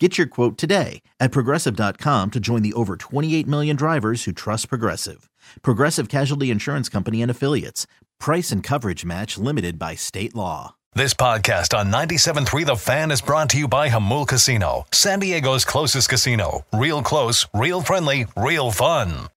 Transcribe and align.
Get 0.00 0.16
your 0.16 0.28
quote 0.28 0.56
today 0.56 1.02
at 1.18 1.32
progressive.com 1.32 2.30
to 2.30 2.38
join 2.40 2.62
the 2.62 2.72
over 2.74 2.96
28 2.96 3.48
million 3.48 3.74
drivers 3.74 4.24
who 4.24 4.32
trust 4.32 4.68
Progressive. 4.68 5.28
Progressive 5.62 6.08
Casualty 6.08 6.50
Insurance 6.52 6.88
Company 6.88 7.20
and 7.20 7.30
Affiliates. 7.30 7.86
Price 8.20 8.52
and 8.52 8.62
coverage 8.62 9.04
match 9.04 9.38
limited 9.38 9.76
by 9.76 9.96
state 9.96 10.36
law. 10.36 10.76
This 10.94 11.14
podcast 11.14 11.76
on 11.76 11.92
97.3 11.92 12.66
The 12.66 12.76
Fan 12.76 13.10
is 13.10 13.20
brought 13.20 13.50
to 13.50 13.58
you 13.58 13.68
by 13.68 13.88
Jamul 13.88 14.26
Casino, 14.26 14.86
San 14.92 15.20
Diego's 15.20 15.64
closest 15.64 16.08
casino. 16.08 16.64
Real 16.72 17.02
close, 17.02 17.46
real 17.54 17.80
friendly, 17.80 18.26
real 18.36 18.70
fun. 18.70 19.28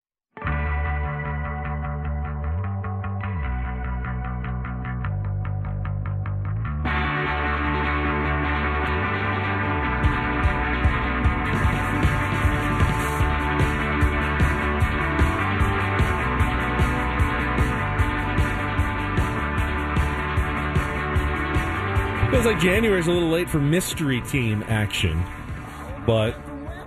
January's 22.61 23.07
a 23.07 23.11
little 23.11 23.29
late 23.29 23.49
for 23.49 23.57
mystery 23.57 24.21
team 24.21 24.63
action, 24.67 25.25
but 26.05 26.33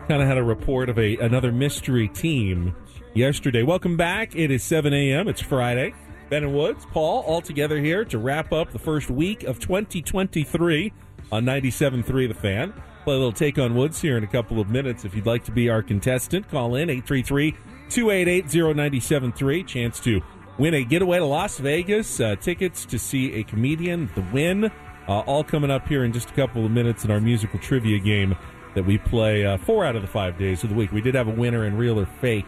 kind 0.07 0.23
of 0.23 0.29
had 0.29 0.39
a 0.39 0.43
report 0.45 0.89
of 0.89 0.97
a 1.01 1.17
another 1.17 1.51
mystery 1.51 2.07
team 2.07 2.77
yesterday. 3.12 3.65
Welcome 3.65 3.97
back. 3.97 4.37
It 4.37 4.53
is 4.53 4.62
7 4.62 4.95
a.m. 4.95 5.27
It's 5.27 5.41
Friday. 5.41 5.93
Ben 6.31 6.45
and 6.45 6.55
Woods, 6.55 6.87
Paul, 6.93 7.25
all 7.27 7.41
together 7.41 7.81
here 7.81 8.05
to 8.05 8.19
wrap 8.19 8.53
up 8.53 8.71
the 8.71 8.79
first 8.79 9.11
week 9.11 9.43
of 9.43 9.59
2023 9.59 10.93
on 11.33 11.45
97.3 11.45 12.29
The 12.29 12.35
Fan. 12.35 12.73
Play 13.03 13.15
a 13.15 13.19
little 13.19 13.33
take 13.33 13.59
on 13.59 13.75
Woods 13.75 14.01
here 14.01 14.17
in 14.17 14.23
a 14.23 14.29
couple 14.29 14.61
of 14.61 14.69
minutes. 14.69 15.05
If 15.05 15.17
you'd 15.17 15.27
like 15.27 15.43
to 15.47 15.51
be 15.51 15.71
our 15.71 15.83
contestant, 15.83 16.49
call 16.49 16.77
in 16.77 16.89
833 16.89 17.51
288 17.91 18.45
0973. 18.77 19.65
Chance 19.65 19.99
to 19.99 20.23
Wynn 20.56 20.75
a 20.75 20.85
getaway 20.85 21.19
to 21.19 21.25
Las 21.25 21.59
Vegas, 21.59 22.21
uh, 22.21 22.37
tickets 22.37 22.87
to 22.87 22.97
see 22.97 23.33
a 23.35 23.43
comedian, 23.43 24.09
the 24.15 24.25
win. 24.33 24.71
Uh, 25.09 25.21
all 25.21 25.45
coming 25.45 25.71
up 25.71 25.87
here 25.87 26.05
in 26.05 26.13
just 26.13 26.31
a 26.31 26.33
couple 26.35 26.65
of 26.65 26.71
minutes 26.71 27.05
in 27.05 27.11
our 27.11 27.21
musical 27.21 27.59
trivia 27.59 27.99
game 27.99 28.35
that 28.75 28.85
we 28.85 28.99
play 28.99 29.45
uh, 29.45 29.59
four 29.59 29.85
out 29.85 29.97
of 29.97 30.03
the 30.03 30.09
five 30.09 30.39
days 30.39 30.63
of 30.65 30.71
the 30.71 30.75
week. 30.75 30.93
We 30.93 31.01
did 31.01 31.15
have 31.15 31.29
a 31.29 31.33
winner 31.33 31.65
in 31.67 31.77
real 31.77 31.99
or 32.01 32.07
fake 32.07 32.47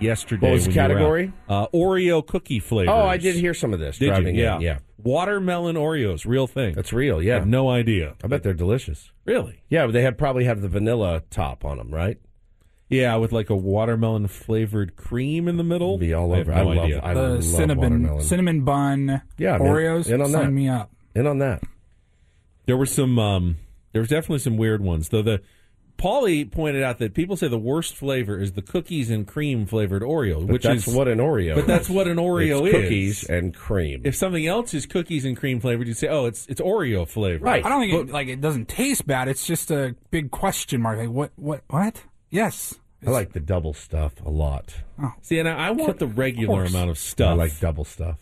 yesterday. 0.00 0.46
What 0.48 0.52
was 0.54 0.64
the 0.64 0.70
when 0.70 0.74
you 0.76 0.82
were 0.82 0.88
category? 0.88 1.32
Uh, 1.48 1.66
Oreo 1.68 2.26
cookie 2.26 2.60
flavors. 2.60 2.92
Oh, 2.94 3.06
I 3.06 3.18
did 3.18 3.36
hear 3.36 3.54
some 3.54 3.72
of 3.74 3.78
this. 3.80 3.98
Did 3.98 4.06
you? 4.06 4.10
driving 4.12 4.34
in, 4.36 4.40
Yeah. 4.42 4.58
yeah. 4.58 4.78
Watermelon 5.04 5.76
Oreos, 5.76 6.24
real 6.26 6.46
thing. 6.46 6.74
That's 6.74 6.92
real. 6.92 7.18
I 7.18 7.22
Yeah, 7.22 7.34
have 7.34 7.46
no 7.46 7.68
idea. 7.68 8.14
I 8.22 8.28
bet 8.28 8.42
they're 8.42 8.54
delicious. 8.54 9.10
Really? 9.24 9.62
Yeah, 9.68 9.84
but 9.86 9.92
they 9.92 10.02
had 10.02 10.16
probably 10.16 10.44
have 10.44 10.60
the 10.62 10.68
vanilla 10.68 11.22
top 11.30 11.64
on 11.64 11.78
them, 11.78 11.90
right? 11.92 12.18
Yeah, 12.88 13.16
with 13.16 13.32
like 13.32 13.50
a 13.50 13.56
watermelon 13.56 14.28
flavored 14.28 14.96
cream 14.96 15.48
in 15.48 15.56
the 15.56 15.64
middle. 15.64 15.98
Be 15.98 16.12
all 16.14 16.32
I 16.34 16.38
have 16.38 16.48
over. 16.48 16.56
no 16.56 16.70
I 16.70 16.74
love. 16.74 16.84
idea. 16.84 17.00
I 17.02 17.14
the 17.14 17.20
love 17.22 17.44
cinnamon 17.44 18.02
watermelon. 18.02 18.22
cinnamon 18.24 18.60
bun 18.64 19.22
Yeah, 19.38 19.58
man. 19.58 19.60
Oreos. 19.68 20.10
In 20.10 20.20
on 20.20 20.30
sign 20.30 20.44
that. 20.46 20.50
me 20.52 20.68
up. 20.68 20.90
In 21.14 21.26
on 21.26 21.38
that. 21.38 21.62
There 22.66 22.76
were 22.76 22.86
some. 22.86 23.18
Um, 23.18 23.56
there 23.92 24.00
was 24.00 24.08
definitely 24.08 24.38
some 24.38 24.56
weird 24.56 24.80
ones. 24.80 25.08
Though 25.10 25.22
the 25.22 25.42
Paulie 25.98 26.50
pointed 26.50 26.82
out 26.82 26.98
that 26.98 27.14
people 27.14 27.36
say 27.36 27.48
the 27.48 27.58
worst 27.58 27.94
flavor 27.94 28.38
is 28.40 28.52
the 28.52 28.62
cookies 28.62 29.10
and 29.10 29.26
cream 29.26 29.66
flavored 29.66 30.02
Oreo, 30.02 30.46
But 30.46 30.52
which 30.54 30.62
that's 30.62 30.88
is 30.88 30.94
what 30.94 31.06
an 31.06 31.18
Oreo. 31.18 31.54
But 31.54 31.66
that's 31.66 31.88
is. 31.88 31.94
what 31.94 32.08
an 32.08 32.16
Oreo 32.16 32.66
It's 32.66 32.74
is. 32.74 32.82
Cookies 32.82 33.24
and 33.24 33.54
cream. 33.54 34.02
If 34.04 34.16
something 34.16 34.46
else 34.46 34.74
is 34.74 34.86
cookies 34.86 35.24
and 35.24 35.36
cream 35.36 35.60
flavored, 35.60 35.86
you'd 35.86 35.96
say, 35.96 36.08
"Oh, 36.08 36.24
it's 36.26 36.46
it's 36.46 36.60
Oreo 36.60 37.06
flavored." 37.06 37.42
Right. 37.42 37.64
I 37.64 37.68
don't 37.68 37.80
think 37.82 38.08
it, 38.08 38.12
like 38.12 38.28
it 38.28 38.40
doesn't 38.40 38.68
taste 38.68 39.06
bad. 39.06 39.28
It's 39.28 39.46
just 39.46 39.70
a 39.70 39.94
big 40.10 40.30
question 40.30 40.80
mark. 40.80 40.98
Like 40.98 41.10
what? 41.10 41.32
What? 41.36 41.62
What? 41.68 42.04
Yes. 42.30 42.78
I 43.06 43.10
like 43.10 43.32
the 43.32 43.40
double 43.40 43.74
stuff 43.74 44.14
a 44.24 44.30
lot. 44.30 44.74
See, 45.22 45.38
and 45.40 45.48
I, 45.48 45.68
I 45.68 45.70
want 45.72 45.98
the 45.98 46.06
regular 46.06 46.54
course. 46.60 46.70
amount 46.72 46.88
of 46.90 46.98
stuff. 46.98 47.30
I 47.30 47.34
like 47.34 47.58
double 47.58 47.84
stuff. 47.84 48.18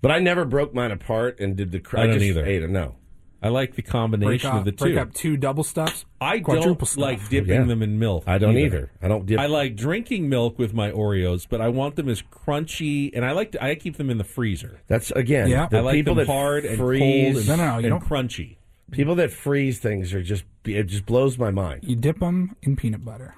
But 0.00 0.10
I 0.10 0.20
never 0.20 0.44
broke 0.46 0.72
mine 0.74 0.90
apart 0.90 1.38
and 1.38 1.54
did 1.56 1.70
the. 1.72 1.78
Cr- 1.80 1.98
I 1.98 2.04
don't 2.06 2.14
just 2.14 2.24
either. 2.24 2.46
Ate 2.46 2.62
it. 2.62 2.70
No. 2.70 2.96
I 3.40 3.48
like 3.50 3.76
the 3.76 3.82
combination 3.82 4.50
up, 4.50 4.56
of 4.56 4.64
the 4.64 4.72
two. 4.72 4.76
break 4.84 4.94
two. 4.94 5.00
up 5.00 5.14
two 5.14 5.36
double 5.36 5.62
stuffs. 5.62 6.04
I 6.20 6.40
don't 6.40 6.74
stuff. 6.84 6.96
like 6.96 7.28
dipping 7.28 7.52
Yeah. 7.54 7.62
them 7.64 7.82
in 7.82 7.98
milk. 8.00 8.24
I 8.26 8.38
don't 8.38 8.56
either. 8.58 8.90
I 9.00 9.06
don't 9.06 9.26
dip. 9.26 9.38
I 9.38 9.46
like 9.46 9.76
drinking 9.76 10.28
milk 10.28 10.58
with 10.58 10.74
my 10.74 10.90
Oreos, 10.90 11.46
but 11.48 11.60
I 11.60 11.68
want 11.68 11.94
them 11.94 12.08
as 12.08 12.20
crunchy, 12.22 13.10
and 13.14 13.24
I 13.24 13.30
like 13.32 13.52
to, 13.52 13.62
I 13.64 13.76
keep 13.76 13.96
them 13.96 14.10
in 14.10 14.18
the 14.18 14.24
freezer. 14.24 14.80
That's 14.88 15.12
again. 15.12 15.48
Yeah. 15.48 15.68
The 15.68 15.78
I 15.78 15.80
like 15.82 15.94
people 15.94 16.16
them 16.16 16.26
that 16.26 16.32
hard 16.32 16.64
and 16.64 16.78
freeze, 16.78 17.34
cold 17.34 17.36
and, 17.36 17.48
No, 17.48 17.56
no, 17.56 17.64
no, 17.74 17.78
you 17.78 17.92
and 17.94 18.00
don't- 18.00 18.08
crunchy. 18.10 18.56
People 18.90 19.14
that 19.16 19.30
freeze 19.30 19.78
things 19.78 20.14
are 20.14 20.22
just. 20.22 20.44
It 20.64 20.84
just 20.84 21.06
blows 21.06 21.38
my 21.38 21.50
mind. 21.50 21.84
You 21.84 21.94
dip 21.94 22.18
them 22.20 22.56
in 22.62 22.74
peanut 22.74 23.04
butter. 23.04 23.34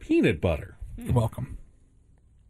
Peanut 0.00 0.40
butter. 0.40 0.76
Hmm. 0.96 1.04
You're 1.06 1.14
welcome. 1.14 1.58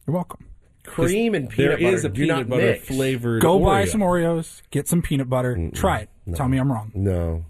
You're 0.06 0.14
welcome. 0.14 0.46
Cream 0.84 1.34
and 1.34 1.48
There 1.48 1.76
peanut 1.76 1.80
butter 1.80 1.94
is 1.94 2.04
a 2.04 2.08
do 2.08 2.22
peanut 2.22 2.48
butter 2.48 2.62
mix. 2.72 2.86
flavored. 2.86 3.42
Go 3.42 3.58
buy 3.60 3.84
some 3.84 4.00
Oreos. 4.00 4.62
Get 4.70 4.88
some 4.88 5.02
peanut 5.02 5.28
butter. 5.28 5.70
Try 5.74 5.98
it. 6.00 6.10
Tell 6.34 6.48
me 6.48 6.58
I'm 6.58 6.70
wrong. 6.70 6.90
No. 6.94 7.44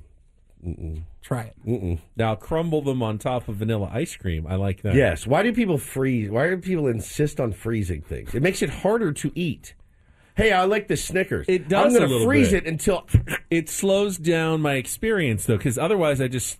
mm 0.64 1.02
Try 1.22 1.42
it. 1.42 1.56
mm 1.66 1.98
Now 2.16 2.34
crumble 2.34 2.82
them 2.82 3.02
on 3.02 3.18
top 3.18 3.48
of 3.48 3.56
vanilla 3.56 3.90
ice 3.92 4.16
cream. 4.16 4.46
I 4.46 4.56
like 4.56 4.82
that. 4.82 4.94
Yes. 4.94 5.26
Why 5.26 5.42
do 5.42 5.52
people 5.52 5.78
freeze? 5.78 6.30
Why 6.30 6.48
do 6.48 6.56
people 6.58 6.88
insist 6.88 7.38
on 7.40 7.52
freezing 7.52 8.02
things? 8.02 8.34
It 8.34 8.42
makes 8.42 8.60
it 8.62 8.70
harder 8.70 9.12
to 9.12 9.30
eat. 9.34 9.74
Hey, 10.34 10.50
I 10.52 10.64
like 10.64 10.88
the 10.88 10.96
Snickers. 10.96 11.46
It 11.48 11.68
does 11.68 11.94
I'm 11.94 12.00
going 12.00 12.10
to 12.18 12.24
freeze 12.24 12.50
bit. 12.50 12.64
it 12.64 12.68
until. 12.68 13.06
It 13.50 13.68
slows 13.68 14.16
down 14.16 14.62
my 14.62 14.74
experience 14.76 15.44
though, 15.44 15.58
because 15.58 15.76
otherwise 15.76 16.22
I 16.22 16.28
just 16.28 16.58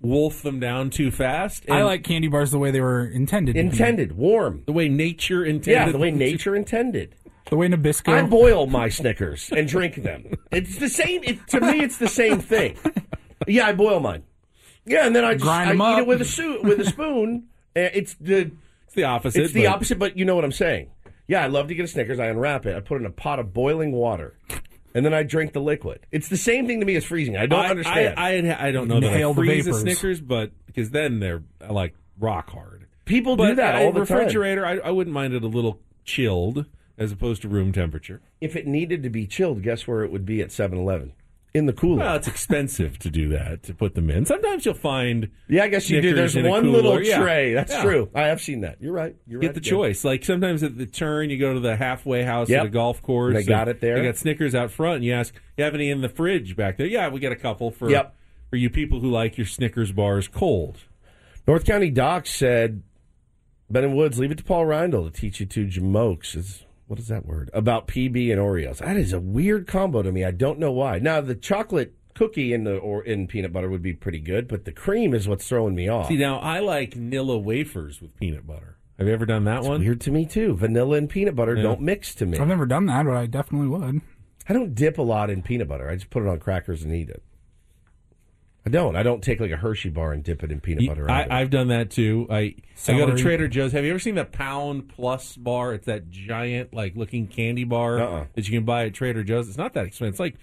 wolf 0.00 0.40
them 0.40 0.58
down 0.58 0.88
too 0.88 1.10
fast. 1.10 1.68
I 1.70 1.82
like 1.82 2.02
candy 2.02 2.28
bars 2.28 2.50
the 2.50 2.58
way 2.58 2.70
they 2.70 2.80
were 2.80 3.04
intended. 3.04 3.56
intended 3.56 4.12
warm. 4.16 4.62
the 4.66 4.72
way 4.72 4.88
nature 4.88 5.44
intended. 5.44 5.72
Yeah, 5.86 5.92
the 5.92 5.98
way 5.98 6.10
nature 6.10 6.56
intended. 6.56 7.14
The 7.50 7.56
way 7.56 7.68
Nabisco. 7.68 8.12
I 8.12 8.22
boil 8.26 8.66
my 8.66 8.88
Snickers 8.88 9.50
and 9.54 9.68
drink 9.68 9.96
them. 9.96 10.32
It's 10.50 10.78
the 10.78 10.88
same. 10.88 11.22
It, 11.24 11.46
to 11.48 11.60
me, 11.60 11.80
it's 11.80 11.98
the 11.98 12.08
same 12.08 12.40
thing. 12.40 12.76
Yeah, 13.46 13.66
I 13.66 13.72
boil 13.74 14.00
mine. 14.00 14.22
Yeah, 14.86 15.06
and 15.06 15.14
then 15.14 15.24
I 15.24 15.34
just 15.34 15.44
Grind 15.44 15.68
I 15.68 15.72
'em 15.72 15.80
eat 15.80 15.84
up. 15.84 15.98
it 16.00 16.06
with 16.06 16.20
a 16.22 16.24
su- 16.24 16.60
with 16.62 16.80
a 16.80 16.84
spoon. 16.86 17.44
Uh, 17.76 17.80
It's 17.92 18.14
the 18.14 18.50
It's 18.86 18.94
the 18.94 19.04
opposite. 19.04 19.42
it's 19.42 19.52
the 19.52 19.64
but- 19.64 19.72
opposite, 19.74 19.98
but 19.98 20.16
you 20.16 20.24
know 20.24 20.34
what 20.34 20.44
I'm 20.44 20.52
saying. 20.52 20.88
Yeah, 21.26 21.42
I 21.42 21.46
love 21.48 21.68
to 21.68 21.74
get 21.74 21.84
a 21.84 21.88
Snickers. 21.88 22.18
I 22.20 22.26
unwrap 22.26 22.66
it. 22.66 22.76
I 22.76 22.80
put 22.80 22.96
it 22.96 23.00
in 23.00 23.06
a 23.06 23.10
pot 23.10 23.38
of 23.38 23.52
boiling 23.54 23.92
water, 23.92 24.38
and 24.94 25.04
then 25.06 25.12
I 25.14 25.22
drink 25.22 25.52
the 25.54 25.60
liquid. 25.60 26.00
It's 26.12 26.28
the 26.28 26.36
same 26.36 26.66
thing 26.66 26.80
to 26.80 26.86
me 26.86 26.96
as 26.96 27.04
freezing. 27.04 27.36
I 27.36 27.46
don't 27.46 27.64
I, 27.64 27.68
understand. 27.70 28.18
I, 28.18 28.36
I, 28.38 28.68
I 28.68 28.72
don't 28.72 28.88
know 28.88 29.00
that 29.00 29.06
I 29.10 29.12
Inhale 29.12 29.34
the 29.34 29.40
freeze 29.42 29.64
the 29.64 29.70
vapors. 29.72 29.80
Snickers, 29.82 30.20
but 30.20 30.52
because 30.66 30.90
then 30.90 31.20
they're 31.20 31.42
like 31.68 31.94
rock 32.18 32.50
hard. 32.50 32.86
People 33.06 33.36
But 33.36 33.48
do 33.48 33.54
that 33.56 33.74
I- 33.76 33.84
all 33.84 33.92
the 33.92 34.04
time. 34.06 34.18
refrigerator, 34.18 34.64
I, 34.66 34.78
I 34.78 34.90
wouldn't 34.90 35.12
mind 35.14 35.34
it 35.34 35.42
a 35.42 35.46
little 35.48 35.80
chilled. 36.06 36.66
As 36.98 37.12
opposed 37.12 37.42
to 37.42 37.48
room 37.48 37.72
temperature. 37.72 38.20
If 38.40 38.56
it 38.56 38.66
needed 38.66 39.02
to 39.02 39.10
be 39.10 39.26
chilled, 39.26 39.62
guess 39.62 39.86
where 39.86 40.02
it 40.04 40.10
would 40.12 40.24
be 40.26 40.40
at 40.40 40.48
7-Eleven? 40.48 41.12
In 41.52 41.66
the 41.66 41.72
cooler. 41.72 41.98
Well, 41.98 42.16
it's 42.16 42.26
expensive 42.26 42.98
to 42.98 43.10
do 43.10 43.28
that 43.28 43.62
to 43.64 43.74
put 43.74 43.94
them 43.94 44.10
in. 44.10 44.24
Sometimes 44.26 44.64
you'll 44.66 44.74
find 44.74 45.30
yeah, 45.48 45.62
I 45.62 45.68
guess 45.68 45.88
you 45.88 46.00
do. 46.00 46.12
There's 46.12 46.34
one 46.34 46.72
little 46.72 47.00
Yeah. 47.00 47.20
tray. 47.20 47.54
That's 47.54 47.72
Yeah. 47.72 47.82
true. 47.84 48.10
I 48.12 48.22
have 48.22 48.40
seen 48.40 48.62
that. 48.62 48.78
You're 48.80 48.92
right. 48.92 49.14
You're 49.24 49.38
get 49.40 49.48
right 49.48 49.54
the 49.54 49.60
again. 49.60 49.70
choice. 49.70 50.04
Like 50.04 50.24
sometimes 50.24 50.64
at 50.64 50.76
the 50.76 50.86
turn, 50.86 51.30
you 51.30 51.38
go 51.38 51.54
to 51.54 51.60
the 51.60 51.76
halfway 51.76 52.24
house 52.24 52.48
Yep. 52.50 52.58
at 52.60 52.66
a 52.66 52.70
golf 52.70 53.00
course. 53.02 53.34
They 53.36 53.44
got 53.44 53.68
it 53.68 53.80
there. 53.80 53.94
They 54.00 54.04
got 54.04 54.16
Snickers 54.16 54.52
out 54.56 54.72
front, 54.72 54.96
and 54.96 55.04
you 55.04 55.12
ask, 55.12 55.32
"You 55.56 55.62
have 55.62 55.76
any 55.76 55.90
in 55.90 56.00
the 56.00 56.08
fridge 56.08 56.56
back 56.56 56.76
there?" 56.76 56.88
Yeah, 56.88 57.08
we 57.08 57.20
got 57.20 57.30
a 57.30 57.36
couple 57.36 57.70
for 57.70 57.88
Yep. 57.88 58.12
for 58.50 58.56
you 58.56 58.68
people 58.68 58.98
who 58.98 59.08
like 59.08 59.38
your 59.38 59.46
Snickers 59.46 59.92
bars 59.92 60.26
cold. 60.26 60.78
North 61.46 61.64
County 61.64 61.90
Doc 61.90 62.26
said, 62.26 62.82
Ben 63.70 63.84
and 63.84 63.94
Woods, 63.96 64.18
leave 64.18 64.32
it 64.32 64.38
to 64.38 64.44
Paul 64.44 64.66
Reindl 64.66 65.04
to 65.12 65.20
teach 65.20 65.38
you 65.38 65.46
two 65.46 65.66
jamokes. 65.66 66.62
What 66.94 67.00
is 67.00 67.08
that 67.08 67.26
word? 67.26 67.50
About 67.52 67.88
PB 67.88 68.30
and 68.30 68.40
Oreos. 68.40 68.78
That 68.78 68.96
is 68.96 69.12
a 69.12 69.18
weird 69.18 69.66
combo 69.66 70.00
to 70.00 70.12
me. 70.12 70.24
I 70.24 70.30
don't 70.30 70.60
know 70.60 70.70
why. 70.70 71.00
Now 71.00 71.20
the 71.20 71.34
chocolate 71.34 71.92
cookie 72.14 72.52
in 72.52 72.62
the 72.62 72.76
or 72.76 73.02
in 73.02 73.26
peanut 73.26 73.52
butter 73.52 73.68
would 73.68 73.82
be 73.82 73.92
pretty 73.92 74.20
good, 74.20 74.46
but 74.46 74.64
the 74.64 74.70
cream 74.70 75.12
is 75.12 75.26
what's 75.26 75.48
throwing 75.48 75.74
me 75.74 75.88
off. 75.88 76.06
See, 76.06 76.16
now 76.16 76.38
I 76.38 76.60
like 76.60 76.94
Nilla 76.94 77.42
wafers 77.42 78.00
with 78.00 78.16
peanut 78.20 78.46
butter. 78.46 78.76
Have 78.96 79.08
you 79.08 79.12
ever 79.12 79.26
done 79.26 79.42
that 79.46 79.64
one? 79.64 79.80
Weird 79.80 80.02
to 80.02 80.12
me 80.12 80.24
too. 80.24 80.54
Vanilla 80.54 80.96
and 80.98 81.10
peanut 81.10 81.34
butter 81.34 81.60
don't 81.60 81.80
mix 81.80 82.14
to 82.14 82.26
me. 82.26 82.38
I've 82.38 82.46
never 82.46 82.64
done 82.64 82.86
that, 82.86 83.04
but 83.06 83.16
I 83.16 83.26
definitely 83.26 83.66
would. 83.66 84.02
I 84.48 84.52
don't 84.52 84.76
dip 84.76 84.98
a 84.98 85.02
lot 85.02 85.30
in 85.30 85.42
peanut 85.42 85.66
butter. 85.66 85.90
I 85.90 85.96
just 85.96 86.10
put 86.10 86.22
it 86.22 86.28
on 86.28 86.38
crackers 86.38 86.84
and 86.84 86.94
eat 86.94 87.08
it. 87.08 87.24
I 88.66 88.70
don't. 88.70 88.96
I 88.96 89.02
don't 89.02 89.22
take 89.22 89.40
like 89.40 89.50
a 89.50 89.56
Hershey 89.56 89.90
bar 89.90 90.12
and 90.12 90.22
dip 90.24 90.42
it 90.42 90.50
in 90.50 90.60
peanut 90.60 90.86
butter. 90.88 91.10
I, 91.10 91.26
I've 91.30 91.50
done 91.50 91.68
that 91.68 91.90
too. 91.90 92.26
I 92.30 92.54
I 92.88 92.92
go 92.96 93.06
to 93.06 93.16
Trader 93.16 93.46
Joe's. 93.46 93.72
Have 93.72 93.84
you 93.84 93.90
ever 93.90 93.98
seen 93.98 94.14
the 94.14 94.24
Pound 94.24 94.88
Plus 94.88 95.36
bar? 95.36 95.74
It's 95.74 95.86
that 95.86 96.10
giant, 96.10 96.72
like 96.72 96.96
looking 96.96 97.26
candy 97.26 97.64
bar 97.64 98.00
Uh-uh. 98.00 98.24
that 98.34 98.48
you 98.48 98.56
can 98.56 98.64
buy 98.64 98.86
at 98.86 98.94
Trader 98.94 99.22
Joe's. 99.22 99.48
It's 99.48 99.58
not 99.58 99.74
that 99.74 99.84
expensive. 99.86 100.14
It's 100.14 100.20
like 100.20 100.36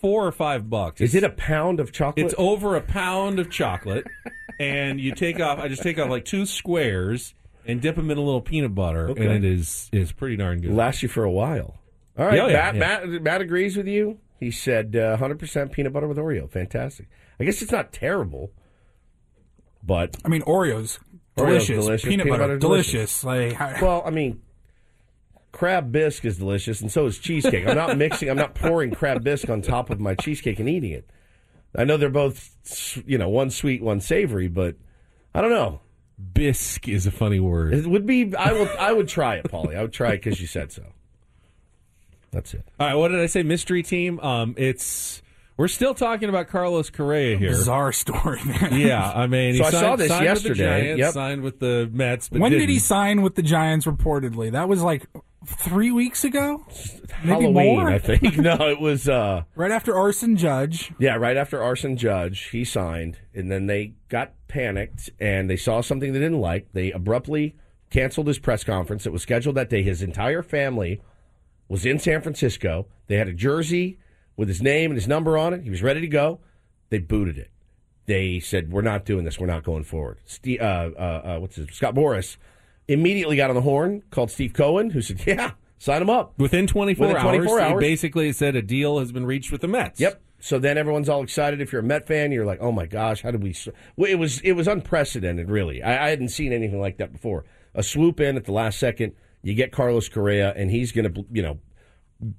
four 0.00 0.26
or 0.26 0.32
five 0.32 0.70
bucks. 0.70 1.00
is 1.00 1.14
it 1.14 1.22
a 1.24 1.28
pound 1.30 1.80
of 1.80 1.92
chocolate? 1.92 2.24
It's 2.26 2.34
over 2.38 2.76
a 2.76 2.80
pound 2.80 3.38
of 3.38 3.50
chocolate, 3.50 4.06
and 4.58 4.98
you 5.00 5.14
take 5.14 5.38
off. 5.40 5.58
I 5.58 5.68
just 5.68 5.82
take 5.82 5.98
off 5.98 6.08
like 6.08 6.24
two 6.24 6.46
squares 6.46 7.34
and 7.66 7.82
dip 7.82 7.96
them 7.96 8.10
in 8.10 8.16
a 8.16 8.22
little 8.22 8.40
peanut 8.40 8.74
butter, 8.74 9.10
Okay. 9.10 9.22
and 9.26 9.32
it 9.32 9.44
is 9.44 9.90
is 9.92 10.12
pretty 10.12 10.36
darn 10.36 10.60
good. 10.62 10.72
last 10.72 11.02
you 11.02 11.10
for 11.10 11.24
a 11.24 11.30
while. 11.30 11.78
All 12.18 12.24
right, 12.24 12.36
yeah, 12.36 12.46
Matt, 12.46 12.74
yeah. 12.74 12.80
Matt, 12.80 13.22
Matt 13.22 13.40
agrees 13.42 13.76
with 13.76 13.86
you. 13.86 14.18
He 14.40 14.50
said 14.50 14.96
uh, 14.96 15.18
100% 15.18 15.72
peanut 15.72 15.92
butter 15.92 16.08
with 16.08 16.16
Oreo. 16.16 16.50
Fantastic. 16.50 17.08
I 17.38 17.44
guess 17.44 17.60
it's 17.62 17.72
not 17.72 17.92
terrible, 17.92 18.50
but 19.82 20.16
I 20.24 20.28
mean, 20.28 20.42
Oreos, 20.42 20.98
Oreos 21.36 21.46
delicious. 21.66 21.84
delicious. 21.84 22.08
Peanut, 22.08 22.24
Peanut 22.26 22.38
butter, 22.38 22.48
butter, 22.54 22.58
delicious. 22.58 23.24
Like, 23.24 23.52
how- 23.52 23.74
well, 23.82 24.02
I 24.06 24.10
mean, 24.10 24.40
crab 25.52 25.92
bisque 25.92 26.24
is 26.24 26.38
delicious, 26.38 26.80
and 26.80 26.90
so 26.90 27.06
is 27.06 27.18
cheesecake. 27.18 27.66
I'm 27.66 27.76
not 27.76 27.96
mixing. 27.98 28.28
I'm 28.30 28.36
not 28.36 28.54
pouring 28.54 28.92
crab 28.92 29.22
bisque 29.22 29.50
on 29.50 29.62
top 29.62 29.90
of 29.90 30.00
my 30.00 30.14
cheesecake 30.14 30.58
and 30.60 30.68
eating 30.68 30.92
it. 30.92 31.08
I 31.74 31.84
know 31.84 31.96
they're 31.98 32.08
both, 32.08 33.02
you 33.06 33.18
know, 33.18 33.28
one 33.28 33.50
sweet, 33.50 33.82
one 33.82 34.00
savory, 34.00 34.48
but 34.48 34.76
I 35.34 35.42
don't 35.42 35.50
know. 35.50 35.80
Bisque 36.32 36.88
is 36.88 37.06
a 37.06 37.10
funny 37.10 37.38
word. 37.40 37.74
It 37.74 37.86
would 37.86 38.06
be. 38.06 38.34
I 38.34 38.52
will. 38.52 38.68
I 38.78 38.92
would 38.94 39.08
try 39.08 39.34
it, 39.36 39.44
Paulie. 39.44 39.76
I 39.76 39.82
would 39.82 39.92
try 39.92 40.12
it 40.12 40.22
because 40.24 40.40
you 40.40 40.46
said 40.46 40.72
so. 40.72 40.82
That's 42.30 42.54
it. 42.54 42.66
All 42.80 42.86
right, 42.86 42.94
what 42.94 43.08
did 43.08 43.20
I 43.20 43.26
say? 43.26 43.42
Mystery 43.42 43.82
team. 43.82 44.18
Um, 44.20 44.54
it's 44.56 45.20
we're 45.56 45.68
still 45.68 45.94
talking 45.94 46.28
about 46.28 46.48
Carlos 46.48 46.90
Correa 46.90 47.36
here. 47.38 47.50
bizarre 47.50 47.92
story, 47.92 48.40
man. 48.44 48.78
Yeah, 48.78 49.10
I 49.10 49.26
mean, 49.26 49.54
he 49.54 49.58
So 49.58 49.64
I 49.64 49.70
signed, 49.70 49.80
saw 49.80 49.96
this 49.96 50.08
signed 50.08 50.28
With 50.34 50.42
the. 50.42 50.54
Giants, 50.54 50.98
Yep. 51.00 51.12
Signed 51.14 51.42
with 51.42 51.58
the 51.60 51.90
Mets. 51.92 52.28
But 52.28 52.40
When 52.40 52.52
did 52.52 52.60
he 52.60 52.66
didn't. 52.66 52.82
sign 52.82 53.22
with 53.22 53.34
the 53.34 53.42
Giants? 53.42 53.86
Reportedly, 53.86 54.52
that 54.52 54.68
was 54.68 54.82
like 54.82 55.06
three 55.46 55.90
weeks 55.92 56.24
ago. 56.24 56.64
Maybe 57.24 57.44
Halloween, 57.44 57.52
more? 57.76 57.88
I 57.88 57.98
think. 57.98 58.36
no, 58.38 58.56
it 58.68 58.80
was. 58.80 59.08
uh 59.08 59.44
Right 59.54 59.70
after 59.70 59.96
Aaron 59.96 60.36
Judge. 60.36 60.92
Yeah, 60.98 61.14
right 61.16 61.36
after 61.36 61.62
Aaron 61.62 61.96
Judge, 61.96 62.48
he 62.50 62.64
signed, 62.64 63.18
and 63.34 63.50
then 63.50 63.66
they 63.66 63.94
got 64.08 64.32
panicked 64.48 65.10
and 65.20 65.48
they 65.48 65.56
saw 65.56 65.80
something 65.80 66.12
they 66.12 66.18
didn't 66.18 66.40
like. 66.40 66.72
They 66.72 66.92
abruptly 66.92 67.56
canceled 67.90 68.26
his 68.26 68.38
press 68.38 68.62
conference. 68.64 69.06
It 69.06 69.12
was 69.12 69.22
scheduled 69.22 69.54
that 69.56 69.70
day. 69.70 69.82
His 69.82 70.02
entire 70.02 70.42
family 70.42 71.00
was 71.68 71.86
in 71.86 71.98
San 71.98 72.20
Francisco. 72.20 72.86
They 73.06 73.16
had 73.16 73.28
a 73.28 73.32
jersey 73.32 73.98
with 74.36 74.48
his 74.48 74.62
name 74.62 74.90
and 74.90 74.96
his 74.96 75.08
number 75.08 75.36
on 75.38 75.54
it. 75.54 75.62
He 75.62 75.70
was 75.70 75.82
ready 75.82 76.00
to 76.00 76.08
go. 76.08 76.40
They 76.90 76.98
booted 76.98 77.38
it. 77.38 77.50
They 78.06 78.38
said, 78.38 78.70
"We're 78.70 78.82
not 78.82 79.04
doing 79.04 79.24
this. 79.24 79.38
We're 79.40 79.46
not 79.46 79.64
going 79.64 79.84
forward." 79.84 80.18
Steve, 80.24 80.60
uh, 80.60 80.90
uh, 80.96 81.22
uh, 81.24 81.38
what's 81.40 81.56
his 81.56 81.68
Scott 81.72 81.94
Boras 81.94 82.36
immediately 82.88 83.36
got 83.36 83.50
on 83.50 83.56
the 83.56 83.62
horn, 83.62 84.02
called 84.10 84.30
Steve 84.30 84.52
Cohen, 84.52 84.90
who 84.90 85.02
said, 85.02 85.20
"Yeah, 85.26 85.52
sign 85.78 86.02
him 86.02 86.10
up." 86.10 86.38
within 86.38 86.66
24, 86.66 87.08
Within 87.08 87.22
24 87.22 87.60
hours, 87.60 87.72
hours. 87.72 87.82
He 87.82 87.88
basically 87.88 88.32
said 88.32 88.54
a 88.54 88.62
deal 88.62 89.00
has 89.00 89.10
been 89.10 89.26
reached 89.26 89.50
with 89.50 89.60
the 89.60 89.68
Mets. 89.68 90.00
Yep. 90.00 90.22
So 90.38 90.58
then 90.58 90.78
everyone's 90.78 91.08
all 91.08 91.22
excited. 91.22 91.60
If 91.60 91.72
you're 91.72 91.80
a 91.80 91.84
Met 91.84 92.06
fan, 92.06 92.30
you're 92.30 92.44
like, 92.44 92.60
"Oh 92.60 92.70
my 92.70 92.86
gosh, 92.86 93.22
how 93.22 93.32
did 93.32 93.42
we?" 93.42 93.54
Well, 93.96 94.10
it 94.10 94.16
was 94.16 94.40
it 94.42 94.52
was 94.52 94.68
unprecedented, 94.68 95.50
really. 95.50 95.82
I, 95.82 96.06
I 96.06 96.10
hadn't 96.10 96.28
seen 96.28 96.52
anything 96.52 96.80
like 96.80 96.98
that 96.98 97.12
before. 97.12 97.44
A 97.74 97.82
swoop 97.82 98.20
in 98.20 98.36
at 98.36 98.44
the 98.44 98.52
last 98.52 98.78
second. 98.78 99.14
You 99.42 99.54
get 99.54 99.70
Carlos 99.70 100.08
Correa, 100.08 100.52
and 100.56 100.70
he's 100.70 100.90
going 100.90 101.12
to, 101.12 101.24
you 101.30 101.42
know, 101.42 101.58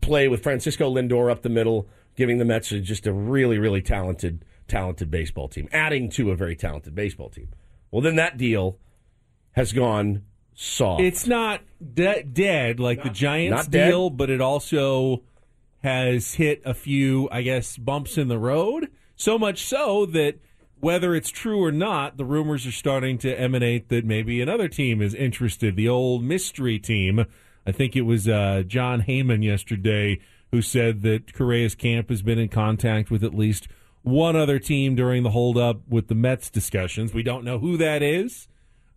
play 0.02 0.28
with 0.28 0.44
Francisco 0.44 0.94
Lindor 0.94 1.32
up 1.32 1.42
the 1.42 1.50
middle, 1.50 1.88
giving 2.16 2.38
the 2.38 2.46
Mets 2.46 2.70
just 2.70 3.08
a 3.08 3.14
really, 3.14 3.58
really 3.58 3.82
talented, 3.82 4.44
talented 4.68 5.12
baseball 5.12 5.48
team, 5.48 5.68
adding 5.72 6.10
to 6.12 6.32
a 6.32 6.36
very 6.36 6.56
talented 6.56 6.96
baseball 6.96 7.30
team. 7.30 7.50
Well, 7.92 8.02
then 8.02 8.16
that 8.16 8.38
deal 8.38 8.80
has 9.52 9.74
gone 9.74 10.24
soft. 10.54 11.02
It's 11.02 11.28
not 11.28 11.62
de- 11.94 12.24
dead 12.24 12.80
like 12.80 13.04
the 13.04 13.10
Giants 13.10 13.66
not 13.66 13.72
deal, 13.72 14.10
but 14.10 14.30
it 14.30 14.42
also 14.42 15.24
has 15.84 16.34
hit 16.34 16.62
a 16.66 16.74
few, 16.74 17.30
I 17.32 17.44
guess, 17.44 17.78
bumps 17.78 18.18
in 18.18 18.28
the 18.28 18.40
road. 18.40 18.90
So 19.16 19.38
much 19.38 19.66
so 19.66 20.06
that 20.08 20.36
whether 20.80 21.16
it's 21.16 21.30
true 21.30 21.64
or 21.64 21.72
not, 21.72 22.18
the 22.18 22.26
rumors 22.26 22.68
are 22.68 22.72
starting 22.72 23.18
to 23.20 23.40
emanate 23.40 23.90
that 23.90 24.06
maybe 24.06 24.42
another 24.42 24.68
team 24.68 25.02
is 25.02 25.14
interested. 25.14 25.76
The 25.76 25.90
old 25.90 26.24
mystery 26.24 26.80
team. 26.80 27.26
I 27.68 27.74
think 27.74 27.98
it 27.98 28.04
was 28.04 28.30
uh, 28.30 28.64
Jon 28.66 29.02
Heyman 29.02 29.44
yesterday 29.44 30.20
who 30.52 30.62
said 30.62 31.02
that 31.02 31.34
Correa's 31.34 31.76
camp 31.76 32.10
has 32.10 32.22
been 32.22 32.40
in 32.40 32.48
contact 32.48 33.12
with 33.12 33.26
at 33.26 33.34
least 33.34 33.68
one 34.04 34.38
other 34.38 34.58
team 34.58 34.96
during 34.96 35.24
the 35.24 35.32
holdup 35.32 35.82
with 35.90 36.08
the 36.08 36.16
Mets 36.16 36.50
discussions. 36.50 37.14
We 37.14 37.24
don't 37.24 37.44
know 37.44 37.60
who 37.60 37.76
that 37.76 38.02
is. 38.02 38.48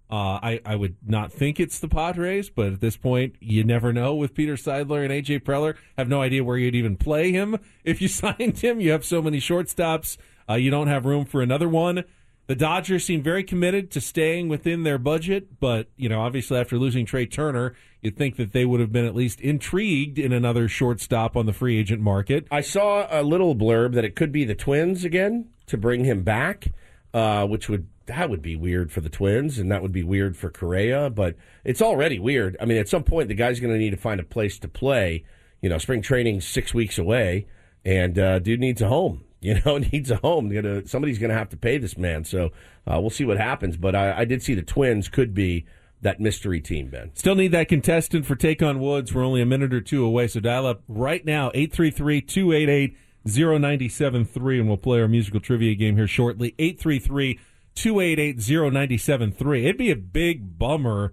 Uh, 0.09 0.39
I, 0.43 0.61
I 0.65 0.77
would 0.77 0.97
not 1.05 1.33
think 1.33 1.59
it's 1.59 1.81
the 1.81 1.89
Padres, 1.89 2.49
but 2.49 2.73
at 2.73 2.81
this 2.81 2.97
point, 2.97 3.35
you 3.41 3.65
never 3.65 3.93
know 3.93 4.15
with 4.15 4.35
Peter 4.35 4.55
Seidler 4.55 5.05
and 5.05 5.13
AJ 5.13 5.41
Preller. 5.41 5.77
Have 5.99 6.09
no 6.09 6.23
idea 6.23 6.45
where 6.45 6.57
you'd 6.57 6.77
even 6.77 6.97
play 6.97 7.33
him 7.33 7.59
if 7.85 8.01
you 8.01 8.07
signed 8.09 8.59
him. 8.59 8.81
You 8.81 8.93
have 8.93 9.05
so 9.05 9.21
many 9.21 9.39
shortstops, 9.39 10.17
uh, 10.49 10.55
you 10.55 10.71
don't 10.71 10.89
have 10.89 11.05
room 11.07 11.25
for 11.25 11.43
another 11.43 11.69
one. 11.69 12.05
The 12.51 12.57
Dodgers 12.57 13.05
seem 13.05 13.23
very 13.23 13.45
committed 13.45 13.93
to 13.93 14.01
staying 14.01 14.49
within 14.49 14.83
their 14.83 14.99
budget, 14.99 15.61
but 15.61 15.87
you 15.97 16.09
know, 16.09 16.21
obviously 16.21 16.59
after 16.59 16.79
losing 16.79 17.07
Trea 17.07 17.25
Turner, 17.25 17.77
you'd 18.03 18.17
think 18.17 18.35
that 18.39 18.51
they 18.51 18.65
would 18.65 18.81
have 18.81 18.91
been 18.91 19.05
at 19.05 19.15
least 19.15 19.41
intrigued 19.41 20.19
in 20.19 20.33
another 20.33 20.67
shortstop 20.67 21.37
on 21.37 21.47
the 21.47 21.53
free 21.53 21.79
agent 21.79 22.03
market. 22.03 22.49
I 22.51 22.63
saw 22.63 23.07
a 23.09 23.23
little 23.23 23.55
blurb 23.55 23.95
that 23.95 24.05
it 24.05 24.17
could 24.17 24.33
be 24.33 24.45
the 24.45 24.57
Twins 24.57 25.05
again 25.05 25.51
to 25.67 25.77
bring 25.77 26.05
him 26.05 26.25
back, 26.25 26.73
uh, 27.15 27.47
which 27.47 27.69
would 27.69 27.87
that 28.07 28.29
would 28.29 28.43
be 28.43 28.57
weird 28.57 28.91
for 28.91 29.01
the 29.01 29.09
Twins, 29.09 29.57
and 29.61 29.71
that 29.71 29.81
would 29.81 29.93
be 29.93 30.03
weird 30.03 30.37
for 30.37 30.51
Correa. 30.51 31.09
But 31.09 31.37
it's 31.63 31.81
already 31.81 32.19
weird. 32.19 32.57
I 32.61 32.65
mean, 32.65 32.79
at 32.79 32.89
some 32.89 33.05
point, 33.05 33.29
the 33.29 33.35
guy's 33.35 33.61
going 33.61 33.73
to 33.73 33.79
need 33.79 33.91
to 33.91 33.97
find 33.97 34.19
a 34.19 34.25
place 34.25 34.59
to 34.59 34.67
play. 34.67 35.25
You 35.63 35.69
know, 35.69 35.79
spring 35.79 36.03
training's 36.03 36.49
six 36.49 36.75
weeks 36.75 36.99
away, 36.99 37.47
and 37.85 38.19
uh, 38.19 38.41
dude 38.41 38.59
needs 38.59 38.83
a 38.83 38.89
home. 38.89 39.23
You 39.43 39.59
know, 39.65 39.79
needs 39.93 40.11
a 40.11 40.17
home. 40.17 40.51
Gonna, 40.51 40.87
somebody's 40.87 41.19
going 41.19 41.31
to 41.31 41.37
have 41.37 41.49
to 41.49 41.57
pay 41.57 41.79
this 41.79 41.97
man. 41.97 42.25
So 42.25 42.51
uh, 42.87 43.01
we'll 43.01 43.09
see 43.09 43.25
what 43.25 43.39
happens. 43.39 43.79
But 43.79 43.95
I, 43.95 44.19
I 44.19 44.25
did 44.27 44.43
see 44.43 44.55
the 44.55 44.61
Twins 44.61 45.09
could 45.09 45.33
be 45.33 45.65
that 46.03 46.21
mystery 46.21 46.61
team, 46.61 46.89
Ben. 46.89 47.11
Still 47.15 47.35
need 47.35 47.53
that 47.53 47.69
contestant 47.69 48.27
for 48.27 48.35
Take 48.35 48.63
on 48.63 48.81
Woods. 48.81 49.15
We're 49.15 49.25
only 49.25 49.41
a 49.41 49.47
minute 49.47 49.73
or 49.73 49.81
two 49.81 50.05
away, 50.05 50.29
so 50.29 50.41
dial 50.41 50.67
up 50.67 50.83
right 50.89 51.25
now 51.25 51.51
833 51.55 52.21
288 52.21 52.97
0973 53.27 54.61
and 54.61 54.69
we'll 54.69 54.79
play 54.79 55.01
our 55.01 55.09
musical 55.09 55.41
trivia 55.41 55.75
game 55.75 55.97
here 55.97 56.07
shortly. 56.07 56.55
833 56.59 57.39
288 57.75 58.39
0973. 58.39 59.65
It'd 59.65 59.77
be 59.77 59.91
a 59.91 59.97
big 59.97 60.59
bummer 60.59 61.13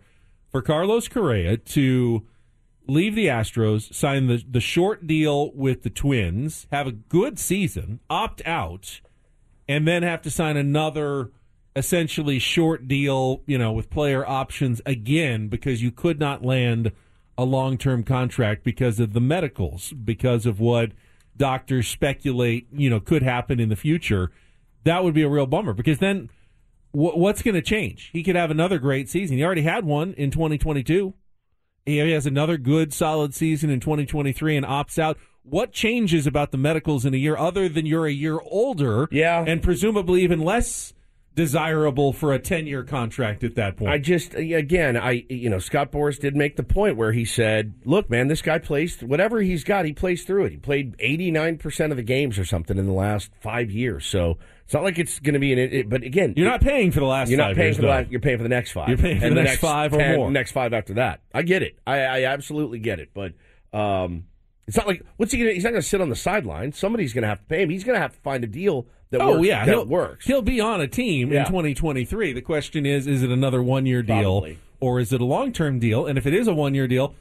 for 0.52 0.62
Carlos 0.62 1.08
Correa 1.08 1.58
to 1.58 2.26
leave 2.88 3.16
the 3.16 3.28
Astros, 3.28 3.94
sign 3.94 4.28
the, 4.28 4.44
the 4.50 4.60
short 4.60 5.08
deal 5.08 5.52
with 5.54 5.84
the 5.84 5.90
Twins, 5.90 6.68
have 6.72 6.88
a 6.88 6.92
good 6.92 7.38
season, 7.40 8.00
opt 8.10 8.42
out, 8.46 9.02
and 9.68 9.88
then 9.88 10.04
have 10.04 10.22
to 10.24 10.32
sign 10.32 10.58
another 10.58 11.32
essentially 11.76 12.40
short 12.40 12.88
deal, 12.88 13.42
you 13.46 13.58
know, 13.58 13.72
with 13.72 13.90
player 13.90 14.28
options 14.28 14.82
again 14.86 15.48
because 15.48 15.84
you 15.84 15.92
could 15.92 16.20
not 16.20 16.44
land 16.44 16.92
a 17.38 17.44
long 17.44 17.78
term 17.78 18.04
contract 18.04 18.64
because 18.64 19.00
of 19.00 19.14
the 19.14 19.22
medicals, 19.22 19.94
because 19.94 20.46
of 20.46 20.60
what 20.60 20.92
doctors 21.36 21.88
speculate, 21.88 22.68
you 22.74 22.90
know, 22.90 23.00
could 23.00 23.22
happen 23.22 23.60
in 23.60 23.70
the 23.70 23.76
future. 23.76 24.32
That 24.84 25.04
would 25.04 25.14
be 25.14 25.22
a 25.22 25.30
real 25.30 25.46
bummer 25.46 25.74
because 25.74 26.00
then 26.00 26.30
wh- 26.92 27.16
what's 27.16 27.44
going 27.44 27.56
to 27.56 27.62
change? 27.62 28.10
He 28.12 28.24
could 28.24 28.36
have 28.36 28.50
another 28.50 28.80
great 28.80 29.08
season. 29.10 29.38
He 29.38 29.44
already 29.44 29.62
had 29.62 29.86
one 29.86 30.14
in 30.14 30.32
2022. 30.32 31.14
He 31.88 32.12
has 32.12 32.26
another 32.26 32.58
good, 32.58 32.94
solid 32.94 33.34
season 33.34 33.70
in 33.70 33.80
2023 33.80 34.58
and 34.58 34.66
opts 34.66 35.00
out. 35.00 35.18
What 35.44 35.72
changes 35.72 36.28
about 36.28 36.52
the 36.52 36.58
medicals 36.58 37.06
in 37.06 37.14
a 37.14 37.18
year 37.18 37.38
other 37.38 37.70
than 37.70 37.86
you're 37.86 38.06
a 38.06 38.12
year 38.12 38.40
older? 38.42 39.08
Yeah. 39.12 39.44
And 39.48 39.64
presumably 39.64 40.22
even 40.24 40.42
less 40.42 40.94
desirable 41.38 42.14
for 42.14 42.34
a 42.34 42.40
10 42.40 42.66
year 42.66 42.84
contract 42.84 43.44
at 43.44 43.56
that 43.56 43.78
point. 43.78 43.92
I 43.92 44.00
just 44.00 44.34
again, 44.34 44.98
I 44.98 45.24
you 45.30 45.50
know 45.50 45.60
Scott 45.60 45.92
Boras 45.92 46.20
did 46.20 46.36
make 46.36 46.58
the 46.58 46.64
point 46.64 46.98
where 46.98 47.14
he 47.14 47.24
said, 47.24 47.76
"Look, 47.86 48.10
man, 48.10 48.28
this 48.28 48.42
guy 48.42 48.58
plays 48.58 49.00
whatever 49.02 49.40
he's 49.40 49.64
got. 49.64 49.86
He 49.86 49.94
plays 49.94 50.24
through 50.24 50.46
it. 50.46 50.52
He 50.52 50.58
played 50.58 50.96
eighty 51.00 51.30
nine 51.30 51.58
percent 51.58 51.94
of 51.94 51.98
the 51.98 52.04
games 52.04 52.38
or 52.40 52.44
something 52.44 52.78
in 52.78 52.88
the 52.88 52.92
last 52.92 53.32
five 53.40 53.70
years. 53.70 54.06
So 54.08 54.40
it's 54.66 54.74
not 54.74 54.84
like 54.84 54.98
it's 54.98 55.20
going 55.20 55.36
to 55.36 55.40
be 55.40 55.54
an. 55.54 55.60
It, 55.60 55.90
but 55.90 56.02
again, 56.02 56.34
you're 56.36 56.50
not 56.50 56.62
paying 56.62 56.92
for 56.92 57.00
the 57.00 57.06
last. 57.06 57.30
You're 57.30 57.40
five 57.40 57.50
not 57.50 57.56
paying 57.56 57.68
years, 57.68 57.76
for 57.78 57.82
the 57.84 57.88
last. 57.88 58.10
You're 58.10 58.20
paying 58.20 58.38
for 58.38 58.44
the 58.44 58.50
next 58.50 58.72
five. 58.72 58.90
You're 58.90 58.98
paying 58.98 59.20
for 59.20 59.28
and 59.28 59.38
the 59.38 59.44
next 59.44 59.60
five 59.60 59.94
or 59.94 60.00
10, 60.00 60.16
more. 60.18 60.32
Next 60.32 60.52
five 60.52 60.74
after 60.74 60.96
that. 60.96 61.22
I 61.34 61.44
get 61.44 61.62
it. 61.62 61.78
I, 61.86 62.00
I 62.00 62.24
absolutely 62.26 62.80
get 62.80 63.00
it. 63.00 63.12
But 63.14 63.34
um, 63.78 64.26
it's 64.68 64.76
not 64.76 64.88
like 64.88 65.04
what's 65.18 65.32
he? 65.32 65.38
Gonna, 65.38 65.54
he's 65.54 65.64
not 65.64 65.70
going 65.70 65.84
to 65.84 65.88
sit 65.88 66.02
on 66.02 66.10
the 66.10 66.16
sideline. 66.16 66.74
Somebody's 66.74 67.14
going 67.14 67.22
to 67.22 67.28
have 67.28 67.40
to 67.40 67.46
pay 67.46 67.62
him. 67.62 67.70
He's 67.70 67.84
going 67.84 67.96
to 67.96 68.02
have 68.02 68.14
to 68.14 68.20
find 68.22 68.44
a 68.44 68.48
deal 68.48 68.88
that 69.12 69.22
Oh 69.22 69.34
works, 69.34 69.48
yeah, 69.48 69.66
that 69.66 69.72
he'll, 69.72 69.86
works. 69.86 70.26
He'll 70.26 70.42
be 70.42 70.60
on 70.60 70.82
a 70.82 70.88
team 70.88 71.32
Yeah. 71.32 71.42
in 71.42 71.46
2023. 71.48 72.34
The 72.34 72.42
question 72.42 72.86
is, 72.86 73.08
is 73.08 73.24
it 73.24 73.30
another 73.32 73.62
one 73.64 73.86
year 73.86 74.02
deal 74.04 74.42
Probably. 74.42 74.60
or 74.80 75.00
is 75.00 75.14
it 75.14 75.22
a 75.22 75.26
long 75.26 75.52
term 75.54 75.80
deal? 75.80 76.06
And 76.06 76.18
if 76.18 76.26
it 76.26 76.34
is 76.34 76.48
a 76.48 76.54
one 76.54 76.74
year 76.76 76.88
deal, 76.88 77.16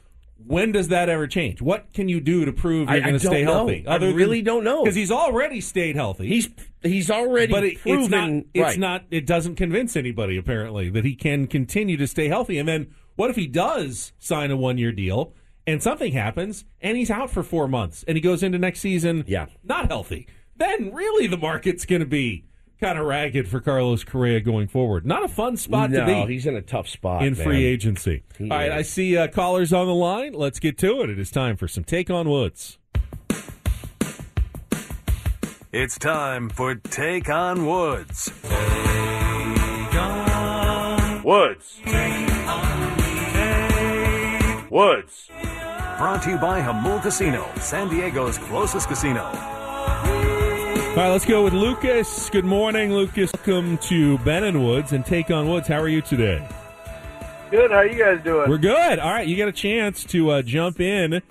when 0.45 0.71
does 0.71 0.89
that 0.89 1.09
ever 1.09 1.25
change? 1.27 1.61
What 1.61 1.91
can 1.93 2.07
you 2.09 2.19
do 2.19 2.45
to 2.45 2.51
prove 2.53 2.89
you're 2.89 3.01
going 3.01 3.13
to 3.13 3.19
stay 3.19 3.43
know. 3.43 3.53
healthy? 3.53 3.85
I 3.87 3.95
really 3.97 4.41
don't 4.43 4.63
know. 4.63 4.83
because 4.83 4.95
he's 4.95 5.11
already 5.11 5.61
stayed 5.61 5.95
healthy. 5.95 6.27
He's 6.27 6.49
he's 6.83 7.09
already 7.09 7.51
but 7.51 7.63
it, 7.63 7.79
proven. 7.81 8.01
it's 8.03 8.09
not. 8.11 8.29
It's 8.53 8.61
right. 8.63 8.79
not. 8.79 9.03
It 9.09 9.25
doesn't 9.25 9.55
convince 9.55 9.95
anybody 9.95 10.37
apparently 10.37 10.89
that 10.91 11.05
he 11.05 11.15
can 11.15 11.47
continue 11.47 11.97
to 11.97 12.05
stay 12.07 12.27
healthy. 12.27 12.59
And 12.59 12.67
then 12.69 12.93
what 13.15 13.29
if 13.31 13.35
he 13.35 13.47
does 13.47 14.13
sign 14.19 14.51
a 14.51 14.57
one 14.57 14.77
year 14.77 14.91
deal 14.91 15.33
and 15.65 15.81
something 15.81 16.11
happens 16.11 16.65
and 16.81 16.95
he's 16.97 17.09
out 17.09 17.31
for 17.31 17.41
four 17.41 17.67
months 17.67 18.03
and 18.07 18.15
he 18.15 18.21
goes 18.21 18.43
into 18.43 18.59
next 18.59 18.79
season 18.81 19.23
Yeah. 19.25 19.47
not 19.63 19.87
healthy? 19.87 20.27
Then 20.57 20.93
really 20.93 21.27
the 21.27 21.37
market's 21.37 21.85
going 21.85 22.01
to 22.01 22.05
be 22.07 22.45
kind 22.79 22.97
of 22.99 23.05
ragged 23.05 23.47
for 23.47 23.59
Carlos 23.59 24.03
Correa 24.03 24.39
going 24.39 24.67
forward. 24.67 25.05
Not 25.05 25.23
a 25.23 25.27
fun 25.27 25.57
spot 25.57 25.91
no, 25.91 25.99
to 25.99 26.05
be 26.05 26.33
he's 26.33 26.45
in 26.45 26.55
a 26.55 26.61
tough 26.61 26.87
spot 26.87 27.23
in 27.23 27.35
man. 27.35 27.43
free 27.43 27.65
agency. 27.65 28.23
He 28.37 28.49
All 28.49 28.57
right, 28.57 28.71
is. 28.71 28.77
I 28.77 28.81
see 28.83 29.17
uh, 29.17 29.27
callers 29.27 29.73
on 29.73 29.87
the 29.87 29.95
line. 29.95 30.33
Let's 30.33 30.59
get 30.59 30.77
to 30.79 31.01
it. 31.01 31.09
It 31.09 31.19
is 31.19 31.31
time 31.31 31.57
for 31.57 31.67
some 31.67 31.83
take 31.83 32.09
on 32.09 32.29
Woods. 32.29 32.77
It's 35.73 35.99
time 35.99 36.49
for 36.49 36.75
Take 36.75 37.29
on 37.29 37.65
Woods. 37.65 38.31
Woods. 41.23 41.81
Woods. 44.71 45.29
Brought 45.97 46.21
to 46.23 46.29
you 46.29 46.37
by 46.37 46.61
Jamul 46.61 47.01
Casino, 47.01 47.47
San 47.59 47.89
Diego's 47.89 48.37
closest 48.37 48.87
casino. 48.87 49.29
All 50.97 51.03
right, 51.03 51.11
let's 51.11 51.25
go 51.27 51.43
with 51.43 51.53
Lucas. 51.53 52.27
Good 52.31 52.43
morning, 52.43 52.91
Lucas. 52.91 53.31
Welcome 53.31 53.77
to 53.83 54.17
Ben 54.17 54.45
and 54.45 54.65
Woods 54.65 54.93
and 54.93 55.05
Take 55.05 55.29
on 55.29 55.47
Woods. 55.47 55.67
How 55.67 55.79
are 55.79 55.87
you 55.87 56.01
today? 56.01 56.43
Good. 57.51 57.69
How 57.69 57.77
are 57.77 57.85
you 57.85 58.03
guys 58.03 58.23
doing? 58.23 58.49
We're 58.49 58.57
good. 58.57 58.97
All 58.97 59.11
right, 59.11 59.27
you 59.27 59.37
got 59.37 59.47
a 59.47 59.51
chance 59.51 60.03
to 60.05 60.31
uh, 60.31 60.41
jump 60.41 60.79
in. 60.79 61.21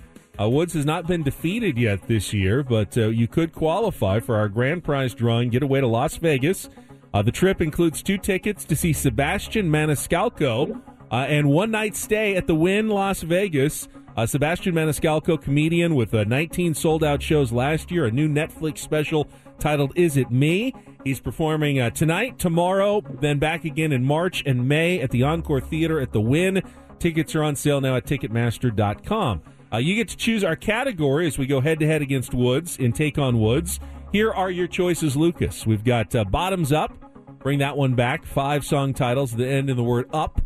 Uh, 0.41 0.49
Woods 0.49 0.75
has 0.75 0.87
not 0.87 1.09
been 1.09 1.25
defeated 1.25 1.79
yet 1.79 2.07
this 2.07 2.33
year, 2.33 2.63
but 2.63 2.97
uh, 2.97 3.09
you 3.09 3.27
could 3.27 3.53
qualify 3.53 4.21
for 4.21 4.37
our 4.37 4.49
grand 4.49 4.85
prize 4.85 5.15
drawing. 5.15 5.51
Get 5.51 5.65
away 5.65 5.81
to 5.81 5.89
Las 5.89 6.17
Vegas. 6.19 6.69
Uh, 7.13 7.23
the 7.23 7.33
trip 7.33 7.61
includes 7.61 8.05
two 8.05 8.19
tickets 8.19 8.65
to 8.67 8.77
see 8.77 8.93
Sebastian 8.93 9.69
Maniscalco 9.69 10.81
uh, 11.11 11.15
and 11.15 11.51
one 11.51 11.73
night 11.73 11.97
stay 11.97 12.37
at 12.37 12.47
the 12.47 12.55
Wynn 12.55 12.89
Las 12.89 13.23
Vegas. 13.23 13.89
Uh, 14.17 14.25
Sebastian 14.25 14.75
Maniscalco, 14.77 15.43
comedian 15.43 15.97
with 15.97 16.15
uh, 16.15 16.23
19 16.23 16.73
sold 16.73 17.03
out 17.03 17.21
shows 17.21 17.51
last 17.51 17.91
year, 17.91 18.07
a 18.07 18.11
new 18.13 18.29
Netflix 18.29 18.79
special 18.79 19.29
titled 19.59 19.93
Is 19.97 20.17
It 20.17 20.31
Me? 20.31 20.75
He's 21.05 21.21
performing 21.21 21.81
uh, 21.81 21.91
tonight, 21.91 22.39
tomorrow, 22.39 23.01
then 23.21 23.39
back 23.39 23.65
again 23.65 23.93
in 23.93 24.05
March 24.05 24.43
and 24.45 24.69
May 24.69 25.01
at 25.01 25.11
the 25.11 25.23
Encore 25.23 25.61
Theater 25.61 26.01
at 26.01 26.13
the 26.13 26.21
Wynn. 26.21 26.63
Tickets 26.99 27.35
are 27.35 27.43
on 27.43 27.57
sale 27.57 27.81
now 27.81 27.97
at 27.97 28.07
Ticketmaster.com. 28.07 29.43
Uh, 29.73 29.77
you 29.79 29.95
get 29.95 30.09
to 30.09 30.17
choose 30.17 30.43
our 30.43 30.57
category 30.57 31.27
as 31.27 31.39
we 31.39 31.47
go 31.47 31.61
head 31.61 31.79
to 31.81 31.87
head 31.87 32.03
against 32.03 32.35
Woods 32.35 32.77
in 32.79 32.93
Take 32.93 33.19
on 33.19 33.41
Woods. 33.41 33.81
Here 34.13 34.33
are 34.33 34.51
your 34.51 34.67
choices, 34.67 35.17
Lucas. 35.17 35.67
We've 35.67 35.85
got 35.85 36.15
uh, 36.15 36.25
Bottoms 36.25 36.73
Up. 36.73 36.93
Bring 37.41 37.59
that 37.59 37.77
one 37.77 37.95
back. 37.95 38.25
Five 38.25 38.65
song 38.65 38.95
titles 38.95 39.33
that 39.37 39.47
end 39.47 39.71
in 39.71 39.77
the 39.77 39.85
word 39.85 40.09
up. 40.13 40.41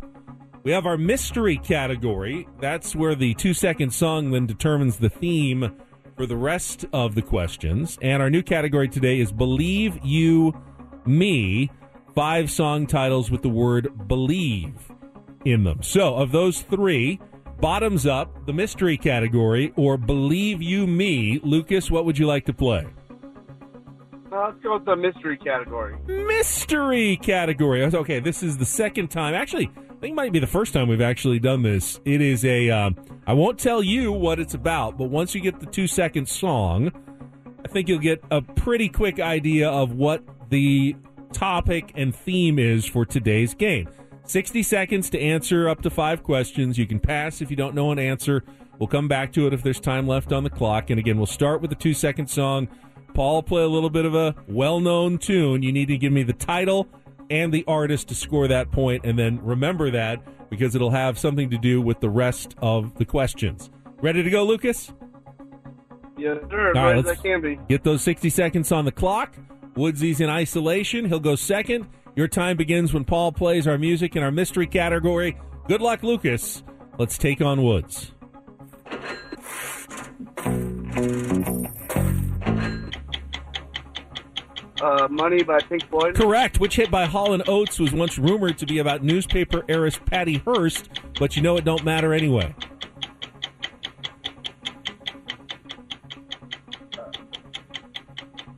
We 0.63 0.73
have 0.73 0.85
our 0.85 0.99
mystery 0.99 1.57
category. 1.57 2.47
That's 2.61 2.95
where 2.95 3.15
the 3.15 3.33
two 3.35 3.55
second 3.55 3.95
song 3.95 4.31
then 4.31 4.47
determines 4.47 4.99
the 4.99 5.09
theme 5.09 5.75
for 6.21 6.27
the 6.27 6.37
rest 6.37 6.85
of 6.93 7.15
the 7.15 7.23
questions. 7.23 7.99
And 8.03 8.23
our 8.23 8.29
new 8.29 8.43
category 8.43 8.91
today 8.91 9.21
is 9.21 9.33
Believe 9.33 9.99
You 10.05 10.53
Me. 11.07 11.71
Five 12.15 12.51
song 12.51 12.87
titles 12.87 13.31
with 13.31 13.41
the 13.41 13.49
word 13.49 14.07
believe 14.07 14.75
in 15.47 15.65
them. 15.65 15.83
So, 15.83 16.17
of 16.17 16.31
those 16.31 16.61
three, 16.61 17.19
bottoms 17.59 18.05
up, 18.05 18.45
the 18.45 18.53
mystery 18.53 18.99
category, 18.99 19.73
or 19.77 19.97
Believe 19.97 20.61
You 20.61 20.87
Me, 20.87 21.41
Lucas, 21.43 21.91
what 21.91 22.05
would 22.05 22.19
you 22.19 22.27
like 22.27 22.45
to 22.45 22.53
play? 22.53 22.87
Uh, 24.31 24.49
let's 24.49 24.63
go 24.63 24.75
with 24.75 24.85
the 24.85 24.97
mystery 24.97 25.39
category. 25.39 25.97
mystery 26.07 27.17
category. 27.17 27.83
Okay, 27.83 28.21
this 28.21 28.43
is 28.43 28.59
the 28.59 28.67
second 28.67 29.09
time. 29.09 29.33
Actually, 29.33 29.71
I 30.01 30.05
think 30.05 30.13
it 30.13 30.17
might 30.17 30.33
be 30.33 30.39
the 30.39 30.47
first 30.47 30.73
time 30.73 30.89
we've 30.89 31.03
actually 31.03 31.41
done 31.41 31.61
this. 31.61 32.01
It 32.07 32.23
is 32.23 32.43
a. 32.43 32.71
Um, 32.71 32.97
I 33.27 33.35
won't 33.35 33.59
tell 33.59 33.83
you 33.83 34.11
what 34.13 34.41
it's 34.41 34.55
about, 34.55 34.97
but 34.97 35.11
once 35.11 35.35
you 35.35 35.43
get 35.43 35.61
the 35.61 35.67
two 35.67 35.87
second 35.87 36.27
song, 36.27 36.91
I 37.63 37.69
think 37.69 37.87
you'll 37.87 37.99
get 37.99 38.25
a 38.31 38.41
pretty 38.41 38.89
quick 38.89 39.21
idea 39.21 39.69
of 39.69 39.93
what 39.93 40.25
the 40.49 40.97
topic 41.35 41.93
and 41.97 42.17
theme 42.17 42.59
is 42.59 42.87
for 42.87 43.05
today's 43.05 43.53
game. 43.53 43.91
60 44.25 44.63
seconds 44.63 45.11
to 45.11 45.21
answer 45.21 45.69
up 45.69 45.83
to 45.83 45.91
five 45.91 46.23
questions. 46.23 46.79
You 46.79 46.87
can 46.87 46.99
pass 46.99 47.43
if 47.43 47.51
you 47.51 47.57
don't 47.57 47.75
know 47.75 47.93
an 47.93 47.99
answer. 47.99 48.43
We'll 48.79 48.89
come 48.89 49.07
back 49.07 49.35
to 49.35 49.47
it 49.49 49.53
if 49.53 49.63
there's 49.63 49.81
time 49.81 50.09
left 50.09 50.33
on 50.33 50.45
the 50.45 50.51
clock. 50.51 50.89
And 50.89 50.99
again, 50.99 51.19
we'll 51.19 51.27
start 51.27 51.61
with 51.61 51.69
the 51.69 51.77
two 51.77 51.93
second 51.93 52.29
song. 52.29 52.69
Paul 53.13 53.43
play 53.43 53.65
a 53.65 53.69
little 53.69 53.91
bit 53.91 54.07
of 54.07 54.15
a 54.15 54.35
well 54.49 54.81
known 54.81 55.19
tune. 55.19 55.63
You 55.63 55.73
need 55.73 55.89
to 55.89 55.99
give 55.99 56.11
me 56.11 56.23
the 56.23 56.33
title 56.33 56.89
and 57.31 57.53
the 57.53 57.65
artist 57.67 58.09
to 58.09 58.15
score 58.15 58.49
that 58.49 58.71
point, 58.71 59.05
and 59.05 59.19
then 59.19 59.41
remember 59.43 59.91
that 59.93 60.21
because 60.51 60.75
it'll 60.75 60.91
have 60.91 61.19
something 61.19 61.49
to 61.51 61.59
do 61.59 61.81
with 61.81 62.01
the 62.01 62.11
rest 62.11 62.55
of 62.61 62.97
the 62.97 63.05
questions. 63.05 63.71
Ready 64.03 64.23
to 64.23 64.31
go, 64.31 64.45
Lucas? 64.45 64.93
Yes, 66.19 66.39
sir. 66.51 66.73
All 66.77 66.85
right, 66.85 66.97
I 66.97 67.01
let's- 67.01 67.21
can 67.21 67.41
be. 67.41 67.59
Get 67.69 67.85
those 67.85 68.03
60 68.03 68.29
seconds 68.31 68.73
on 68.73 68.85
the 68.85 68.93
clock. 68.93 69.35
Woodsy's 69.77 70.21
in 70.21 70.29
isolation. 70.29 71.07
He'll 71.07 71.21
go 71.21 71.37
second. 71.37 71.87
Your 72.17 72.29
time 72.29 72.57
begins 72.57 72.93
when 72.93 73.05
Paul 73.05 73.33
plays 73.33 73.67
our 73.69 73.79
music 73.79 74.17
in 74.17 74.23
our 74.23 74.33
mystery 74.33 74.67
category. 74.67 75.39
Good 75.69 75.81
luck, 75.81 76.03
Lucas. 76.03 76.63
Let's 76.99 77.17
take 77.17 77.41
on 77.41 77.63
Woods. 77.63 78.13
Uh, 84.81 85.09
Money 85.11 85.43
by 85.43 85.61
Pink 85.61 85.89
Floyd. 85.89 86.15
Correct. 86.15 86.59
Which 86.59 86.77
hit 86.77 86.91
by 86.91 87.07
Hall 87.07 87.35
and 87.35 87.47
Oates 87.49 87.79
was 87.79 87.93
once 87.93 88.19
rumored 88.19 88.59
to 88.59 88.67
be 88.67 88.79
about 88.79 89.03
newspaper 89.03 89.65
heiress 89.69 89.99
Patty 90.07 90.39
Hearst, 90.39 90.89
but 91.19 91.37
you 91.37 91.43
know 91.43 91.57
it 91.57 91.65
don't 91.65 91.85
matter 91.85 92.15
anyway. 92.15 92.55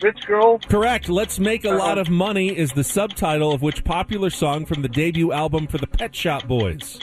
Rich 0.00 0.26
Girl. 0.26 0.58
Correct. 0.58 1.08
Let's 1.08 1.38
Make 1.38 1.64
a 1.64 1.70
Lot 1.70 1.96
of 1.98 2.08
Money 2.10 2.56
is 2.56 2.72
the 2.72 2.82
subtitle 2.84 3.52
of 3.52 3.62
which 3.62 3.84
popular 3.84 4.30
song 4.30 4.66
from 4.66 4.82
the 4.82 4.88
debut 4.88 5.32
album 5.32 5.66
for 5.68 5.78
the 5.78 5.86
Pet 5.86 6.14
Shop 6.14 6.46
Boys. 6.46 6.98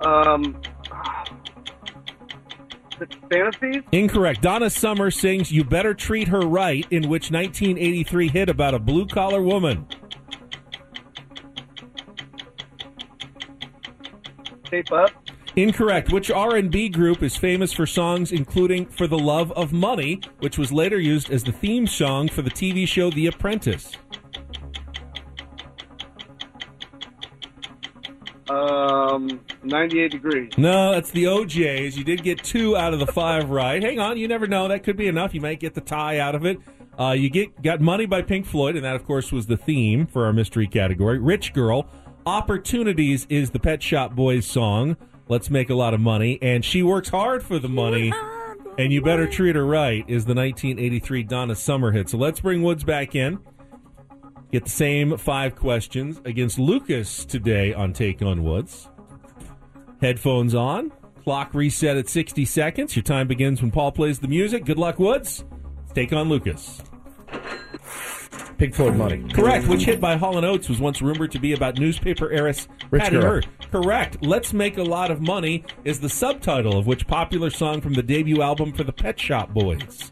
Um, 0.00 0.60
Fantasies. 3.30 3.82
Incorrect. 3.92 4.42
Donna 4.42 4.70
Summer 4.70 5.10
sings 5.10 5.52
You 5.52 5.64
Better 5.64 5.94
Treat 5.94 6.28
Her 6.28 6.40
Right, 6.40 6.86
in 6.90 7.08
which 7.08 7.30
1983 7.30 8.28
hit 8.28 8.48
about 8.48 8.74
a 8.74 8.78
blue 8.78 9.06
collar 9.06 9.42
woman. 9.42 9.86
Tape 14.64 14.92
Up. 14.92 15.10
Incorrect. 15.56 16.12
Which 16.12 16.30
R&B 16.30 16.90
group 16.90 17.22
is 17.22 17.36
famous 17.36 17.72
for 17.72 17.86
songs 17.86 18.32
including 18.32 18.86
For 18.86 19.06
the 19.06 19.18
Love 19.18 19.50
of 19.52 19.72
Money, 19.72 20.20
which 20.38 20.58
was 20.58 20.70
later 20.72 21.00
used 21.00 21.30
as 21.30 21.42
the 21.42 21.52
theme 21.52 21.86
song 21.86 22.28
for 22.28 22.42
the 22.42 22.50
TV 22.50 22.86
show 22.86 23.10
The 23.10 23.26
Apprentice? 23.26 23.92
Um, 29.18 29.40
98 29.64 30.10
Degrees. 30.10 30.52
No, 30.56 30.92
that's 30.92 31.10
the 31.10 31.26
O'Jays. 31.26 31.96
You 31.98 32.04
did 32.04 32.22
get 32.22 32.42
two 32.42 32.76
out 32.76 32.92
of 32.92 33.00
the 33.00 33.06
five 33.06 33.50
right. 33.50 33.82
Hang 33.82 33.98
on, 33.98 34.16
you 34.16 34.28
never 34.28 34.46
know. 34.46 34.68
That 34.68 34.84
could 34.84 34.96
be 34.96 35.08
enough. 35.08 35.34
You 35.34 35.40
might 35.40 35.60
get 35.60 35.74
the 35.74 35.80
tie 35.80 36.18
out 36.18 36.34
of 36.34 36.44
it. 36.44 36.58
Uh, 36.98 37.12
you 37.12 37.30
get 37.30 37.62
got 37.62 37.80
money 37.80 38.06
by 38.06 38.22
Pink 38.22 38.46
Floyd, 38.46 38.76
and 38.76 38.84
that, 38.84 38.96
of 38.96 39.04
course, 39.04 39.30
was 39.30 39.46
the 39.46 39.56
theme 39.56 40.06
for 40.06 40.26
our 40.26 40.32
mystery 40.32 40.66
category. 40.66 41.18
Rich 41.18 41.52
Girl. 41.52 41.88
Opportunities 42.26 43.26
is 43.30 43.50
the 43.50 43.58
Pet 43.58 43.82
Shop 43.82 44.14
Boys 44.14 44.46
song. 44.46 44.96
Let's 45.28 45.48
make 45.48 45.70
a 45.70 45.74
lot 45.74 45.94
of 45.94 46.00
money, 46.00 46.38
and 46.42 46.64
she 46.64 46.82
works 46.82 47.08
hard 47.08 47.42
for 47.42 47.58
the 47.58 47.68
money. 47.68 48.12
And 48.76 48.92
you 48.92 49.02
better 49.02 49.26
treat 49.26 49.56
her 49.56 49.64
right 49.64 50.04
is 50.06 50.24
the 50.24 50.34
1983 50.34 51.22
Donna 51.24 51.54
Summer 51.54 51.90
hit. 51.90 52.08
So 52.08 52.18
let's 52.18 52.40
bring 52.40 52.62
Woods 52.62 52.84
back 52.84 53.14
in. 53.14 53.38
Get 54.52 54.64
the 54.64 54.70
same 54.70 55.16
five 55.16 55.56
questions 55.56 56.20
against 56.24 56.58
Lucas 56.58 57.24
today 57.24 57.74
on 57.74 57.92
Take 57.92 58.22
on 58.22 58.44
Woods. 58.44 58.88
Headphones 60.00 60.54
on. 60.54 60.92
Clock 61.24 61.52
reset 61.54 61.96
at 61.96 62.08
60 62.08 62.44
seconds. 62.44 62.96
Your 62.96 63.02
time 63.02 63.28
begins 63.28 63.60
when 63.60 63.70
Paul 63.70 63.92
plays 63.92 64.18
the 64.18 64.28
music. 64.28 64.64
Good 64.64 64.78
luck, 64.78 64.98
Woods. 64.98 65.44
Take 65.94 66.12
on 66.12 66.28
Lucas. 66.28 66.82
Pink 68.56 68.74
Floyd 68.74 68.96
Money. 68.96 69.22
Correct. 69.32 69.68
Which 69.68 69.84
hit 69.84 70.00
by 70.00 70.16
Hall 70.16 70.36
& 70.36 70.44
Oates 70.44 70.68
was 70.68 70.80
once 70.80 71.00
rumored 71.00 71.30
to 71.32 71.38
be 71.38 71.52
about 71.52 71.78
newspaper 71.78 72.30
heiress 72.30 72.66
Rich 72.90 73.02
Patty. 73.04 73.16
Hearst. 73.16 73.48
Correct. 73.70 74.16
Let's 74.20 74.52
Make 74.52 74.78
a 74.78 74.82
Lot 74.82 75.10
of 75.10 75.20
Money 75.20 75.64
is 75.84 76.00
the 76.00 76.08
subtitle 76.08 76.76
of 76.76 76.86
which 76.86 77.06
popular 77.06 77.50
song 77.50 77.80
from 77.80 77.94
the 77.94 78.02
debut 78.02 78.42
album 78.42 78.72
for 78.72 78.82
the 78.82 78.92
Pet 78.92 79.20
Shop 79.20 79.52
Boys. 79.54 80.10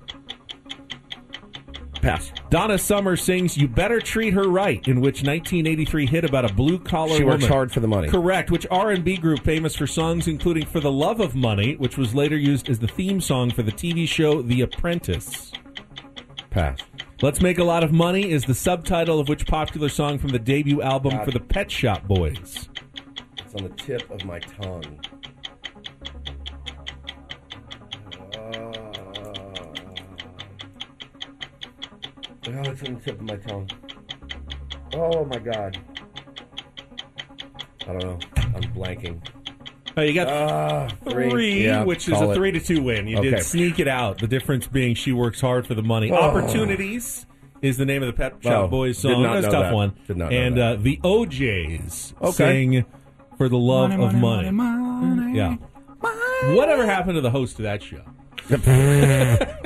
Pass. 2.02 2.30
Donna 2.50 2.78
Summer 2.78 3.16
sings 3.16 3.56
"You 3.56 3.66
Better 3.68 4.00
Treat 4.00 4.32
Her 4.34 4.48
Right," 4.48 4.86
in 4.86 5.00
which 5.00 5.22
1983 5.22 6.06
hit 6.06 6.24
about 6.24 6.48
a 6.48 6.54
blue 6.54 6.78
collar 6.78 7.16
She 7.16 7.24
woman. 7.24 7.40
works 7.40 7.46
hard 7.52 7.72
for 7.72 7.80
the 7.80 7.88
money. 7.88 8.08
Correct. 8.08 8.50
Which 8.50 8.66
R&B 8.70 9.16
group 9.16 9.42
famous 9.42 9.74
for 9.74 9.86
songs 9.86 10.28
including 10.28 10.66
"For 10.66 10.80
the 10.80 10.92
Love 10.92 11.20
of 11.20 11.34
Money," 11.34 11.74
which 11.76 11.96
was 11.98 12.14
later 12.14 12.36
used 12.36 12.68
as 12.68 12.78
the 12.78 12.88
theme 12.88 13.20
song 13.20 13.50
for 13.50 13.62
the 13.62 13.72
TV 13.72 14.06
show 14.06 14.42
The 14.42 14.60
Apprentice. 14.62 15.52
Pass. 16.50 16.78
Let's 17.22 17.40
Make 17.40 17.58
a 17.58 17.64
Lot 17.64 17.82
of 17.82 17.92
Money 17.92 18.30
is 18.30 18.44
the 18.44 18.54
subtitle 18.54 19.18
of 19.18 19.28
which 19.28 19.46
popular 19.46 19.88
song 19.88 20.18
from 20.18 20.30
the 20.30 20.38
debut 20.38 20.82
album 20.82 21.12
God. 21.12 21.24
for 21.24 21.30
the 21.30 21.40
Pet 21.40 21.70
Shop 21.70 22.06
Boys. 22.06 22.68
It's 23.38 23.54
on 23.54 23.62
the 23.62 23.74
tip 23.76 24.10
of 24.10 24.24
my 24.24 24.38
tongue. 24.38 25.00
Uh, 28.38 28.85
oh, 32.48 32.70
it's 32.70 32.82
on 32.82 32.94
the 32.94 33.00
tip 33.00 33.20
of 33.20 33.22
my 33.22 33.36
tongue. 33.36 33.70
Oh 34.94 35.24
my 35.24 35.38
god. 35.38 35.78
I 37.82 37.92
don't 37.92 38.02
know. 38.02 38.18
I'm 38.36 38.62
blanking. 38.74 39.20
Oh, 39.96 40.02
you 40.02 40.12
got 40.12 40.28
Ah, 40.28 40.88
three, 41.08 41.64
Yeah, 41.64 41.84
which 41.84 42.06
is 42.08 42.14
call 42.14 42.28
a 42.30 42.32
it. 42.32 42.34
three 42.34 42.52
to 42.52 42.60
two 42.60 42.82
win. 42.82 43.06
You 43.08 43.18
Okay. 43.18 43.30
did 43.30 43.42
sneak 43.42 43.78
it 43.78 43.88
out. 43.88 44.18
The 44.18 44.26
difference 44.26 44.66
being 44.66 44.94
she 44.94 45.12
works 45.12 45.40
hard 45.40 45.66
for 45.66 45.74
the 45.74 45.82
money. 45.82 46.10
Oh. 46.10 46.16
Opportunities 46.16 47.24
is 47.62 47.76
the 47.78 47.86
name 47.86 48.02
of 48.02 48.06
the 48.08 48.12
Pet 48.12 48.34
Shop 48.42 48.64
Oh, 48.64 48.68
Boys 48.68 49.00
did 49.00 49.12
song. 49.12 49.22
not 49.22 49.34
That's 49.34 49.46
a 49.46 49.50
tough 49.50 49.62
that. 49.64 49.74
one. 49.74 49.92
Did 50.06 50.16
not 50.18 50.30
know 50.30 50.36
and 50.36 50.56
that. 50.58 50.78
Uh, 50.78 50.82
the 50.82 51.00
O'Jays 51.04 52.14
Okay. 52.20 52.32
sing 52.32 52.84
for 53.38 53.48
the 53.48 53.56
love 53.58 53.90
Money, 53.90 54.04
of 54.04 54.14
money, 54.14 54.50
money. 54.50 54.80
money, 55.00 55.16
money. 55.32 55.36
Yeah. 55.38 55.56
Whatever 56.54 56.84
happened 56.84 57.14
to 57.16 57.20
the 57.22 57.30
host 57.30 57.58
of 57.58 57.62
that 57.62 57.82
show? 57.82 58.02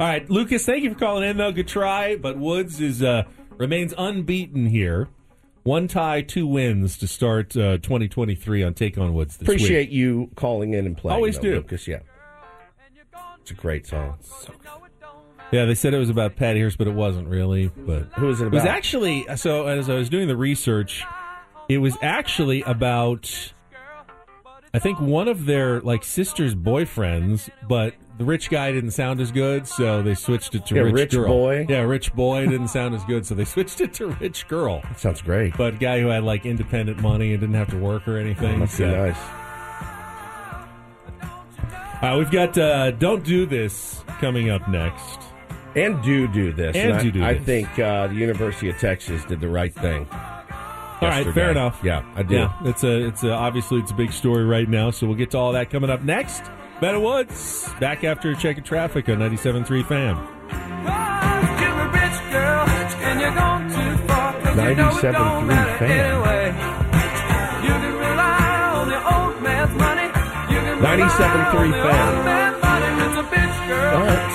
All 0.00 0.06
right, 0.08 0.28
Lucas. 0.28 0.66
Thank 0.66 0.82
you 0.82 0.92
for 0.92 0.98
calling 0.98 1.28
in. 1.28 1.36
Though 1.36 1.52
good 1.52 1.68
try, 1.68 2.16
but 2.16 2.36
Woods 2.36 2.80
is 2.80 3.02
uh, 3.02 3.24
remains 3.56 3.94
unbeaten 3.96 4.66
here. 4.66 5.08
One 5.62 5.88
tie, 5.88 6.20
two 6.22 6.46
wins 6.46 6.98
to 6.98 7.06
start 7.06 7.56
uh, 7.56 7.78
2023 7.78 8.64
on 8.64 8.74
Take 8.74 8.98
on 8.98 9.14
Woods. 9.14 9.36
This 9.36 9.46
Appreciate 9.46 9.88
week. 9.88 9.96
you 9.96 10.30
calling 10.34 10.74
in 10.74 10.84
and 10.84 10.96
playing. 10.96 11.14
Always 11.14 11.36
though, 11.36 11.42
do. 11.42 11.54
Lucas. 11.56 11.86
Yeah. 11.88 12.00
It's 13.40 13.50
a 13.50 13.54
great 13.54 13.86
song. 13.86 14.18
Yeah, 15.52 15.66
they 15.66 15.74
said 15.74 15.94
it 15.94 15.98
was 15.98 16.10
about 16.10 16.34
Patty 16.36 16.60
Hearst, 16.60 16.78
but 16.78 16.86
it 16.88 16.94
wasn't 16.94 17.28
really. 17.28 17.68
But 17.68 18.04
Who 18.14 18.30
is 18.30 18.40
it 18.40 18.48
about? 18.48 18.56
it 18.56 18.60
was 18.62 18.66
actually 18.68 19.26
so. 19.36 19.66
As 19.66 19.88
I 19.88 19.94
was 19.94 20.08
doing 20.08 20.26
the 20.28 20.36
research, 20.36 21.04
it 21.68 21.78
was 21.78 21.96
actually 22.02 22.62
about. 22.62 23.52
I 24.72 24.80
think 24.80 25.00
one 25.00 25.28
of 25.28 25.46
their 25.46 25.80
like 25.82 26.02
sister's 26.02 26.54
boyfriends, 26.54 27.48
but 27.68 27.94
the 28.18 28.24
rich 28.24 28.48
guy 28.50 28.70
didn't 28.72 28.92
sound 28.92 29.20
as 29.20 29.30
good, 29.32 29.66
so 29.66 30.02
they 30.02 30.14
switched 30.14 30.54
it 30.54 30.64
to 30.66 30.74
Yeah, 30.76 30.82
rich, 30.82 30.94
rich 30.94 31.10
girl. 31.12 31.26
boy. 31.28 31.66
Yeah, 31.68 31.80
rich 31.80 32.14
boy 32.14 32.46
didn't 32.46 32.68
sound 32.68 32.94
as 32.94 33.04
good, 33.04 33.26
so 33.26 33.34
they 33.34 33.44
switched 33.54 33.80
it 33.80 33.92
to 33.94 34.08
rich 34.20 34.46
girl. 34.48 34.80
That 34.82 35.00
sounds 35.00 35.20
great. 35.22 35.56
But 35.56 35.80
guy 35.80 36.00
who 36.00 36.08
had 36.08 36.22
like 36.24 36.46
independent 36.46 37.00
money 37.00 37.32
and 37.32 37.40
didn't 37.40 37.56
have 37.56 37.70
to 37.70 37.78
work 37.78 38.06
or 38.06 38.16
anything. 38.18 38.60
Be 38.60 38.66
so- 38.66 39.08
nice. 39.08 39.18
Uh, 42.02 42.16
we've 42.18 42.30
got 42.30 42.56
uh, 42.58 42.90
"Don't 42.92 43.24
Do 43.24 43.46
This" 43.46 44.02
coming 44.20 44.50
up 44.50 44.68
next. 44.68 45.20
And 45.74 46.00
do 46.04 46.28
do 46.28 46.52
this. 46.52 46.76
And 46.76 46.92
I, 46.92 47.02
do 47.02 47.10
do 47.10 47.24
I 47.24 47.36
think 47.36 47.78
uh, 47.78 48.06
the 48.06 48.14
University 48.14 48.68
of 48.68 48.78
Texas 48.78 49.24
did 49.24 49.40
the 49.40 49.48
right 49.48 49.74
thing. 49.74 50.06
All 50.10 51.08
right, 51.10 51.26
fair 51.34 51.50
enough. 51.50 51.80
Yeah, 51.82 52.04
I 52.14 52.22
do. 52.22 52.34
Yeah, 52.36 52.52
it's 52.64 52.84
a 52.84 53.06
it's 53.08 53.24
a, 53.24 53.32
obviously 53.32 53.80
it's 53.80 53.90
a 53.90 53.94
big 53.94 54.12
story 54.12 54.44
right 54.44 54.68
now, 54.68 54.90
so 54.90 55.06
we'll 55.06 55.16
get 55.16 55.32
to 55.32 55.38
all 55.38 55.52
that 55.52 55.70
coming 55.70 55.90
up 55.90 56.02
next. 56.02 56.42
Better 56.80 57.00
Woods 57.00 57.68
back 57.80 58.04
after 58.04 58.30
a 58.30 58.36
check 58.36 58.58
of 58.58 58.64
traffic 58.64 59.08
on 59.08 59.18
97.3 59.18 59.86
Fan. 59.86 60.16
97.3 64.54 65.78
fan. 65.78 66.24
97.3 70.80 71.72
fan. 71.82 72.54
All 73.94 74.02
right. 74.02 74.34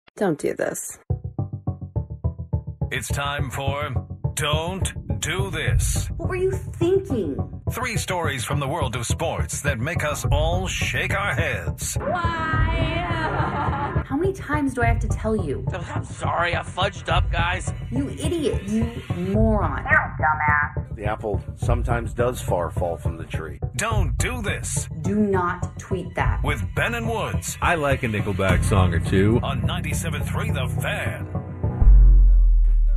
Don't 0.17 0.37
do 0.37 0.53
this. 0.53 0.99
It's 2.91 3.07
time 3.07 3.49
for 3.49 3.89
Don't 4.33 5.21
Do 5.21 5.49
This. 5.49 6.09
What 6.17 6.29
were 6.29 6.35
you 6.35 6.51
thinking? 6.51 7.61
Three 7.71 7.95
stories 7.95 8.43
from 8.43 8.59
the 8.59 8.67
world 8.67 8.97
of 8.97 9.05
sports 9.05 9.61
that 9.61 9.79
make 9.79 10.03
us 10.03 10.25
all 10.31 10.67
shake 10.67 11.15
our 11.15 11.33
heads. 11.33 11.95
How 11.95 13.93
many 14.31 14.47
times 14.47 14.73
do 14.73 14.81
I 14.81 14.85
have 14.85 14.99
to 14.99 15.07
tell 15.09 15.35
you? 15.35 15.65
I'm 15.93 16.05
sorry, 16.05 16.55
I 16.55 16.59
fudged 16.61 17.09
up, 17.09 17.31
guys. 17.31 17.71
You 17.89 18.09
idiot, 18.09 18.63
you 18.67 18.89
moron. 19.17 19.83
Dumbass. 19.83 20.95
The 20.95 21.05
apple 21.05 21.41
sometimes 21.55 22.13
does 22.13 22.41
far 22.41 22.69
fall 22.69 22.97
from 22.97 23.17
the 23.17 23.23
tree. 23.25 23.59
Don't 23.75 24.17
Do 24.17 24.41
This 24.41 24.87
Do 25.01 25.15
not 25.15 25.77
tweet 25.79 26.13
that. 26.15 26.43
with 26.43 26.63
Ben 26.75 26.93
and 26.95 27.09
Woods 27.09 27.57
I 27.61 27.75
like 27.75 28.03
a 28.03 28.07
Nickelback 28.07 28.63
song 28.63 28.93
or 28.93 28.99
two. 28.99 29.39
on 29.43 29.61
97.3 29.63 30.53
The 30.53 30.81
Fan. 30.81 31.27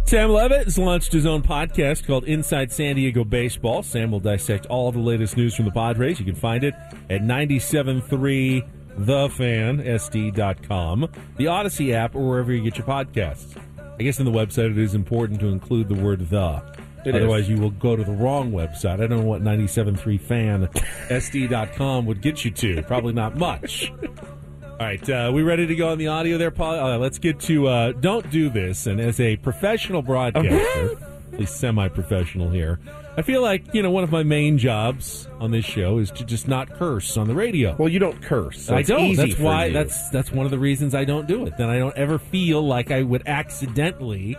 Sam 0.07 0.31
Levitt 0.31 0.64
has 0.64 0.77
launched 0.79 1.12
his 1.12 1.25
own 1.25 1.42
podcast 1.42 2.07
called 2.07 2.25
Inside 2.25 2.70
San 2.70 2.97
Diego 2.97 3.25
Baseball. 3.25 3.83
Sam 3.83 4.11
will 4.11 4.20
dissect 4.20 4.66
all 4.66 4.92
the 4.92 4.99
latest 4.99 5.35
news 5.37 5.55
from 5.57 5.64
the 5.64 5.70
Padres. 5.70 6.18
You 6.20 6.27
can 6.27 6.35
find 6.35 6.62
it 6.62 6.75
at 7.09 7.23
97.3 7.23 8.62
thefan.sd.com, 8.99 10.31
the 11.37 11.45
Audacy 11.45 11.93
app, 11.93 12.15
or 12.15 12.29
wherever 12.29 12.53
you 12.53 12.63
get 12.63 12.79
your 12.79 12.87
podcasts. 12.87 13.57
I 13.99 14.03
guess 14.03 14.19
in 14.19 14.25
the 14.25 14.33
website 14.33 14.71
it 14.71 14.79
is 14.79 14.95
important 14.95 15.41
to 15.41 15.49
include 15.49 15.89
the 15.89 15.95
word 15.95 16.29
the. 16.29 16.63
It 17.05 17.15
Otherwise, 17.15 17.45
is. 17.45 17.51
you 17.51 17.59
will 17.59 17.71
go 17.71 17.97
to 17.97 18.03
the 18.03 18.13
wrong 18.13 18.51
website. 18.51 18.95
I 18.95 19.07
don't 19.07 19.21
know 19.21 19.23
what 19.23 19.43
97.3 19.43 20.21
fan 20.21 20.67
SD.com 21.09 22.07
would 22.07 22.23
get 22.23 22.45
you 22.45 22.51
to. 22.53 22.83
Probably 22.83 23.13
not 23.13 23.37
much. 23.37 23.93
All 24.65 24.79
right, 24.81 25.09
uh, 25.09 25.31
we 25.33 25.43
ready 25.43 25.67
to 25.69 25.77
go 25.77 25.91
on 25.91 25.99
the 25.99 26.09
audio 26.09 26.37
there, 26.37 26.51
Paul? 26.51 26.99
Let's 26.99 27.19
get 27.19 27.39
to 27.41 27.69
uh, 27.69 27.93
Don't 27.93 28.29
Do 28.31 28.51
This. 28.51 28.87
And 28.89 29.01
as 29.01 29.21
a 29.21 29.37
professional 29.37 30.03
broadcaster, 30.03 30.97
at 31.33 31.39
least 31.39 31.59
semi 31.59 31.87
professional 31.89 32.51
here, 32.51 32.81
I 33.16 33.22
feel 33.22 33.42
like, 33.42 33.72
you 33.72 33.83
know, 33.83 33.90
one 33.92 34.03
of 34.03 34.11
my 34.11 34.24
main 34.24 34.59
jobs 34.59 35.29
on 35.38 35.53
this 35.53 35.64
show 35.64 35.98
is 35.98 36.11
to 36.12 36.24
just 36.24 36.48
not 36.48 36.70
curse 36.70 37.16
on 37.16 37.29
the 37.29 37.35
radio. 37.35 37.77
Well, 37.79 37.88
you 37.88 38.00
don't 38.00 38.20
curse. 38.20 38.64
so 38.64 38.74
I 38.74 38.83
don't. 38.83 39.14
That's 39.14 39.38
why. 39.38 39.66
you. 39.66 39.72
That's 39.72 40.09
that's 40.11 40.33
one 40.33 40.46
of 40.46 40.50
the 40.50 40.59
reasons 40.59 40.94
I 40.94 41.05
don't 41.05 41.29
do 41.29 41.46
it. 41.46 41.57
Then 41.57 41.70
I 41.70 41.79
don't 41.79 41.96
ever 41.96 42.18
feel 42.18 42.66
like 42.66 42.90
I 42.90 43.03
would 43.03 43.22
accidentally 43.27 44.37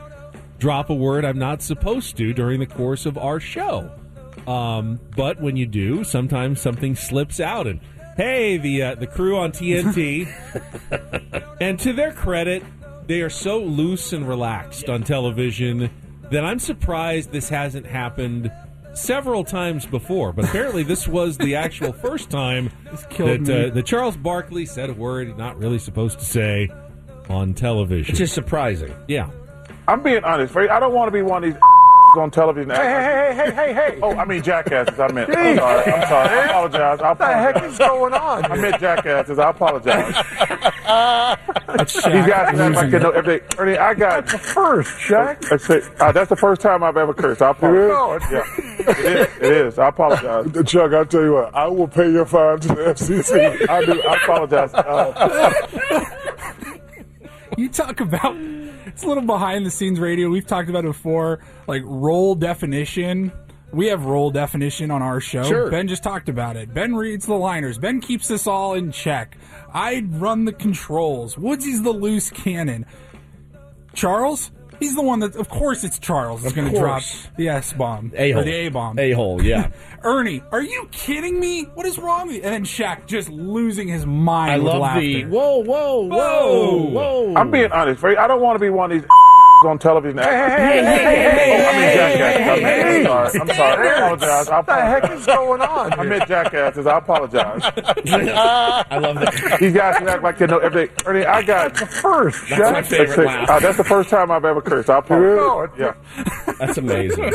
drop 0.60 0.90
a 0.90 0.94
word 0.94 1.24
I'm 1.24 1.40
not 1.40 1.62
supposed 1.62 2.18
to 2.18 2.34
during 2.34 2.60
the 2.60 2.66
course 2.66 3.06
of 3.06 3.18
our 3.18 3.40
show. 3.40 3.92
Um, 4.48 5.00
but 5.16 5.42
when 5.42 5.56
you 5.56 5.66
do, 5.66 6.04
sometimes 6.04 6.60
something 6.62 6.96
slips 6.96 7.40
out. 7.40 7.68
And 7.68 7.80
hey, 8.18 8.58
the 8.58 8.84
uh, 8.84 8.96
the 8.96 9.08
crew 9.08 9.38
on 9.38 9.54
TNT, 9.54 10.28
and 11.62 11.80
to 11.80 11.94
their 11.94 12.12
credit, 12.12 12.62
they 13.08 13.22
are 13.22 13.30
so 13.30 13.60
loose 13.60 14.12
and 14.12 14.28
relaxed 14.28 14.90
on 14.90 15.04
television 15.04 15.90
that 16.32 16.44
I'm 16.44 16.60
surprised 16.60 17.32
this 17.32 17.50
hasn't 17.50 17.86
happened 17.86 18.52
several 18.96 19.44
times 19.44 19.86
before. 19.86 20.34
But 20.34 20.46
apparently, 20.46 20.84
this 20.84 21.08
was 21.08 21.38
the 21.38 21.56
actual 21.56 21.94
first 22.06 22.30
time 22.30 22.72
killed 23.10 23.46
that 23.46 23.52
me. 23.52 23.66
uh, 23.68 23.74
that 23.74 23.86
Charles 23.86 24.18
Barkley 24.18 24.66
said 24.66 24.90
a 24.90 24.94
word 24.94 25.28
he's 25.28 25.38
not 25.38 25.58
really 25.58 25.80
supposed 25.80 26.20
to 26.20 26.26
say 26.26 26.70
on 27.30 27.54
television. 27.54 28.12
It's 28.12 28.20
just 28.20 28.34
surprising. 28.34 28.94
yeah. 29.08 29.30
I'm 29.88 30.02
being 30.02 30.24
honest, 30.24 30.56
Ray. 30.56 30.68
I 30.68 30.80
don't 30.80 30.94
want 30.94 31.10
to 31.10 31.12
be 31.12 31.22
one 31.22 31.44
of 31.44 31.54
these 31.54 31.62
on 32.18 32.32
television. 32.32 32.70
Hey, 32.72 32.78
hey, 32.78 33.34
hey, 33.36 33.36
hey, 33.36 33.56
hey, 33.56 33.74
hey. 33.74 34.00
Oh, 34.02 34.12
I 34.12 34.26
mean 34.26 34.42
jackasses. 34.42 35.00
I 35.00 35.12
meant. 35.12 35.36
I'm 35.36 35.58
sorry. 35.58 35.92
I'm 35.92 36.08
sorry. 36.08 36.30
I 36.30 36.46
apologize. 36.46 37.02
I 37.02 37.12
apologize. 37.12 37.20
What 37.20 37.20
the 37.20 37.60
heck 37.60 37.64
is 37.64 37.78
going 37.78 38.14
on? 38.14 38.46
I 38.52 38.56
meant 38.56 38.80
jackasses. 38.80 39.40
I 39.40 39.50
apologize. 39.50 40.16
That's 40.86 41.94
These 41.94 42.04
Shaq 42.04 42.28
guys 42.28 42.60
act 42.60 42.76
like 42.76 42.76
losing 42.76 42.92
they 42.92 43.00
know 43.00 43.12
everything. 43.12 43.60
Ernie, 43.60 43.78
I 43.78 43.94
got 43.94 44.28
the 44.28 44.38
first, 44.38 45.00
Jack. 45.08 45.42
That's, 45.42 45.70
it. 45.70 45.84
Uh, 46.00 46.12
that's 46.12 46.30
the 46.30 46.36
first 46.36 46.62
time 46.62 46.84
I've 46.84 46.98
ever 46.98 47.14
cursed. 47.14 47.42
I 47.42 47.52
apologize. 47.52 48.32
Yeah, 48.32 48.44
it 48.58 49.00
is. 49.00 49.28
It 49.38 49.52
is. 49.52 49.80
I 49.80 49.90
apologize. 49.90 50.52
Chuck, 50.68 50.94
I 50.94 51.04
tell 51.04 51.22
you 51.22 51.34
what, 51.34 51.54
I 51.56 51.68
will 51.68 51.88
pay 51.88 52.12
your 52.12 52.26
fine 52.26 52.60
to 52.60 52.68
the 52.70 52.76
FCC. 52.76 53.70
I 53.70 53.86
do. 53.86 54.02
I 54.02 54.16
apologize. 54.16 54.74
Uh, 54.74 56.16
You 57.58 57.70
talk 57.70 58.02
about 58.02 58.36
it's 58.86 59.04
a 59.04 59.08
little 59.08 59.24
behind 59.24 59.66
the 59.66 59.72
scenes 59.72 60.00
radio. 60.00 60.30
We've 60.30 60.46
talked 60.46 60.70
about 60.70 60.86
it 60.86 60.90
before, 60.90 61.40
like 61.68 61.82
role 61.86 62.36
definition. 62.36 63.32
We 63.72 63.88
have 63.88 64.06
role 64.06 64.32
definition 64.32 64.92
on 64.92 65.02
our 65.02 65.20
show. 65.20 65.44
Sure. 65.44 65.70
Ben 65.70 65.88
just 65.88 66.04
talked 66.04 66.30
about 66.30 66.56
it. 66.56 66.74
Ben 66.74 66.96
reads 66.96 67.26
the 67.26 67.34
liners. 67.34 67.78
Ben 67.78 68.00
keeps 68.00 68.28
this 68.28 68.48
all 68.48 68.74
in 68.74 68.92
check. 68.92 69.38
I 69.74 70.06
run 70.08 70.46
the 70.46 70.54
controls. 70.54 71.38
Woodsy's 71.38 71.82
the 71.82 71.92
loose 71.92 72.30
cannon. 72.30 72.86
Charles, 73.94 74.52
he's 74.80 74.96
the 74.96 75.02
one 75.02 75.20
that, 75.20 75.36
of 75.36 75.50
course, 75.50 75.84
it's 75.84 76.00
Charles 76.00 76.42
that's 76.44 76.54
going 76.56 76.72
to 76.72 76.78
drop 76.80 77.02
the 77.38 77.50
S 77.50 77.74
bomb 77.74 78.12
A 78.16 78.32
or 78.32 78.36
hole. 78.36 78.44
the 78.44 78.52
A 78.52 78.70
bomb. 78.70 79.00
A 79.00 79.12
hole. 79.12 79.42
Yeah. 79.44 79.70
Ernie, 80.04 80.44
are 80.52 80.62
you 80.62 80.88
kidding 80.92 81.40
me? 81.40 81.64
What 81.74 81.86
is 81.86 81.98
wrong 81.98 82.28
with 82.28 82.36
you? 82.38 82.42
And 82.44 82.54
then 82.54 82.64
Shaq 82.64 83.08
just 83.08 83.30
losing 83.30 83.88
his 83.88 84.06
mind 84.06 84.52
I 84.52 84.58
with 84.58 84.68
love 84.68 84.82
laughter. 84.82 85.02
the 85.02 85.26
whoa, 85.26 85.58
whoa, 85.64 86.02
whoa, 86.02 86.08
Whoa. 86.08 86.84
whoa. 86.90 87.34
I'm 87.36 87.50
being 87.52 87.72
honest, 87.72 88.04
Ray. 88.04 88.16
I 88.16 88.28
don't 88.28 88.42
want 88.42 88.56
to 88.56 88.60
be 88.60 88.70
one 88.70 88.92
of 88.92 89.02
these 89.02 89.10
on 89.64 89.80
television. 89.80 90.18
Hey, 90.18 90.26
hey, 90.26 90.84
hey, 90.84 90.84
hey, 90.84 91.36
hey, 91.36 91.66
Oh, 91.66 91.70
I 91.70 91.80
mean 91.80 91.96
jackasses. 91.96 92.50
I 92.50 92.62
meant. 92.62 93.08
I'm 93.08 93.08
sorry. 93.08 93.40
I'm 93.40 93.48
sorry. 93.56 93.88
I 93.88 93.98
apologize. 93.98 94.50
I 94.50 94.60
apologize. 94.60 94.66
What 94.66 94.66
the 94.66 95.08
heck 95.08 95.12
is 95.20 95.26
going 95.26 95.62
on? 95.62 95.94
I 96.00 96.04
meant 96.04 96.28
jackasses. 96.28 96.88
I 96.88 96.98
apologize. 96.98 97.62
I 97.66 98.98
love 98.98 99.16
that. 99.16 99.58
These 99.60 99.74
guys 99.74 99.96
act 100.02 100.24
like 100.24 100.38
they 100.38 100.48
know 100.48 100.60
everything. 100.60 100.96
Ernie, 101.06 101.26
I 101.26 101.42
got 101.44 101.74
the 101.76 101.86
first. 101.86 102.50
That's 102.50 102.72
my 102.72 102.82
favorite 102.82 103.08
that's, 103.08 103.18
it. 103.20 103.26
laugh. 103.26 103.50
Uh, 103.50 103.60
that's 103.60 103.78
the 103.78 103.84
first 103.84 104.10
time 104.10 104.32
I've 104.32 104.46
ever 104.46 104.62
cursed. 104.62 104.90
I 104.90 105.00
apologize. 105.00 105.80
Yeah. 105.80 105.94
That's 106.60 106.78
amazing. 106.78 107.32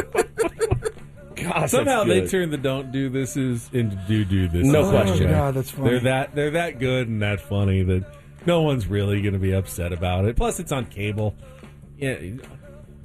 Gosh, 1.37 1.71
Somehow 1.71 2.05
they 2.05 2.27
turn 2.27 2.51
the 2.51 2.57
"don't 2.59 2.93
do 2.93 3.09
this" 3.09 3.37
is 3.37 3.69
into 3.73 3.97
"do 4.07 4.25
do 4.25 4.49
this." 4.49 4.67
No 4.67 4.83
Oh, 4.85 4.91
question. 4.91 5.31
God, 5.31 5.55
that's 5.55 5.71
funny. 5.71 5.91
They're 5.91 6.01
that 6.01 6.35
they're 6.35 6.51
that 6.53 6.79
good 6.79 7.09
and 7.09 7.23
that 7.23 7.41
funny 7.41 7.83
that 7.83 8.05
no 8.47 8.61
one's 8.63 8.87
really 8.87 9.21
going 9.23 9.33
to 9.33 9.39
be 9.39 9.53
upset 9.53 9.93
about 9.93 10.27
it. 10.27 10.37
Plus, 10.37 10.61
it's 10.61 10.71
on 10.73 10.85
cable. 10.87 11.35
Yeah, 12.01 12.17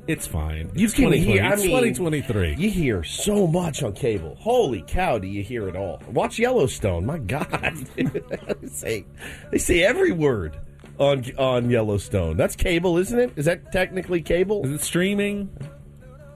it's 0.07 0.27
fine. 0.27 0.71
You 0.75 0.85
It's 0.85 0.93
can 0.93 1.05
2020. 1.11 1.17
hear. 1.19 1.43
I 1.43 1.53
It's 1.53 1.61
mean, 1.63 1.71
2023. 1.71 2.55
You 2.57 2.69
hear 2.69 3.03
so 3.03 3.47
much 3.47 3.83
on 3.83 3.93
cable. 3.93 4.35
Holy 4.39 4.83
cow! 4.87 5.17
Do 5.17 5.27
you 5.27 5.43
hear 5.43 5.67
it 5.67 5.75
all? 5.75 6.01
Watch 6.11 6.39
Yellowstone. 6.39 7.05
My 7.05 7.17
God, 7.17 7.75
they 7.95 8.67
say 8.67 9.05
they 9.51 9.57
say 9.57 9.83
every 9.83 10.11
word 10.11 10.57
on 10.99 11.23
on 11.37 11.69
Yellowstone. 11.69 12.37
That's 12.37 12.55
cable, 12.55 12.97
isn't 12.97 13.17
it? 13.19 13.31
Is 13.35 13.45
that 13.45 13.71
technically 13.71 14.21
cable? 14.21 14.63
Is 14.65 14.71
it 14.71 14.81
streaming? 14.81 15.49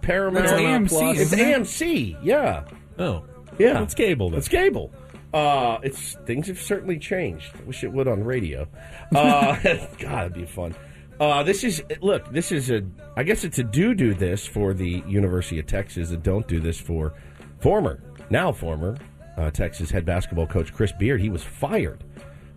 Paramount. 0.02 0.46
It's 0.46 0.54
AMC, 0.54 0.88
Plus? 0.90 1.20
It's 1.20 1.34
it? 1.34 1.40
AMC. 1.40 2.18
Yeah, 2.24 2.64
Oh, 2.98 3.24
yeah. 3.60 3.84
it's 3.84 3.94
cable. 3.94 4.32
Then. 4.32 4.40
It's 4.40 4.48
cable. 4.48 4.92
Uh, 5.32 5.78
it's 5.84 6.16
things 6.26 6.48
have 6.48 6.60
certainly 6.60 6.98
changed. 6.98 7.52
I 7.56 7.62
wish 7.68 7.84
it 7.84 7.92
would 7.92 8.08
on 8.08 8.24
radio. 8.24 8.68
Uh, 9.16 9.56
God, 10.00 10.22
it'd 10.26 10.34
be 10.34 10.46
fun. 10.46 10.74
Uh, 11.20 11.44
this 11.44 11.64
is 11.64 11.84
look. 12.02 12.32
This 12.32 12.52
is 12.52 12.72
a. 12.72 12.82
I 13.18 13.24
guess 13.24 13.44
it's 13.44 13.60
a 13.60 13.64
do 13.64 13.94
do 13.94 14.14
this 14.14 14.46
for 14.46 14.74
the 14.74 15.04
University 15.06 15.60
of 15.60 15.68
Texas, 15.68 16.12
and 16.12 16.24
don't 16.24 16.48
do 16.48 16.62
this 16.62 16.80
for 16.80 17.14
former, 17.60 18.02
now 18.30 18.54
former 18.54 18.98
uh, 19.38 19.52
Texas 19.52 19.92
head 19.92 20.06
basketball 20.06 20.48
coach 20.48 20.74
Chris 20.74 20.94
Beard. 20.94 21.20
He 21.20 21.30
was 21.30 21.44
fired 21.44 22.06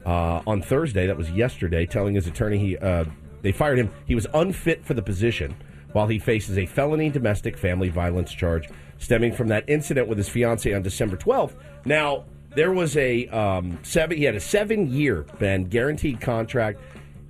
uh, 0.07 0.43
on 0.47 0.63
Thursday. 0.63 1.09
That 1.09 1.17
was 1.17 1.31
yesterday. 1.33 1.87
Telling 1.87 2.15
his 2.15 2.29
attorney 2.29 2.59
he 2.59 2.77
uh, 2.77 3.05
they 3.43 3.51
fired 3.51 3.79
him. 3.79 3.91
He 4.07 4.15
was 4.15 4.29
unfit 4.33 4.85
for 4.85 4.95
the 4.95 5.03
position 5.03 5.57
while 5.93 6.07
he 6.07 6.21
faces 6.21 6.57
a 6.57 6.67
felony 6.67 7.11
domestic 7.11 7.59
family 7.59 7.89
violence 7.89 8.33
charge 8.33 8.69
stemming 8.99 9.33
from 9.33 9.49
that 9.49 9.65
incident 9.69 10.07
with 10.07 10.17
his 10.17 10.29
fiancee 10.29 10.73
on 10.73 10.83
December 10.83 11.17
12th. 11.17 11.55
Now 11.85 12.25
there 12.55 12.73
was 12.73 12.97
a 12.97 13.27
um, 13.29 13.79
seven. 13.83 14.17
He 14.17 14.25
had 14.25 14.35
a 14.35 14.41
seven-year 14.41 15.27
Ben 15.39 15.65
guaranteed 15.65 16.21
contract. 16.21 16.81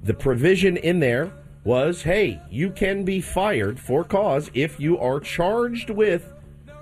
The 0.03 0.15
provision 0.15 0.77
in 0.77 0.99
there 0.99 1.33
was, 1.65 2.03
hey, 2.03 2.41
you 2.51 2.71
can 2.71 3.05
be 3.05 3.21
fired 3.21 3.79
for 3.79 4.03
cause 4.03 4.51
if 4.53 4.81
you 4.81 4.99
are 4.99 5.21
charged 5.21 5.91
with 5.91 6.33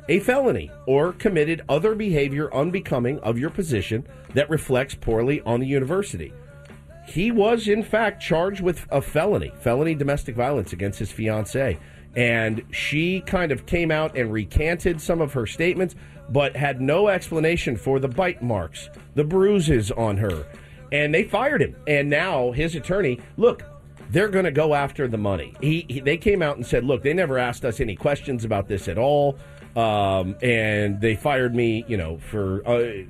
a 0.09 0.21
felony 0.21 0.71
or 0.87 1.13
committed 1.13 1.63
other 1.69 1.95
behavior 1.95 2.53
unbecoming 2.55 3.19
of 3.21 3.39
your 3.39 3.51
position 3.51 4.07
that 4.35 4.49
reflects 4.49 4.95
poorly 4.95 5.43
on 5.43 5.61
the 5.61 5.67
university. 5.67 6.33
He 7.07 7.31
was, 7.31 7.69
in 7.69 7.83
fact, 7.83 8.23
charged 8.23 8.63
with 8.63 8.87
a 8.91 9.03
felony, 9.03 9.53
felony 9.61 9.95
domestic 9.95 10.35
violence 10.35 10.73
against 10.73 10.99
his 10.99 11.13
fiancee. 11.13 11.77
And 12.17 12.63
she 12.71 13.21
kind 13.21 13.53
of 13.53 13.67
came 13.67 13.91
out 13.91 14.17
and 14.17 14.33
recanted 14.33 15.01
some 15.01 15.21
of 15.21 15.33
her 15.35 15.47
statements, 15.47 15.95
but 16.31 16.57
had 16.57 16.81
no 16.81 17.09
explanation 17.09 17.77
for 17.77 18.01
the 18.01 18.09
bite 18.09 18.43
marks, 18.43 18.89
the 19.15 19.25
bruises 19.25 19.91
on 19.91 20.17
her. 20.17 20.47
And 20.93 21.15
they 21.15 21.25
fired 21.25 21.63
him. 21.63 21.77
And 21.87 22.11
now 22.11 22.53
his 22.53 22.75
attorney, 22.75 23.21
look, 23.37 23.63
they're 24.11 24.29
going 24.29 24.45
to 24.45 24.51
go 24.51 24.75
after 24.75 25.07
the 25.07 25.19
money. 25.19 25.55
He, 25.61 25.87
he, 25.89 26.01
they 26.01 26.17
came 26.17 26.43
out 26.43 26.57
and 26.57 26.67
said, 26.67 26.85
look, 26.85 27.03
they 27.03 27.13
never 27.15 27.39
asked 27.39 27.65
us 27.65 27.79
any 27.81 27.95
questions 27.95 28.45
about 28.45 28.67
this 28.67 28.89
at 28.89 28.99
all, 28.99 29.39
um, 29.77 30.37
and 30.43 31.01
they 31.01 31.15
fired 31.15 31.55
me, 31.55 31.85
you 31.87 31.97
know, 31.97 32.19
for 32.19 32.67
uh, 32.69 33.05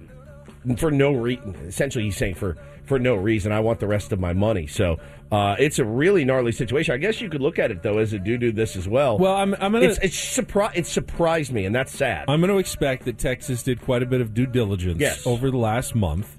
for 0.76 0.90
no 0.90 1.12
reason. 1.12 1.54
Essentially, 1.66 2.04
he's 2.04 2.18
saying 2.18 2.34
for 2.34 2.58
for 2.84 2.98
no 2.98 3.14
reason. 3.14 3.50
I 3.50 3.60
want 3.60 3.80
the 3.80 3.86
rest 3.86 4.12
of 4.12 4.20
my 4.20 4.34
money. 4.34 4.66
So 4.66 4.98
uh, 5.32 5.56
it's 5.58 5.78
a 5.78 5.84
really 5.86 6.22
gnarly 6.26 6.52
situation. 6.52 6.92
I 6.92 6.98
guess 6.98 7.18
you 7.22 7.30
could 7.30 7.40
look 7.40 7.58
at 7.58 7.70
it 7.70 7.82
though 7.82 7.96
as 7.96 8.12
a 8.12 8.18
do 8.18 8.36
do 8.36 8.52
this 8.52 8.76
as 8.76 8.86
well. 8.86 9.16
Well, 9.16 9.36
I'm, 9.36 9.54
I'm 9.54 9.72
gonna. 9.72 9.86
it's, 9.86 9.98
it's 10.02 10.36
surpri- 10.38 10.72
it 10.74 10.86
surprised 10.86 11.50
me, 11.50 11.64
and 11.64 11.74
that's 11.74 11.96
sad. 11.96 12.26
I'm 12.28 12.40
going 12.40 12.52
to 12.52 12.58
expect 12.58 13.06
that 13.06 13.16
Texas 13.16 13.62
did 13.62 13.80
quite 13.80 14.02
a 14.02 14.06
bit 14.06 14.20
of 14.20 14.34
due 14.34 14.46
diligence 14.46 15.00
Yes. 15.00 15.26
over 15.26 15.50
the 15.50 15.56
last 15.56 15.94
month. 15.94 16.36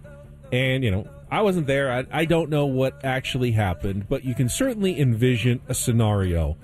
And, 0.51 0.83
you 0.83 0.91
know, 0.91 1.07
I 1.31 1.41
wasn't 1.41 1.65
there. 1.65 1.91
I, 1.91 2.05
I 2.11 2.25
don't 2.25 2.49
know 2.49 2.65
what 2.65 3.05
actually 3.05 3.51
happened, 3.51 4.07
but 4.09 4.25
you 4.25 4.35
can 4.35 4.49
certainly 4.49 4.99
envision 4.99 5.61
a 5.69 5.73
scenario 5.73 6.57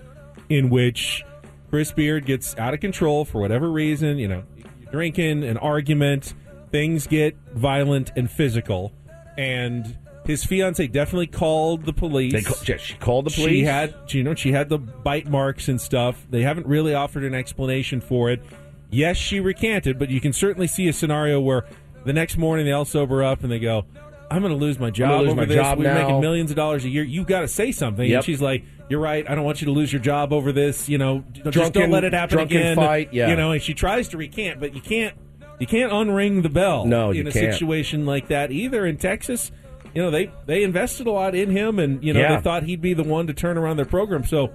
in 0.50 0.70
which 0.70 1.24
Chris 1.70 1.94
Beard 1.94 2.26
gets 2.26 2.56
out 2.58 2.74
of 2.74 2.82
control 2.82 3.24
for 3.24 3.40
whatever 3.40 3.72
reason. 3.72 4.18
You 4.18 4.28
know, 4.28 4.44
drinking, 4.92 5.46
an 5.46 5.58
argument, 5.58 6.34
things 6.70 7.08
get 7.08 7.38
violent 7.54 8.12
and 8.18 8.30
physical. 8.30 8.92
And 9.38 9.98
his 10.26 10.44
fiance 10.44 10.86
definitely 10.88 11.28
called 11.28 11.86
the 11.86 11.94
police. 11.94 12.34
They 12.34 12.42
ca- 12.42 12.56
yeah, 12.66 12.78
she 12.78 12.96
called 12.96 13.26
the 13.26 13.32
police. 13.32 13.48
She 13.48 13.64
had, 13.64 13.96
you 14.10 14.24
know, 14.24 14.36
she 14.36 14.52
had 14.52 14.68
the 14.68 14.78
bite 14.78 15.28
marks 15.28 15.70
and 15.70 15.80
stuff. 15.80 16.28
They 16.30 16.42
haven't 16.42 16.68
really 16.68 16.94
offered 16.94 17.24
an 17.24 17.34
explanation 17.34 18.02
for 18.02 18.30
it. 18.30 18.42
Yes, 18.90 19.16
she 19.16 19.40
recanted, 19.40 19.98
but 19.98 20.10
you 20.10 20.20
can 20.20 20.34
certainly 20.34 20.68
see 20.68 20.88
a 20.90 20.94
scenario 20.94 21.40
where 21.40 21.66
the 22.06 22.14
next 22.14 22.38
morning 22.38 22.66
they 22.66 22.72
all 22.74 22.86
sober 22.86 23.24
up 23.24 23.44
and 23.44 23.52
they 23.52 23.60
go, 23.60 23.86
"I'm 24.30 24.42
going 24.42 24.54
to 24.54 24.60
lose 24.60 24.80
my 24.80 24.90
job 24.90 25.22
lose 25.22 25.30
over 25.32 25.42
my 25.42 25.46
this. 25.46 25.56
job 25.56 25.78
We're 25.80 25.86
now." 25.86 26.02
making 26.04 26.22
millions 26.22 26.50
of 26.52 26.56
dollars 26.58 26.86
a 26.86 26.90
year. 26.90 27.04
You've 27.04 27.28
got 27.28 27.42
to 27.42 27.48
say 27.48 27.72
something." 27.72 28.06
Yep. 28.08 28.16
And 28.18 28.26
she's 28.26 28.42
like, 28.42 28.64
"You're 28.90 29.00
right. 29.00 29.30
I 29.30 29.36
don't 29.36 29.44
want 29.46 29.62
you 29.62 29.66
to 29.66 29.72
lose 29.72 29.92
your 29.92 30.02
job 30.02 30.34
over 30.34 30.52
this. 30.52 30.88
You 30.90 30.98
know, 30.98 31.24
just 31.50 31.74
don't 31.74 31.92
let 31.92 32.04
it 32.04 32.14
happen 32.14 32.36
drunken 32.38 32.58
again." 32.58 32.76
fight, 32.76 33.14
yeah. 33.14 33.30
You 33.30 33.36
know, 33.36 33.52
and 33.52 33.62
she 33.62 33.74
tries 33.74 34.10
to 34.10 34.18
recant, 34.18 34.60
but 34.60 34.76
you 34.76 34.82
can't. 34.82 35.16
You 35.60 35.66
can't 35.66 35.92
unring 35.92 36.44
the 36.44 36.50
bell. 36.50 36.86
No, 36.86 37.10
in 37.12 37.26
a 37.26 37.32
can't. 37.32 37.54
situation 37.54 38.06
like 38.06 38.28
that 38.28 38.52
either. 38.52 38.86
In 38.86 38.98
Texas, 38.98 39.52
you 39.96 40.02
know 40.04 40.12
they 40.12 40.30
they 40.46 40.64
invested 40.64 41.08
a 41.08 41.12
lot 41.12 41.34
in 41.34 41.50
him, 41.50 41.80
and 41.80 42.04
you 42.04 42.14
know 42.14 42.20
Yeah. 42.20 42.36
they 42.36 42.42
thought 42.44 42.64
he'd 42.64 42.82
be 42.82 42.94
the 42.94 43.04
one 43.04 43.26
to 43.28 43.34
turn 43.34 43.58
around 43.58 43.78
their 43.78 43.86
program. 43.88 44.24
So, 44.24 44.52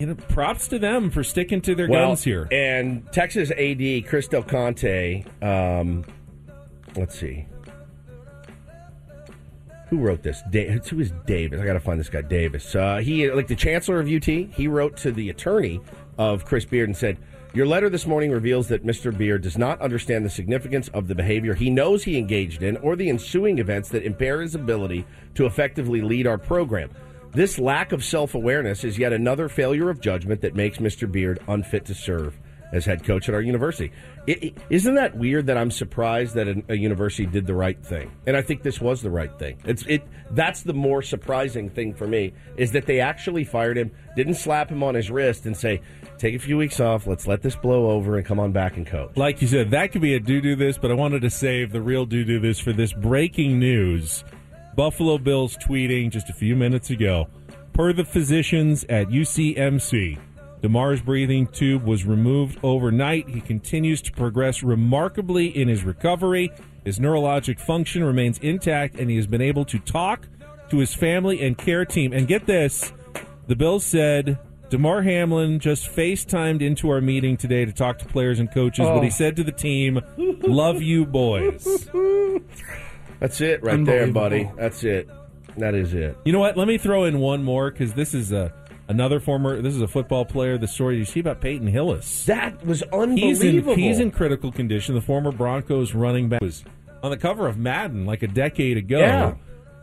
you 0.00 0.06
know, 0.06 0.16
props 0.16 0.66
to 0.68 0.80
them 0.80 1.10
for 1.10 1.22
sticking 1.22 1.60
to 1.60 1.76
their 1.76 1.88
well, 1.88 2.08
guns 2.08 2.24
here. 2.24 2.48
And 2.50 3.06
Texas 3.12 3.52
AD 3.52 4.06
Chris 4.08 4.26
Del 4.26 4.42
Conte. 4.42 5.22
Um, 5.40 6.04
let's 6.96 7.16
see. 7.16 7.46
Who 9.94 10.00
wrote 10.00 10.24
this? 10.24 10.42
Da- 10.50 10.76
who 10.90 10.98
is 10.98 11.12
Davis? 11.24 11.60
I 11.60 11.64
got 11.64 11.74
to 11.74 11.80
find 11.80 12.00
this 12.00 12.08
guy, 12.08 12.22
Davis. 12.22 12.74
Uh, 12.74 12.96
he, 12.96 13.30
like 13.30 13.46
the 13.46 13.54
chancellor 13.54 14.00
of 14.00 14.08
UT, 14.08 14.24
he 14.24 14.66
wrote 14.66 14.96
to 14.96 15.12
the 15.12 15.30
attorney 15.30 15.80
of 16.18 16.44
Chris 16.44 16.64
Beard 16.64 16.88
and 16.88 16.96
said, 16.96 17.16
Your 17.54 17.64
letter 17.64 17.88
this 17.88 18.04
morning 18.04 18.32
reveals 18.32 18.66
that 18.68 18.84
Mr. 18.84 19.16
Beard 19.16 19.42
does 19.42 19.56
not 19.56 19.80
understand 19.80 20.24
the 20.24 20.30
significance 20.30 20.88
of 20.88 21.06
the 21.06 21.14
behavior 21.14 21.54
he 21.54 21.70
knows 21.70 22.02
he 22.02 22.18
engaged 22.18 22.64
in 22.64 22.76
or 22.78 22.96
the 22.96 23.08
ensuing 23.08 23.60
events 23.60 23.88
that 23.90 24.02
impair 24.02 24.42
his 24.42 24.56
ability 24.56 25.06
to 25.36 25.46
effectively 25.46 26.00
lead 26.00 26.26
our 26.26 26.38
program. 26.38 26.90
This 27.30 27.56
lack 27.60 27.92
of 27.92 28.02
self 28.02 28.34
awareness 28.34 28.82
is 28.82 28.98
yet 28.98 29.12
another 29.12 29.48
failure 29.48 29.90
of 29.90 30.00
judgment 30.00 30.40
that 30.40 30.56
makes 30.56 30.78
Mr. 30.78 31.10
Beard 31.10 31.38
unfit 31.46 31.84
to 31.84 31.94
serve 31.94 32.36
as 32.72 32.84
head 32.84 33.04
coach 33.04 33.28
at 33.28 33.34
our 33.34 33.40
university. 33.40 33.92
is 34.26 34.52
isn't 34.70 34.94
that 34.96 35.16
weird 35.16 35.46
that 35.46 35.56
I'm 35.56 35.70
surprised 35.70 36.34
that 36.34 36.48
a, 36.48 36.62
a 36.68 36.74
university 36.74 37.26
did 37.26 37.46
the 37.46 37.54
right 37.54 37.80
thing? 37.84 38.10
And 38.26 38.36
I 38.36 38.42
think 38.42 38.62
this 38.62 38.80
was 38.80 39.02
the 39.02 39.10
right 39.10 39.36
thing. 39.38 39.58
It's 39.64 39.84
it. 39.86 40.02
That's 40.30 40.62
the 40.62 40.74
more 40.74 41.02
surprising 41.02 41.70
thing 41.70 41.94
for 41.94 42.06
me 42.06 42.32
is 42.56 42.72
that 42.72 42.86
they 42.86 43.00
actually 43.00 43.44
fired 43.44 43.78
him, 43.78 43.90
didn't 44.16 44.34
slap 44.34 44.70
him 44.70 44.82
on 44.82 44.94
his 44.94 45.10
wrist 45.10 45.46
and 45.46 45.56
say, 45.56 45.80
"Take 46.18 46.34
a 46.34 46.38
few 46.38 46.56
weeks 46.56 46.80
off. 46.80 47.06
Let's 47.06 47.26
let 47.26 47.42
this 47.42 47.56
blow 47.56 47.90
over 47.90 48.16
and 48.16 48.26
come 48.26 48.40
on 48.40 48.52
back 48.52 48.76
and 48.76 48.86
coach." 48.86 49.16
Like 49.16 49.40
you 49.40 49.48
said, 49.48 49.70
that 49.70 49.92
could 49.92 50.02
be 50.02 50.14
a 50.14 50.20
do 50.20 50.40
do 50.40 50.56
this, 50.56 50.78
but 50.78 50.90
I 50.90 50.94
wanted 50.94 51.22
to 51.22 51.30
save 51.30 51.72
the 51.72 51.80
real 51.80 52.06
do 52.06 52.24
do 52.24 52.40
this 52.40 52.58
for 52.58 52.72
this 52.72 52.92
breaking 52.92 53.58
news. 53.58 54.24
Buffalo 54.76 55.18
Bills 55.18 55.56
tweeting 55.56 56.10
just 56.10 56.30
a 56.30 56.32
few 56.32 56.56
minutes 56.56 56.90
ago. 56.90 57.28
Per 57.72 57.92
the 57.92 58.04
physicians 58.04 58.84
at 58.88 59.08
UCMC, 59.08 60.18
Damar's 60.64 61.02
breathing 61.02 61.46
tube 61.46 61.84
was 61.84 62.06
removed 62.06 62.58
overnight. 62.62 63.28
He 63.28 63.42
continues 63.42 64.00
to 64.00 64.10
progress 64.10 64.62
remarkably 64.62 65.48
in 65.48 65.68
his 65.68 65.84
recovery. 65.84 66.50
His 66.86 66.98
neurologic 66.98 67.60
function 67.60 68.02
remains 68.02 68.38
intact, 68.38 68.96
and 68.96 69.10
he 69.10 69.16
has 69.16 69.26
been 69.26 69.42
able 69.42 69.66
to 69.66 69.78
talk 69.78 70.26
to 70.70 70.78
his 70.78 70.94
family 70.94 71.44
and 71.44 71.58
care 71.58 71.84
team. 71.84 72.14
And 72.14 72.26
get 72.26 72.46
this 72.46 72.94
the 73.46 73.54
Bills 73.54 73.84
said 73.84 74.38
Damar 74.70 75.02
Hamlin 75.02 75.58
just 75.58 75.86
FaceTimed 75.86 76.62
into 76.62 76.88
our 76.88 77.02
meeting 77.02 77.36
today 77.36 77.66
to 77.66 77.72
talk 77.72 77.98
to 77.98 78.06
players 78.06 78.38
and 78.38 78.50
coaches. 78.50 78.86
Oh. 78.86 78.94
What 78.94 79.04
he 79.04 79.10
said 79.10 79.36
to 79.36 79.44
the 79.44 79.52
team, 79.52 80.00
love 80.16 80.80
you, 80.80 81.04
boys. 81.04 81.90
That's 83.20 83.42
it 83.42 83.62
right 83.62 83.84
there, 83.84 84.10
buddy. 84.10 84.50
That's 84.56 84.82
it. 84.82 85.10
That 85.58 85.74
is 85.74 85.92
it. 85.92 86.16
You 86.24 86.32
know 86.32 86.40
what? 86.40 86.56
Let 86.56 86.68
me 86.68 86.78
throw 86.78 87.04
in 87.04 87.18
one 87.20 87.44
more 87.44 87.70
because 87.70 87.92
this 87.92 88.14
is 88.14 88.32
a 88.32 88.50
another 88.88 89.20
former. 89.20 89.60
This 89.62 89.74
is 89.74 89.80
a 89.82 89.88
football 89.88 90.24
player. 90.24 90.58
The 90.58 90.68
story 90.68 90.98
you 90.98 91.04
see 91.04 91.20
about 91.20 91.40
Peyton 91.40 91.66
Hillis. 91.66 92.24
That 92.26 92.64
was 92.66 92.80
He's 92.80 92.88
in, 92.92 92.92
unbelievable. 93.00 93.74
he's 93.76 94.00
in 94.00 94.10
critical 94.10 94.52
condition. 94.52 94.94
The 94.94 95.00
former 95.00 95.32
Broncos 95.32 95.94
running 95.94 96.28
back 96.28 96.40
was 96.42 96.64
on 97.02 97.10
the 97.10 97.16
cover 97.16 97.46
of 97.46 97.58
Madden 97.58 98.06
like 98.06 98.22
a 98.22 98.28
decade 98.28 98.76
ago. 98.76 98.98
Yeah. 98.98 99.34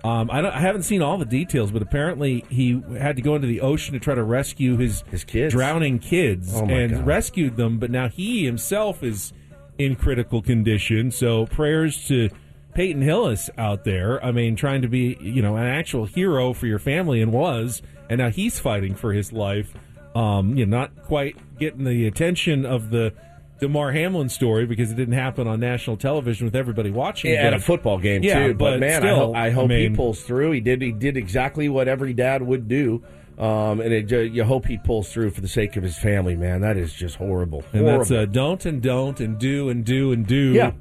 Um, 0.04 0.32
I, 0.32 0.42
don't, 0.42 0.52
I 0.52 0.60
haven't 0.60 0.82
seen 0.82 1.04
all 1.04 1.20
the 1.20 1.26
details, 1.26 1.70
but 1.70 1.84
apparently 1.84 2.44
he 2.50 2.82
had 2.98 3.18
to 3.18 3.22
go 3.22 3.36
into 3.36 3.46
the 3.48 3.62
ocean 3.62 3.94
to 3.94 4.00
try 4.00 4.16
to 4.16 4.24
rescue 4.24 4.76
his, 4.78 5.02
his 5.12 5.24
kids. 5.24 5.54
drowning 5.54 6.00
kids 6.00 6.52
Oh, 6.56 6.66
and 6.66 6.92
God. 6.92 7.06
rescued 7.06 7.56
them. 7.56 7.78
But 7.78 7.92
now 7.92 8.10
he 8.10 8.44
himself 8.44 9.04
is 9.04 9.32
in 9.78 9.96
critical 9.96 10.42
condition. 10.42 11.12
So 11.12 11.46
prayers 11.46 12.08
to 12.08 12.30
Peyton 12.74 13.02
Hillis 13.02 13.50
out 13.58 13.84
there. 13.84 14.24
I 14.24 14.32
mean, 14.32 14.56
trying 14.56 14.82
to 14.84 14.88
be 14.88 15.18
you 15.22 15.42
know 15.42 15.56
an 15.58 15.66
actual 15.68 16.06
hero 16.06 16.54
for 16.54 16.68
your 16.68 16.80
family 16.80 17.22
and 17.22 17.32
was, 17.32 17.82
and 18.10 18.20
now 18.20 18.30
he's 18.30 18.60
fighting 18.60 18.96
for 18.96 19.14
his 19.14 19.32
life. 19.34 19.74
Um, 20.16 20.58
you 20.58 20.66
know, 20.66 20.78
not 20.78 21.04
quite 21.04 21.38
getting 21.60 21.84
the 21.86 22.06
attention 22.08 22.66
of 22.66 22.90
the 22.90 23.14
Damar 23.60 23.92
Hamlin 23.92 24.28
story 24.30 24.66
because 24.66 24.92
it 24.92 24.96
didn't 24.96 25.14
happen 25.14 25.48
on 25.48 25.60
national 25.60 25.96
television 25.98 26.46
with 26.46 26.56
everybody 26.56 26.90
watching. 26.92 27.32
Yeah, 27.32 27.44
at 27.48 27.54
a 27.54 27.58
but- 27.58 27.64
football 27.64 27.98
game 27.98 28.24
Yeah, 28.24 28.48
too. 28.48 28.54
But, 28.56 28.80
man, 28.80 29.04
I, 29.06 29.10
ho- 29.16 29.34
I 29.34 29.52
hope 29.52 29.70
mean, 29.70 29.92
he 29.92 29.96
pulls 29.96 30.22
through. 30.22 30.52
He 30.52 30.60
did. 30.60 30.82
He 30.82 30.92
did 30.92 31.16
exactly 31.16 31.70
what 31.70 31.88
every 31.88 32.14
dad 32.14 32.42
would 32.42 32.68
do. 32.68 33.04
Um, 33.38 33.80
and 33.80 33.94
it, 33.94 34.12
you 34.34 34.44
hope 34.44 34.66
he 34.66 34.78
pulls 34.78 35.12
through 35.12 35.30
for 35.32 35.42
the 35.42 35.48
sake 35.48 35.76
of 35.78 35.84
his 35.84 35.98
family. 35.98 36.36
Man, 36.36 36.62
that 36.62 36.76
is 36.78 36.94
just 36.94 37.16
horrible. 37.16 37.64
And 37.72 37.88
that's 37.88 38.12
uh, 38.12 38.26
don't 38.26 38.64
and 38.66 38.82
don't 38.82 39.20
and 39.20 39.40
do 39.40 39.70
and 39.70 39.86
do 39.86 40.12
and 40.12 40.28
do 40.28 40.52
Yeah. 40.54 40.72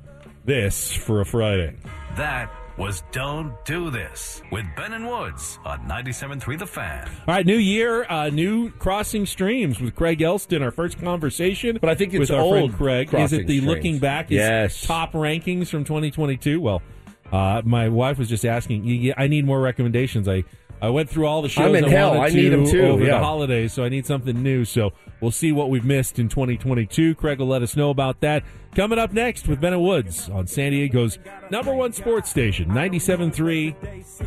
This 0.44 0.92
for 0.92 1.20
a 1.20 1.24
Friday. 1.24 1.76
That 2.16 2.50
was 2.78 3.02
Don't 3.12 3.52
Do 3.66 3.90
This 3.90 4.40
with 4.50 4.64
Ben 4.74 4.94
and 4.94 5.06
Woods 5.06 5.58
on 5.66 5.80
97.3 5.80 6.58
The 6.58 6.66
Fan. 6.66 7.06
All 7.28 7.34
right, 7.34 7.44
new 7.44 7.56
year, 7.56 8.04
uh, 8.08 8.30
new 8.30 8.70
crossing 8.70 9.26
streams 9.26 9.80
with 9.80 9.94
Craig 9.94 10.22
Elsten. 10.22 10.62
Our 10.62 10.70
first 10.70 10.98
conversation, 10.98 11.78
but 11.80 11.90
I 11.90 11.94
think 11.94 12.14
it's 12.14 12.20
with 12.20 12.30
our 12.30 12.40
old 12.40 12.74
friend 12.74 13.08
Craig. 13.08 13.14
Is 13.20 13.32
it 13.34 13.46
the 13.46 13.58
Streams. 13.58 13.64
looking 13.66 13.98
back? 13.98 14.30
Is 14.30 14.36
Yes. 14.38 14.86
top 14.86 15.12
rankings 15.12 15.68
from 15.68 15.84
2022. 15.84 16.58
Well, 16.60 16.80
uh, 17.30 17.60
my 17.64 17.88
wife 17.90 18.18
was 18.18 18.28
just 18.30 18.46
asking. 18.46 18.84
"Y- 18.84 19.08
y- 19.16 19.22
I 19.22 19.26
need 19.28 19.44
more 19.44 19.60
recommendations. 19.60 20.26
I 20.26 20.44
I 20.82 20.88
went 20.90 21.10
through 21.10 21.26
all 21.26 21.42
the 21.42 21.48
shows 21.48 21.66
I'm 21.66 21.74
in 21.74 21.84
I 21.84 21.88
hell. 21.90 22.14
wanted 22.16 22.32
I 22.32 22.34
need 22.34 22.50
to 22.50 22.58
'em 22.58 22.66
too, 22.66 22.82
over 22.82 23.04
yeah. 23.04 23.18
the 23.18 23.24
holidays, 23.24 23.72
so 23.72 23.84
I 23.84 23.88
need 23.88 24.06
something 24.06 24.42
new. 24.42 24.64
So 24.64 24.92
we'll 25.20 25.30
see 25.30 25.52
what 25.52 25.68
we've 25.70 25.84
missed 25.84 26.18
in 26.18 26.28
2022. 26.28 27.14
Craig 27.16 27.38
will 27.38 27.46
let 27.48 27.62
us 27.62 27.76
know 27.76 27.90
about 27.90 28.20
that. 28.20 28.42
Coming 28.74 28.98
up 28.98 29.12
next 29.12 29.48
with 29.48 29.60
Ben 29.60 29.72
and 29.72 29.82
Woods 29.82 30.28
on 30.30 30.46
San 30.46 30.72
Diego's 30.72 31.18
number 31.50 31.74
one 31.74 31.92
sports 31.92 32.30
station, 32.30 32.68
97.3 32.70 33.74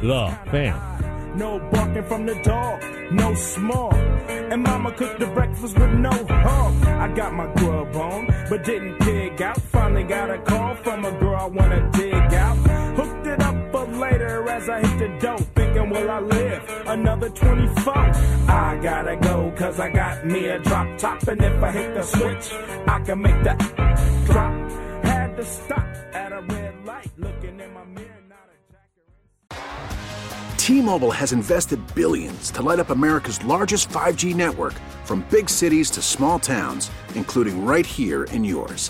The 0.01 0.37
Fan. 0.51 1.37
No 1.37 1.57
barking 1.71 2.03
from 2.03 2.25
the 2.27 2.35
dog, 2.43 2.83
no 3.11 3.33
small. 3.33 3.91
And 3.95 4.61
mama 4.61 4.91
cooked 4.91 5.19
the 5.19 5.25
breakfast 5.27 5.79
with 5.79 5.91
no 5.93 6.11
hog. 6.11 6.85
I 6.85 7.11
got 7.15 7.33
my 7.33 7.51
grub 7.55 7.95
on, 7.95 8.27
but 8.49 8.63
didn't 8.63 8.99
dig 8.99 9.41
out. 9.41 9.59
Finally 9.59 10.03
got 10.03 10.29
a 10.29 10.37
call 10.39 10.75
from 10.75 11.05
a 11.05 11.11
girl 11.19 11.35
I 11.35 11.45
wanna 11.45 11.89
dig 11.93 12.13
out. 12.13 12.55
Hooked 12.97 13.09
it 13.09 13.12
up 13.83 13.95
later 13.99 14.49
as 14.49 14.69
I 14.69 14.79
hit 14.85 14.99
the 14.99 15.19
dough. 15.19 15.37
Thinking, 15.55 15.89
will 15.89 16.09
I 16.09 16.19
live 16.19 16.63
another 16.87 17.29
24? 17.29 17.93
I 17.95 18.79
gotta 18.81 19.15
go, 19.17 19.53
cause 19.57 19.79
I 19.79 19.89
got 19.89 20.25
me 20.25 20.45
a 20.45 20.59
drop 20.59 20.97
top. 20.97 21.27
And 21.27 21.41
if 21.41 21.63
I 21.63 21.71
hit 21.71 21.93
the 21.93 22.03
switch, 22.03 22.53
I 22.87 22.99
can 23.01 23.21
make 23.21 23.43
that 23.43 23.59
drop. 24.25 24.53
Had 25.03 25.35
to 25.37 25.45
stop 25.45 25.87
at 26.13 26.31
a 26.31 26.41
red 26.41 26.85
light, 26.85 27.11
looking 27.17 27.59
in 27.59 27.73
my 27.73 27.83
mirror. 27.85 28.09
T-Mobile 30.57 31.11
has 31.11 31.33
invested 31.33 31.77
billions 31.93 32.49
to 32.51 32.61
light 32.61 32.79
up 32.79 32.89
America's 32.89 33.43
largest 33.43 33.89
5G 33.89 34.33
network 34.33 34.73
from 35.03 35.25
big 35.29 35.49
cities 35.49 35.89
to 35.91 36.01
small 36.01 36.39
towns, 36.39 36.89
including 37.15 37.65
right 37.65 37.85
here 37.85 38.23
in 38.31 38.45
yours. 38.45 38.89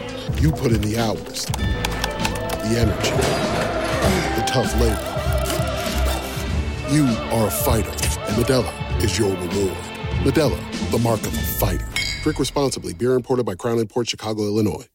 You 0.39 0.51
put 0.51 0.71
in 0.71 0.81
the 0.81 0.97
hours, 0.97 1.45
the 1.45 2.75
energy, 2.77 3.11
the 4.35 4.43
tough 4.47 4.73
labor. 4.79 5.07
You 6.91 7.05
are 7.31 7.47
a 7.47 7.51
fighter, 7.51 7.89
and 7.89 8.35
Modelo 8.35 9.03
is 9.03 9.17
your 9.17 9.29
reward. 9.29 9.77
Modelo, 10.23 10.91
the 10.91 10.99
mark 10.99 11.21
of 11.21 11.33
a 11.33 11.41
fighter. 11.41 11.87
Drink 12.21 12.37
responsibly. 12.37 12.93
Beer 12.93 13.13
imported 13.13 13.45
by 13.45 13.55
Crown 13.55 13.79
Imports 13.79 14.09
Chicago, 14.09 14.43
Illinois. 14.43 14.87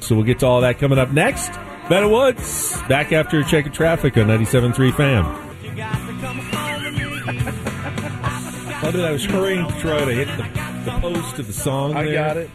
So 0.00 0.14
we'll 0.14 0.24
get 0.24 0.38
to 0.38 0.46
all 0.46 0.60
that 0.60 0.78
coming 0.78 1.00
up 1.00 1.10
next. 1.10 1.50
Ben 1.88 2.10
Woods 2.10 2.82
back 2.88 3.12
after 3.12 3.38
a 3.38 3.44
check 3.44 3.66
of 3.66 3.72
traffic 3.72 4.16
on 4.16 4.26
97.3 4.26 4.96
FAM. 4.96 5.24
How 8.72 8.90
did 8.90 9.04
I 9.04 9.12
was 9.12 9.24
hurrying 9.24 9.68
to 9.68 9.78
try 9.78 10.04
to 10.04 10.12
hit 10.12 10.26
the, 10.36 10.90
the 10.90 10.98
post 11.00 11.38
of 11.38 11.46
the 11.46 11.52
song? 11.52 11.96
I 11.96 12.04
there. 12.04 12.14
got 12.14 12.36
it. 12.36 12.50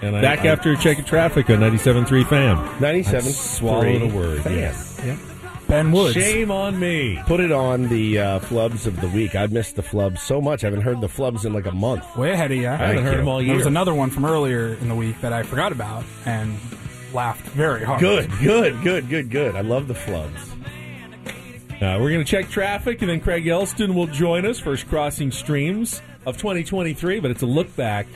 And 0.00 0.16
I, 0.16 0.20
back 0.20 0.44
after 0.44 0.70
a 0.70 0.76
check 0.76 1.00
of 1.00 1.06
traffic 1.06 1.50
on 1.50 1.58
97.3 1.58 2.28
FAM. 2.28 2.56
97.3 2.78 3.14
I 3.14 3.20
swallowed 3.20 4.02
a 4.02 4.06
word. 4.14 4.42
Fam. 4.42 4.54
Yes. 4.54 5.00
Yep. 5.04 5.18
Ben 5.66 5.90
Woods. 5.90 6.14
Shame 6.14 6.52
on 6.52 6.78
me. 6.78 7.20
Put 7.26 7.40
it 7.40 7.50
on 7.50 7.88
the 7.88 8.18
uh, 8.18 8.38
flubs 8.38 8.86
of 8.86 9.00
the 9.00 9.08
week. 9.08 9.34
I've 9.34 9.50
missed 9.50 9.74
the 9.74 9.82
flubs 9.82 10.20
so 10.20 10.40
much. 10.40 10.62
I 10.62 10.68
haven't 10.68 10.82
heard 10.82 11.00
the 11.00 11.08
flubs 11.08 11.44
in 11.44 11.52
like 11.52 11.66
a 11.66 11.72
month. 11.72 12.16
Way 12.16 12.30
ahead 12.30 12.52
of 12.52 12.56
you. 12.56 12.68
I 12.68 12.76
haven't 12.76 13.04
heard 13.04 13.18
them 13.18 13.28
all 13.28 13.42
year. 13.42 13.48
There 13.48 13.56
was 13.56 13.66
another 13.66 13.92
one 13.92 14.10
from 14.10 14.24
earlier 14.24 14.74
in 14.74 14.88
the 14.88 14.94
week 14.94 15.20
that 15.20 15.32
I 15.32 15.42
forgot 15.42 15.72
about 15.72 16.04
and 16.24 16.56
laughed 17.12 17.46
very 17.48 17.84
hard. 17.84 18.00
Good, 18.00 18.30
good, 18.40 18.82
good, 18.82 19.08
good, 19.08 19.30
good. 19.30 19.56
I 19.56 19.60
love 19.60 19.88
the 19.88 19.94
flubs. 19.94 20.52
Uh, 21.80 21.96
we're 22.00 22.10
going 22.10 22.24
to 22.24 22.24
check 22.24 22.48
traffic, 22.50 23.02
and 23.02 23.10
then 23.10 23.20
Craig 23.20 23.46
Elsten 23.46 23.94
will 23.94 24.08
join 24.08 24.44
us. 24.44 24.58
First 24.58 24.88
crossing 24.88 25.30
streams 25.30 26.02
of 26.26 26.36
2023, 26.36 27.20
but 27.20 27.30
it's 27.30 27.42
a 27.42 27.46
look 27.46 27.74
back 27.76 28.06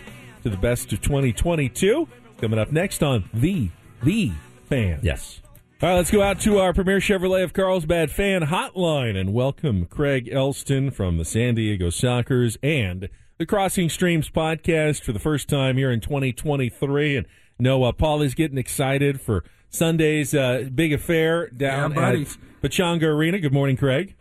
to 0.42 0.50
the 0.50 0.56
best 0.56 0.92
of 0.92 1.00
2022. 1.00 2.08
Coming 2.40 2.58
up 2.58 2.72
next 2.72 3.04
on 3.04 3.28
The 3.32 3.70
The 4.02 4.32
Fan. 4.68 4.98
Yes. 5.02 5.40
All 5.80 5.88
right, 5.88 5.94
let's 5.96 6.10
go 6.10 6.22
out 6.22 6.40
to 6.40 6.58
our 6.58 6.72
Premier 6.72 6.98
Chevrolet 6.98 7.42
of 7.44 7.52
Carlsbad 7.52 8.10
fan 8.10 8.42
hotline 8.42 9.16
and 9.16 9.32
welcome 9.32 9.86
Craig 9.86 10.28
Elsten 10.28 10.92
from 10.92 11.18
the 11.18 11.24
San 11.24 11.54
Diego 11.54 11.88
Sockers 11.88 12.56
and 12.62 13.08
the 13.38 13.46
Crossing 13.46 13.88
Streams 13.88 14.28
podcast 14.28 15.02
for 15.02 15.12
the 15.12 15.18
first 15.18 15.48
time 15.48 15.76
here 15.76 15.90
in 15.90 16.00
2023. 16.00 17.16
And 17.16 17.26
no, 17.62 17.84
uh, 17.84 17.92
Paul 17.92 18.22
is 18.22 18.34
getting 18.34 18.58
excited 18.58 19.20
for 19.20 19.44
Sunday's 19.70 20.34
uh, 20.34 20.68
big 20.74 20.92
affair 20.92 21.48
down 21.48 21.92
Yeah, 21.92 21.98
at 21.98 22.12
buddy. 22.12 22.26
Pechanga 22.62 23.04
Arena. 23.04 23.38
Good 23.38 23.52
morning, 23.52 23.76
Craig. 23.76 24.16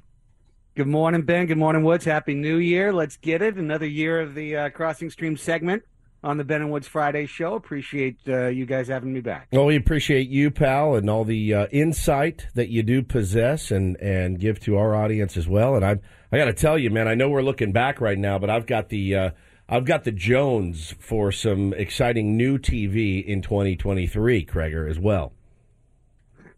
Good 0.75 0.87
morning, 0.87 1.23
Ben. 1.23 1.47
Good 1.47 1.57
morning, 1.57 1.83
Woods. 1.83 2.05
Happy 2.05 2.33
New 2.33 2.57
Year. 2.57 2.93
Let's 2.93 3.17
get 3.17 3.41
it. 3.41 3.57
Another 3.57 3.85
year 3.85 4.21
of 4.21 4.35
the 4.35 4.55
uh, 4.55 4.69
Crossing 4.69 5.09
Stream 5.09 5.35
segment 5.35 5.83
on 6.23 6.37
the 6.37 6.43
Ben 6.43 6.61
and 6.61 6.71
Woods 6.71 6.87
Friday 6.87 7.25
show. 7.25 7.55
Appreciate 7.55 8.17
uh, 8.27 8.47
you 8.47 8.65
guys 8.65 8.87
having 8.87 9.11
me 9.11 9.19
back. 9.19 9.47
Well, 9.51 9.65
we 9.65 9.75
appreciate 9.75 10.29
you, 10.29 10.49
pal, 10.49 10.95
and 10.95 11.09
all 11.09 11.25
the 11.25 11.53
uh, 11.53 11.67
insight 11.71 12.47
that 12.55 12.69
you 12.69 12.83
do 12.83 13.01
possess 13.03 13.71
and, 13.71 13.97
and 13.97 14.39
give 14.39 14.59
to 14.61 14.77
our 14.77 14.95
audience 14.95 15.35
as 15.35 15.47
well. 15.47 15.75
And 15.75 15.83
I 15.83 15.97
I 16.31 16.37
got 16.37 16.45
to 16.45 16.53
tell 16.53 16.77
you, 16.77 16.89
man, 16.89 17.07
I 17.07 17.15
know 17.15 17.27
we're 17.27 17.41
looking 17.41 17.73
back 17.73 17.99
right 17.99 18.17
now, 18.17 18.39
but 18.39 18.49
I've 18.49 18.65
got 18.65 18.87
the 18.89 19.15
uh, 19.15 19.29
I've 19.71 19.85
got 19.85 20.03
the 20.03 20.11
Jones 20.11 20.93
for 20.99 21.31
some 21.31 21.73
exciting 21.73 22.35
new 22.35 22.57
TV 22.59 23.25
in 23.25 23.41
2023, 23.41 24.45
Kreger, 24.45 24.89
as 24.89 24.99
well. 24.99 25.31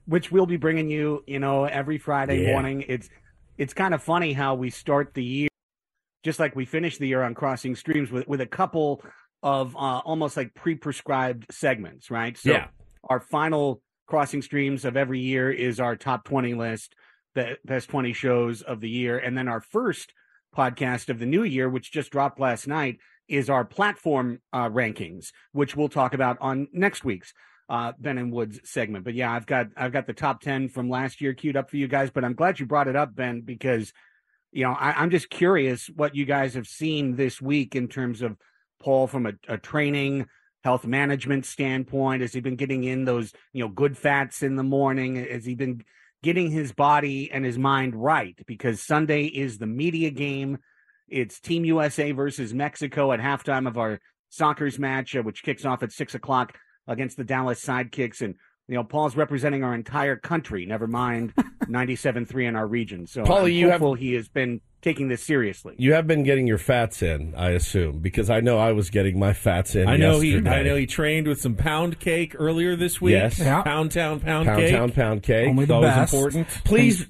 Which 0.07 0.31
we'll 0.31 0.47
be 0.47 0.57
bringing 0.57 0.89
you, 0.89 1.23
you 1.27 1.37
know, 1.37 1.65
every 1.65 1.99
Friday 1.99 2.41
Yeah. 2.41 2.51
morning. 2.51 2.83
It's 2.87 3.09
it's 3.59 3.75
kind 3.75 3.93
of 3.93 4.01
funny 4.01 4.33
how 4.33 4.55
we 4.55 4.71
start 4.71 5.13
the 5.13 5.23
year, 5.23 5.49
just 6.23 6.39
like 6.39 6.55
we 6.55 6.65
finish 6.65 6.97
the 6.97 7.07
year 7.07 7.21
on 7.21 7.35
Crossing 7.35 7.75
Streams 7.75 8.11
with 8.11 8.27
with 8.27 8.41
a 8.41 8.47
couple 8.47 9.03
of 9.43 9.75
uh, 9.75 9.99
almost 9.99 10.35
like 10.35 10.55
pre-prescribed 10.55 11.45
segments, 11.51 12.09
right? 12.09 12.35
So 12.35 12.49
Yeah. 12.51 12.67
our 13.07 13.19
final 13.19 13.83
Crossing 14.07 14.41
Streams 14.41 14.85
of 14.85 14.97
every 14.97 15.19
year 15.19 15.51
is 15.51 15.79
our 15.79 15.95
top 15.95 16.23
20 16.25 16.55
list, 16.55 16.95
the 17.35 17.59
best 17.63 17.89
20 17.89 18.11
shows 18.13 18.63
of 18.63 18.79
the 18.81 18.89
year. 18.89 19.19
And 19.19 19.37
then 19.37 19.47
our 19.47 19.61
first 19.61 20.13
podcast 20.55 21.09
of 21.09 21.19
the 21.19 21.25
new 21.25 21.43
year, 21.43 21.69
which 21.69 21.91
just 21.91 22.11
dropped 22.11 22.39
last 22.39 22.67
night, 22.67 22.99
is 23.27 23.49
our 23.49 23.65
platform 23.65 24.39
uh, 24.51 24.69
rankings, 24.69 25.31
which 25.51 25.75
we'll 25.75 25.89
talk 25.89 26.13
about 26.13 26.37
on 26.41 26.67
next 26.71 27.03
week's 27.03 27.33
uh, 27.69 27.93
Ben 27.97 28.17
and 28.17 28.31
Woods 28.31 28.59
segment. 28.63 29.05
But 29.05 29.13
yeah, 29.13 29.31
I've 29.31 29.45
got 29.45 29.67
I've 29.77 29.93
got 29.93 30.07
the 30.07 30.13
top 30.13 30.41
10 30.41 30.69
from 30.69 30.89
last 30.89 31.21
year 31.21 31.33
queued 31.33 31.57
up 31.57 31.69
for 31.69 31.77
you 31.77 31.87
guys. 31.87 32.11
But 32.11 32.25
I'm 32.25 32.35
glad 32.35 32.59
you 32.59 32.65
brought 32.65 32.87
it 32.87 32.95
up, 32.95 33.15
Ben, 33.15 33.41
because 33.41 33.93
you 34.51 34.63
know 34.63 34.73
I, 34.73 35.01
I'm 35.01 35.09
just 35.09 35.29
curious 35.29 35.89
what 35.95 36.15
you 36.15 36.25
guys 36.25 36.53
have 36.55 36.67
seen 36.67 37.15
this 37.15 37.41
week 37.41 37.75
in 37.75 37.87
terms 37.87 38.21
of 38.21 38.37
Paul 38.79 39.07
from 39.07 39.25
a, 39.25 39.33
a 39.47 39.57
training 39.57 40.27
health 40.63 40.85
management 40.85 41.45
standpoint? 41.45 42.21
Has 42.21 42.33
he 42.33 42.39
been 42.39 42.55
getting 42.55 42.83
in 42.83 43.05
those, 43.05 43.33
you 43.51 43.63
know, 43.63 43.69
good 43.69 43.97
fats 43.97 44.43
in 44.43 44.55
the 44.55 44.63
morning? 44.63 45.15
Has 45.15 45.45
he 45.45 45.55
been 45.55 45.83
getting 46.23 46.49
his 46.49 46.71
body 46.71 47.29
and 47.31 47.45
his 47.45 47.59
mind 47.59 47.93
right? 47.93 48.35
Because 48.47 48.81
Sunday 48.81 49.25
is 49.25 49.59
the 49.59 49.67
media 49.67 50.09
game. 50.09 50.57
It's 51.07 51.39
Team 51.39 51.65
USA 51.65 52.11
versus 52.13 52.53
Mexico 52.53 53.11
at 53.11 53.19
halftime 53.19 53.67
of 53.67 53.77
our 53.77 53.99
Sockers' 54.31 54.79
match, 54.79 55.15
uh, 55.15 55.21
which 55.21 55.43
kicks 55.43 55.65
off 55.65 55.83
at 55.83 55.91
six 55.91 56.15
o'clock 56.15 56.57
against 56.87 57.17
the 57.17 57.23
Dallas 57.23 57.63
Sidekicks. 57.63 58.21
And, 58.21 58.35
you 58.67 58.75
know, 58.75 58.83
Paul's 58.83 59.15
representing 59.15 59.63
our 59.63 59.73
entire 59.75 60.15
country, 60.15 60.65
never 60.65 60.87
mind 60.87 61.33
97.3 61.65 62.47
in 62.47 62.55
our 62.55 62.67
region. 62.67 63.07
So 63.07 63.23
Paulie, 63.23 63.43
I'm 63.45 63.47
you 63.51 63.65
have- 63.69 63.81
hopeful 63.81 63.95
he 63.95 64.13
has 64.13 64.27
been 64.29 64.61
taking 64.81 65.07
this 65.07 65.23
seriously. 65.23 65.75
You 65.77 65.93
have 65.93 66.07
been 66.07 66.23
getting 66.23 66.45
your 66.45 66.57
fats 66.57 67.01
in, 67.01 67.33
I 67.37 67.51
assume, 67.51 67.99
because 67.99 68.29
I 68.29 68.41
know 68.41 68.57
I 68.59 68.73
was 68.73 68.89
getting 68.89 69.17
my 69.17 69.31
fats 69.33 69.75
in. 69.75 69.87
I 69.87 69.95
know 69.97 70.19
he. 70.19 70.35
I 70.37 70.61
know 70.63 70.75
he 70.75 70.85
trained 70.85 71.25
with 71.27 71.39
some 71.39 71.55
pound 71.55 71.99
cake 71.99 72.35
earlier 72.37 72.75
this 72.75 72.99
week. 72.99 73.13
Yes. 73.13 73.39
Yeah. 73.39 73.61
Pound 73.63 73.91
town 73.93 74.19
pound, 74.19 74.45
Pound 74.47 74.59
cake. 74.61 74.71
town 74.71 74.91
pound 74.91 75.23
cake. 75.23 75.47
Only 75.49 75.65
the 75.65 75.73
Always 75.75 75.91
best. 75.93 76.13
important. 76.13 76.47
Please 76.65 77.07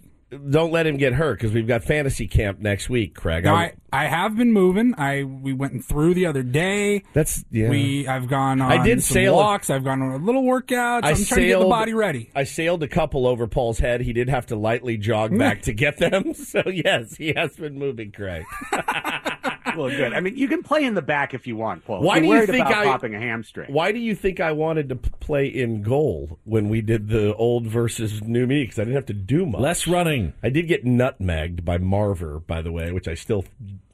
don't 0.50 0.72
let 0.72 0.88
him 0.88 0.98
get 0.98 1.14
hurt 1.14 1.40
because 1.40 1.54
we've 1.54 1.68
got 1.68 1.84
fantasy 1.84 2.28
camp 2.28 2.60
next 2.60 2.90
week, 2.90 3.16
Craig. 3.16 3.44
Now, 3.44 3.56
I- 3.56 3.74
I, 3.92 4.06
have 4.06 4.36
been 4.36 4.52
moving. 4.52 4.96
I 4.98 5.24
we 5.24 5.54
went 5.54 5.86
through 5.86 6.16
the 6.16 6.26
other 6.26 6.42
day. 6.42 7.04
That's 7.14 7.46
yeah. 7.52 7.70
We 7.70 8.08
I've 8.08 8.28
gone 8.28 8.60
on 8.60 8.72
I 8.72 8.84
did 8.84 9.04
some 9.04 9.14
sail 9.14 9.36
walks. 9.36 9.70
I've 9.70 9.84
gone 9.84 10.02
on 10.02 10.20
a 10.20 10.26
little 10.26 10.44
workout. 10.44 11.06
I 11.06 11.12
I'm 11.12 11.16
trying 11.24 11.42
to 11.42 11.48
get 11.48 11.60
the 11.60 11.66
body 11.66 11.94
ready. 11.94 12.32
I 12.36 12.44
sailed 12.44 12.82
a 12.82 12.88
couple 12.88 13.28
over 13.28 13.46
Paul's 13.46 13.78
head. 13.78 14.02
He 14.02 14.12
did 14.12 14.30
have 14.30 14.48
to 14.48 14.56
lightly 14.56 14.98
jog 14.98 15.38
back 15.38 15.62
to 15.64 15.74
get 15.74 15.98
them. 15.98 16.34
So 16.44 16.64
yes, 16.68 17.16
he 17.16 17.34
has 17.36 17.56
been 17.56 17.80
moving, 17.80 18.12
Craig. 18.12 18.44
well, 19.78 19.90
good. 19.90 20.14
I 20.14 20.20
mean, 20.20 20.36
you 20.38 20.48
can 20.48 20.64
play 20.64 20.84
in 20.84 20.94
the 20.94 21.02
back 21.02 21.34
if 21.34 21.48
you 21.48 21.56
want, 21.56 21.86
Paul. 21.86 22.02
Why 22.02 22.20
do 22.20 22.26
you're 22.26 22.36
you 22.36 22.40
worried 22.42 22.50
think 22.50 22.66
about 22.68 22.78
I 22.78 22.86
popping 22.86 23.16
a 23.16 23.20
hamstring? 23.20 23.72
Why 23.72 23.92
do 23.92 24.00
you 24.00 24.16
think 24.16 24.40
I 24.40 24.52
wanted 24.52 24.90
to 24.90 24.96
play 24.96 25.48
in 25.48 25.82
goal 25.82 26.40
when 26.44 26.70
we 26.70 26.82
did 26.82 27.10
the 27.10 27.34
old 27.36 27.68
versus 27.68 28.22
new 28.24 28.46
me? 28.48 28.64
Because 28.64 28.80
I 28.80 28.84
didn't 28.84 28.96
have 28.96 29.06
to 29.08 29.14
do 29.14 29.46
much. 29.46 29.62
Less 29.62 29.88
running. 29.88 30.34
I 30.44 30.50
did 30.50 30.68
get 30.68 30.86
nutmegged 30.86 31.64
by 31.66 31.78
Marver, 31.78 32.46
by 32.46 32.62
the 32.62 32.72
way, 32.72 32.92
which 32.92 33.08
I 33.08 33.14
still 33.16 33.46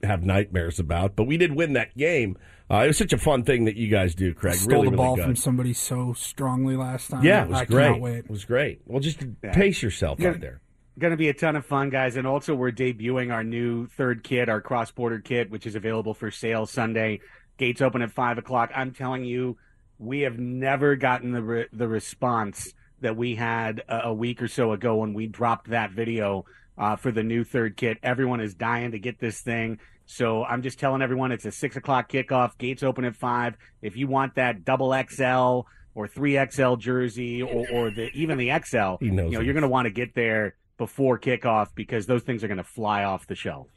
have 0.04 0.24
nightmares 0.24 0.80
about. 0.80 1.16
But 1.16 1.24
we 1.26 1.38
did 1.38 1.54
win 1.56 1.74
that 1.74 1.96
game. 1.98 2.38
Uh, 2.72 2.84
it 2.84 2.88
was 2.88 2.98
such 3.00 3.14
a 3.14 3.18
fun 3.18 3.44
thing 3.44 3.66
that 3.66 3.76
you 3.78 3.88
guys 3.88 4.14
do, 4.14 4.32
Craig. 4.34 4.54
Stole 4.54 4.74
really, 4.74 4.86
the 4.86 4.92
really 4.92 4.98
ball 4.98 5.16
good. 5.16 5.26
from 5.26 5.36
somebody 5.36 5.74
so 5.74 6.14
strongly 6.14 6.76
last 6.76 7.10
time. 7.10 7.24
yeah, 7.26 7.44
it 7.44 7.50
was 7.50 7.62
I 7.62 7.66
great. 7.66 8.00
Wait. 8.00 8.18
It 8.20 8.30
was 8.30 8.46
great. 8.46 8.82
Well, 8.86 9.00
just 9.00 9.20
pace 9.42 9.82
yourself 9.82 10.20
Yeah. 10.20 10.30
out 10.30 10.40
there. 10.42 10.62
Going 11.00 11.12
to 11.12 11.18
be 11.18 11.30
a 11.30 11.34
ton 11.34 11.56
of 11.56 11.66
fun, 11.66 11.90
guys. 11.90 12.18
And 12.18 12.28
also, 12.28 12.54
we're 12.54 12.74
debuting 12.74 13.32
our 13.32 13.44
new 13.44 13.88
third 13.88 14.22
kit, 14.22 14.50
our 14.50 14.60
cross 14.60 14.92
border 14.92 15.20
kit, 15.20 15.50
which 15.50 15.66
is 15.66 15.76
available 15.76 16.14
for 16.14 16.30
sale 16.30 16.66
Sunday. 16.66 17.22
Gates 17.58 17.82
open 17.82 18.02
at 18.02 18.12
five 18.12 18.38
o'clock. 18.38 18.72
I'm 18.76 18.92
telling 18.92 19.24
you, 19.24 19.58
we 19.98 20.22
have 20.22 20.38
never 20.38 20.98
gotten 20.98 21.32
the 21.32 21.42
re- 21.42 21.68
the 21.72 21.88
response 21.88 22.74
that 23.00 23.16
we 23.16 23.36
had 23.36 23.82
a, 23.88 24.08
a, 24.08 24.14
week 24.14 24.42
or 24.42 24.50
so 24.50 24.74
ago 24.74 24.98
when 24.98 25.14
we 25.14 25.26
dropped 25.26 25.70
that 25.70 25.92
video 25.92 26.44
uh, 26.78 26.98
for 26.98 27.14
the 27.14 27.24
new 27.24 27.46
third 27.46 27.78
kit. 27.78 27.98
Everyone 28.04 28.42
is 28.42 28.54
dying 28.54 28.92
to 28.92 29.00
get 29.00 29.20
this 29.20 29.40
thing. 29.40 29.80
So 30.06 30.44
I'm 30.44 30.64
just 30.64 30.80
telling 30.80 31.02
everyone 31.02 31.32
it's 31.32 31.46
a 31.46 31.52
six 31.52 31.78
o'clock 31.78 32.12
kickoff. 32.12 32.58
Gates 32.58 32.84
open 32.84 33.06
at 33.06 33.16
five. 33.16 33.56
If 33.82 33.96
you 33.96 34.08
want 34.08 34.36
that 34.36 34.66
double 34.66 34.94
XL 35.10 35.62
or 35.96 36.08
three 36.10 36.38
XL 36.52 36.76
jersey 36.76 37.42
or, 37.42 37.66
or 37.72 37.90
the 37.90 38.10
even 38.14 38.38
the 38.38 38.52
XL, 38.66 39.02
you 39.02 39.12
know, 39.12 39.30
you're 39.30 39.54
going 39.54 39.62
to 39.62 39.70
want 39.70 39.86
to 39.86 39.92
get 39.92 40.14
there 40.14 40.56
before 40.80 41.20
kickoff 41.20 41.68
because 41.76 42.08
those 42.08 42.24
things 42.24 42.44
are 42.44 42.48
going 42.48 42.58
to 42.58 42.64
fly 42.64 43.04
off 43.04 43.28
the 43.28 43.36
shelf. 43.36 43.68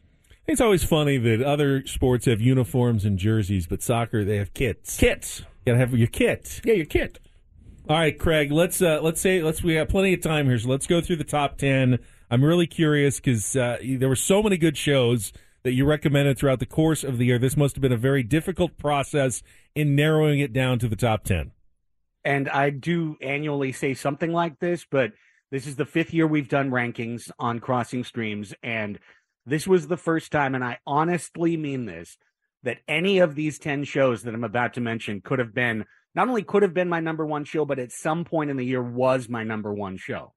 It's 0.47 0.61
always 0.61 0.83
funny 0.83 1.19
that 1.19 1.43
other 1.43 1.87
sports 1.87 2.25
have 2.25 2.41
uniforms 2.41 3.05
and 3.05 3.19
jerseys, 3.19 3.67
but 3.67 3.83
soccer 3.83 4.25
they 4.25 4.37
have 4.37 4.55
kits. 4.55 4.97
Kits. 4.97 5.41
You 5.41 5.47
gotta 5.67 5.79
have 5.79 5.95
your 5.95 6.09
kit. 6.09 6.61
Yeah, 6.65 6.75
your 6.75 6.87
kit. 6.87 7.21
All 7.89 7.97
right, 7.97 8.19
Craig. 8.19 8.51
Let's 8.51 8.83
uh, 8.83 9.01
let's 9.03 9.21
say 9.21 9.41
let's 9.41 9.63
we 9.63 9.75
have 9.75 9.89
plenty 9.89 10.15
of 10.15 10.21
time 10.21 10.47
here, 10.47 10.59
so 10.59 10.69
let's 10.69 10.87
go 10.87 11.01
through 11.01 11.17
the 11.17 11.25
top 11.25 11.59
ten. 11.59 12.01
I'm 12.29 12.43
really 12.43 12.67
curious 12.67 13.21
because 13.21 13.55
uh, 13.55 13.79
there 13.83 14.09
were 14.09 14.17
so 14.17 14.43
many 14.43 14.57
good 14.57 14.77
shows 14.77 15.33
that 15.63 15.75
you 15.75 15.85
recommended 15.85 16.39
throughout 16.39 16.59
the 16.59 16.67
course 16.67 17.05
of 17.05 17.19
the 17.19 17.27
year. 17.27 17.39
This 17.39 17.57
must 17.57 17.77
have 17.77 17.83
been 17.83 17.93
a 17.93 17.97
very 17.97 18.25
difficult 18.25 18.79
process 18.79 19.45
in 19.77 19.95
narrowing 19.95 20.41
it 20.41 20.53
down 20.53 20.81
to 20.81 20.89
the 20.89 20.97
top 20.97 21.23
ten. 21.23 21.53
And 22.25 22.49
I 22.49 22.71
do 22.71 23.17
annually 23.21 23.71
say 23.71 23.95
something 23.95 24.33
like 24.33 24.59
this, 24.59 24.85
but 24.91 25.13
this 25.53 25.67
is 25.67 25.77
the 25.77 25.85
fifth 25.85 26.15
year 26.15 26.27
we've 26.27 26.49
done 26.49 26.71
rankings 26.71 27.31
on 27.39 27.61
Crossing 27.61 28.05
Streams, 28.05 28.55
and 28.63 28.99
this 29.45 29.67
was 29.67 29.87
the 29.87 29.99
first 29.99 30.33
time, 30.33 30.55
and 30.55 30.65
I 30.65 30.79
honestly 30.87 31.59
mean 31.59 31.85
this, 31.85 32.17
that 32.63 32.79
any 32.89 33.19
of 33.19 33.35
these 33.35 33.59
10 33.59 33.85
shows 33.85 34.23
that 34.23 34.33
I'm 34.33 34.45
about 34.45 34.75
to 34.75 34.81
mention 34.81 35.21
could 35.21 35.41
have 35.41 35.53
been 35.53 35.85
not 36.15 36.29
only 36.29 36.43
could 36.43 36.63
have 36.63 36.73
been 36.73 36.89
my 36.89 37.01
number 37.01 37.27
one 37.27 37.45
show, 37.45 37.67
but 37.67 37.79
at 37.79 37.93
some 37.93 38.25
point 38.25 38.49
in 38.49 38.57
the 38.57 38.65
year 38.65 38.83
was 38.83 39.29
my 39.29 39.45
number 39.45 39.75
one 39.75 39.99
show. 39.99 40.33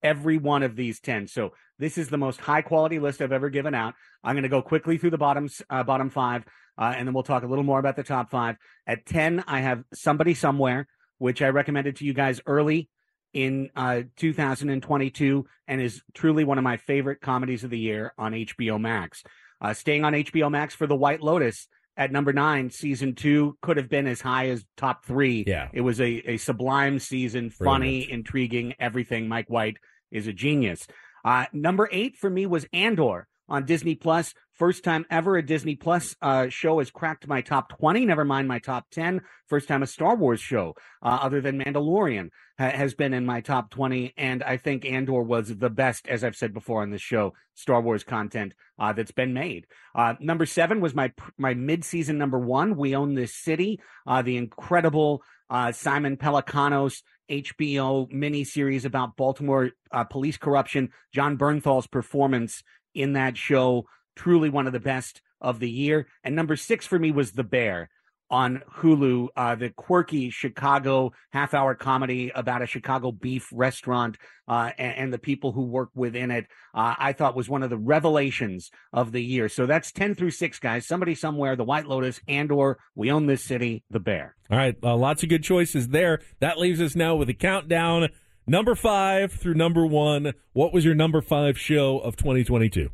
Every 0.00 0.38
one 0.38 0.62
of 0.62 0.76
these 0.76 1.00
10. 1.00 1.26
So 1.26 1.54
this 1.80 1.98
is 1.98 2.08
the 2.08 2.18
most 2.18 2.40
high 2.40 2.62
quality 2.62 3.00
list 3.00 3.20
I've 3.20 3.32
ever 3.32 3.50
given 3.50 3.74
out. 3.74 3.94
I'm 4.22 4.34
going 4.36 4.44
to 4.44 4.48
go 4.48 4.62
quickly 4.62 4.96
through 4.96 5.10
the 5.10 5.18
bottoms, 5.18 5.60
uh, 5.70 5.82
bottom 5.82 6.08
five, 6.08 6.44
uh, 6.78 6.94
and 6.96 7.08
then 7.08 7.14
we'll 7.14 7.24
talk 7.24 7.42
a 7.42 7.48
little 7.48 7.64
more 7.64 7.80
about 7.80 7.96
the 7.96 8.04
top 8.04 8.30
five. 8.30 8.56
At 8.86 9.06
10, 9.06 9.42
I 9.48 9.60
have 9.60 9.82
Somebody 9.92 10.34
Somewhere, 10.34 10.86
which 11.18 11.42
I 11.42 11.48
recommended 11.48 11.96
to 11.96 12.04
you 12.04 12.14
guys 12.14 12.40
early 12.46 12.88
in 13.32 13.70
uh, 13.76 14.02
2022 14.16 15.46
and 15.66 15.80
is 15.80 16.02
truly 16.14 16.44
one 16.44 16.58
of 16.58 16.64
my 16.64 16.76
favorite 16.76 17.20
comedies 17.20 17.64
of 17.64 17.70
the 17.70 17.78
year 17.78 18.12
on 18.18 18.32
HBO 18.32 18.80
Max. 18.80 19.22
Uh, 19.60 19.74
staying 19.74 20.04
on 20.04 20.12
HBO 20.12 20.50
Max 20.50 20.74
for 20.74 20.86
The 20.86 20.96
White 20.96 21.20
Lotus 21.22 21.68
at 21.96 22.10
number 22.10 22.32
nine, 22.32 22.70
season 22.70 23.14
two 23.14 23.56
could 23.62 23.76
have 23.76 23.88
been 23.88 24.06
as 24.06 24.20
high 24.20 24.48
as 24.48 24.64
top 24.76 25.04
three. 25.04 25.44
Yeah. 25.46 25.68
It 25.72 25.82
was 25.82 26.00
a, 26.00 26.30
a 26.32 26.36
sublime 26.38 26.98
season, 26.98 27.50
funny, 27.50 28.00
Brilliant. 28.00 28.10
intriguing, 28.10 28.74
everything. 28.80 29.28
Mike 29.28 29.50
White 29.50 29.76
is 30.10 30.26
a 30.26 30.32
genius. 30.32 30.86
Uh, 31.24 31.46
number 31.52 31.88
eight 31.92 32.16
for 32.16 32.30
me 32.30 32.46
was 32.46 32.66
Andor 32.72 33.28
on 33.48 33.66
Disney 33.66 33.94
Plus. 33.94 34.34
First 34.52 34.84
time 34.84 35.06
ever 35.10 35.36
a 35.36 35.44
Disney 35.44 35.76
Plus 35.76 36.14
uh, 36.20 36.48
show 36.48 36.78
has 36.78 36.90
cracked 36.90 37.26
my 37.26 37.40
top 37.40 37.70
20, 37.78 38.04
never 38.04 38.24
mind 38.24 38.48
my 38.48 38.58
top 38.58 38.90
10. 38.90 39.22
First 39.46 39.66
time 39.66 39.82
a 39.82 39.86
Star 39.86 40.14
Wars 40.14 40.40
show, 40.40 40.74
uh, 41.02 41.18
other 41.22 41.40
than 41.40 41.58
Mandalorian, 41.58 42.28
ha- 42.58 42.70
has 42.70 42.94
been 42.94 43.14
in 43.14 43.24
my 43.24 43.40
top 43.40 43.70
20. 43.70 44.12
And 44.18 44.42
I 44.42 44.58
think 44.58 44.84
Andor 44.84 45.22
was 45.22 45.56
the 45.56 45.70
best, 45.70 46.06
as 46.06 46.22
I've 46.22 46.36
said 46.36 46.52
before 46.52 46.82
on 46.82 46.90
this 46.90 47.00
show, 47.00 47.32
Star 47.54 47.80
Wars 47.80 48.04
content 48.04 48.52
uh, 48.78 48.92
that's 48.92 49.10
been 49.10 49.32
made. 49.32 49.66
Uh, 49.94 50.14
number 50.20 50.44
seven 50.44 50.80
was 50.80 50.94
my 50.94 51.12
my 51.38 51.54
mid 51.54 51.84
season 51.84 52.18
number 52.18 52.38
one. 52.38 52.76
We 52.76 52.94
Own 52.94 53.14
This 53.14 53.34
City, 53.34 53.80
uh, 54.06 54.20
the 54.20 54.36
incredible 54.36 55.22
uh, 55.48 55.72
Simon 55.72 56.16
Pelecanos 56.18 57.02
HBO 57.30 58.10
miniseries 58.12 58.84
about 58.84 59.16
Baltimore 59.16 59.70
police 60.10 60.36
corruption. 60.36 60.90
Jon 61.14 61.38
Bernthal's 61.38 61.86
performance 61.86 62.62
in 62.94 63.14
that 63.14 63.36
show, 63.36 63.86
truly 64.16 64.50
one 64.50 64.66
of 64.66 64.72
the 64.72 64.80
best 64.80 65.20
of 65.40 65.58
the 65.58 65.70
year. 65.70 66.06
And 66.22 66.36
number 66.36 66.56
six 66.56 66.86
for 66.86 66.98
me 66.98 67.10
was 67.10 67.32
The 67.32 67.44
Bear 67.44 67.90
on 68.32 68.62
Hulu, 68.78 69.28
uh, 69.36 69.54
the 69.54 69.68
quirky 69.68 70.30
Chicago 70.30 71.12
half 71.32 71.52
hour 71.52 71.74
comedy 71.74 72.32
about 72.34 72.62
a 72.62 72.66
Chicago 72.66 73.12
beef 73.12 73.50
restaurant 73.52 74.16
uh, 74.48 74.70
and, 74.78 74.96
and, 74.96 75.12
the 75.12 75.18
people 75.18 75.52
who 75.52 75.66
work 75.66 75.90
within 75.94 76.30
it, 76.30 76.46
uh, 76.74 76.94
I 76.98 77.12
thought 77.12 77.36
was 77.36 77.48
one 77.48 77.62
of 77.62 77.68
the 77.68 77.76
revelations 77.76 78.70
of 78.92 79.12
the 79.12 79.22
year. 79.22 79.48
So 79.50 79.66
that's 79.66 79.92
10 79.92 80.14
through 80.14 80.30
6, 80.30 80.58
guys. 80.58 80.86
Somebody 80.86 81.14
somewhere, 81.14 81.56
The 81.56 81.64
White 81.64 81.86
Lotus, 81.86 82.20
Andor 82.26 82.78
We 82.94 83.10
Own 83.10 83.26
This 83.26 83.44
City, 83.44 83.84
The 83.90 84.00
Bear. 84.00 84.34
All 84.50 84.56
right, 84.56 84.76
uh, 84.82 84.96
lots 84.96 85.22
of 85.22 85.28
good 85.28 85.44
choices 85.44 85.88
there. 85.88 86.20
That 86.40 86.58
leaves 86.58 86.80
us 86.80 86.96
now 86.96 87.14
with 87.14 87.28
a 87.28 87.34
countdown. 87.34 88.08
Number 88.46 88.74
five 88.74 89.32
through 89.32 89.54
number 89.54 89.86
one. 89.86 90.32
What 90.54 90.72
was 90.72 90.84
your 90.84 90.94
number 90.94 91.20
five 91.20 91.58
show 91.58 91.98
of 91.98 92.16
2022? 92.16 92.90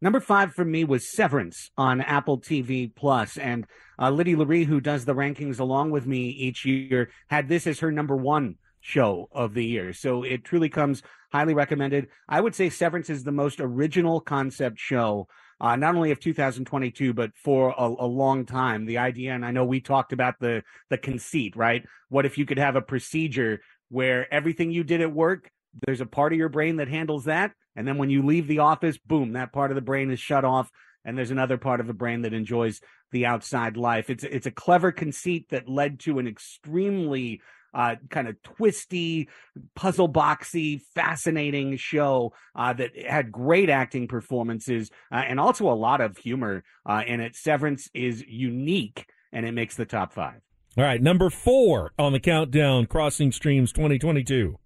Number 0.00 0.20
five 0.20 0.52
for 0.52 0.64
me 0.64 0.84
was 0.84 1.10
Severance 1.10 1.70
on 1.76 2.00
Apple 2.00 2.38
TV 2.38 2.94
Plus, 2.94 3.38
and 3.38 3.66
uh, 3.98 4.10
Liddy 4.10 4.34
Laree, 4.34 4.66
who 4.66 4.80
does 4.80 5.04
the 5.04 5.14
rankings 5.14 5.60
along 5.60 5.90
with 5.90 6.06
me 6.06 6.28
each 6.28 6.64
year, 6.64 7.10
had 7.28 7.48
this 7.48 7.66
as 7.66 7.80
her 7.80 7.90
number 7.90 8.16
one 8.16 8.56
show 8.80 9.28
of 9.32 9.54
the 9.54 9.64
year. 9.64 9.92
So 9.94 10.22
it 10.24 10.44
truly 10.44 10.68
comes 10.68 11.02
highly 11.32 11.54
recommended. 11.54 12.08
I 12.28 12.40
would 12.40 12.54
say 12.54 12.68
Severance 12.68 13.08
is 13.08 13.24
the 13.24 13.32
most 13.32 13.60
original 13.60 14.20
concept 14.20 14.78
show, 14.78 15.26
uh, 15.60 15.74
not 15.76 15.94
only 15.94 16.10
of 16.10 16.20
2022, 16.20 17.14
but 17.14 17.30
for 17.34 17.74
a, 17.78 17.86
a, 17.86 18.06
long 18.06 18.44
time. 18.44 18.84
The 18.84 18.98
idea, 18.98 19.32
and 19.32 19.44
I 19.44 19.52
know 19.52 19.64
we 19.64 19.80
talked 19.80 20.12
about 20.12 20.34
the 20.38 20.62
the 20.90 20.98
conceit, 20.98 21.56
right? 21.56 21.84
What 22.08 22.26
if 22.26 22.36
you 22.36 22.44
could 22.44 22.58
have 22.58 22.76
a 22.76 22.82
procedure 22.82 23.62
where 23.88 24.32
everything 24.32 24.70
you 24.70 24.84
did 24.84 25.00
at 25.00 25.12
work, 25.12 25.50
there's 25.86 26.00
a 26.00 26.06
part 26.06 26.32
of 26.32 26.38
your 26.38 26.48
brain 26.48 26.76
that 26.76 26.88
handles 26.88 27.24
that, 27.24 27.52
and 27.76 27.86
then 27.86 27.98
when 27.98 28.10
you 28.10 28.24
leave 28.24 28.46
the 28.46 28.60
office, 28.60 28.98
boom, 28.98 29.32
that 29.32 29.52
part 29.52 29.70
of 29.70 29.74
the 29.74 29.80
brain 29.80 30.10
is 30.10 30.20
shut 30.20 30.44
off 30.44 30.70
and 31.04 31.16
there's 31.16 31.30
another 31.30 31.58
part 31.58 31.80
of 31.80 31.86
the 31.86 31.94
brain 31.94 32.22
that 32.22 32.32
enjoys 32.32 32.80
the 33.12 33.26
outside 33.26 33.76
life. 33.76 34.10
It's 34.10 34.24
it's 34.24 34.46
a 34.46 34.50
clever 34.50 34.92
conceit 34.92 35.48
that 35.50 35.68
led 35.68 36.00
to 36.00 36.18
an 36.18 36.26
extremely 36.26 37.40
uh, 37.74 37.96
kind 38.08 38.28
of 38.28 38.40
twisty, 38.42 39.28
puzzle 39.74 40.08
boxy, 40.08 40.80
fascinating 40.94 41.76
show 41.76 42.32
uh, 42.54 42.72
that 42.72 42.96
had 42.96 43.32
great 43.32 43.68
acting 43.68 44.06
performances 44.06 44.90
uh, 45.12 45.16
and 45.16 45.40
also 45.40 45.68
a 45.68 45.74
lot 45.74 46.00
of 46.00 46.16
humor 46.16 46.62
uh, 46.86 47.02
in 47.06 47.20
it. 47.20 47.34
Severance 47.34 47.88
is 47.92 48.24
unique 48.26 49.06
and 49.32 49.44
it 49.44 49.52
makes 49.52 49.74
the 49.74 49.84
top 49.84 50.12
five. 50.12 50.40
All 50.78 50.84
right, 50.84 51.02
number 51.02 51.30
four 51.30 51.92
on 51.98 52.12
the 52.12 52.20
countdown, 52.20 52.86
Crossing 52.86 53.32
Streams 53.32 53.72
2022. 53.72 54.56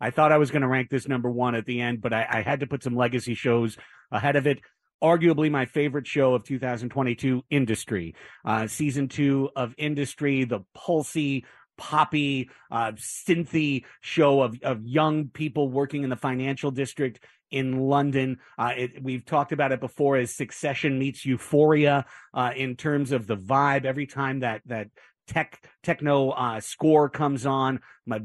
I 0.00 0.10
thought 0.10 0.32
I 0.32 0.38
was 0.38 0.50
going 0.50 0.62
to 0.62 0.68
rank 0.68 0.88
this 0.90 1.06
number 1.06 1.30
one 1.30 1.54
at 1.54 1.66
the 1.66 1.80
end, 1.80 2.00
but 2.00 2.12
I, 2.12 2.26
I 2.28 2.42
had 2.42 2.60
to 2.60 2.66
put 2.66 2.82
some 2.82 2.96
legacy 2.96 3.34
shows 3.34 3.76
ahead 4.10 4.36
of 4.36 4.46
it 4.46 4.60
arguably 5.02 5.50
my 5.50 5.64
favorite 5.64 6.06
show 6.06 6.34
of 6.34 6.44
2022, 6.44 7.42
Industry. 7.50 8.14
Uh, 8.44 8.66
season 8.66 9.08
two 9.08 9.50
of 9.56 9.74
Industry, 9.78 10.44
the 10.44 10.60
pulsy, 10.76 11.44
poppy, 11.78 12.50
uh, 12.70 12.92
synthy 12.92 13.84
show 14.00 14.42
of, 14.42 14.58
of 14.62 14.84
young 14.84 15.28
people 15.28 15.70
working 15.70 16.04
in 16.04 16.10
the 16.10 16.16
financial 16.16 16.70
district 16.70 17.20
in 17.50 17.80
London. 17.80 18.38
Uh, 18.58 18.72
it, 18.76 19.02
we've 19.02 19.24
talked 19.24 19.52
about 19.52 19.72
it 19.72 19.80
before 19.80 20.16
as 20.16 20.34
Succession 20.34 20.98
meets 20.98 21.24
Euphoria 21.24 22.04
uh, 22.34 22.52
in 22.54 22.76
terms 22.76 23.12
of 23.12 23.26
the 23.26 23.36
vibe. 23.36 23.84
Every 23.84 24.06
time 24.06 24.40
that 24.40 24.60
that 24.66 24.88
tech 25.26 25.62
techno 25.82 26.30
uh, 26.30 26.60
score 26.60 27.08
comes 27.08 27.46
on, 27.46 27.80
my 28.06 28.20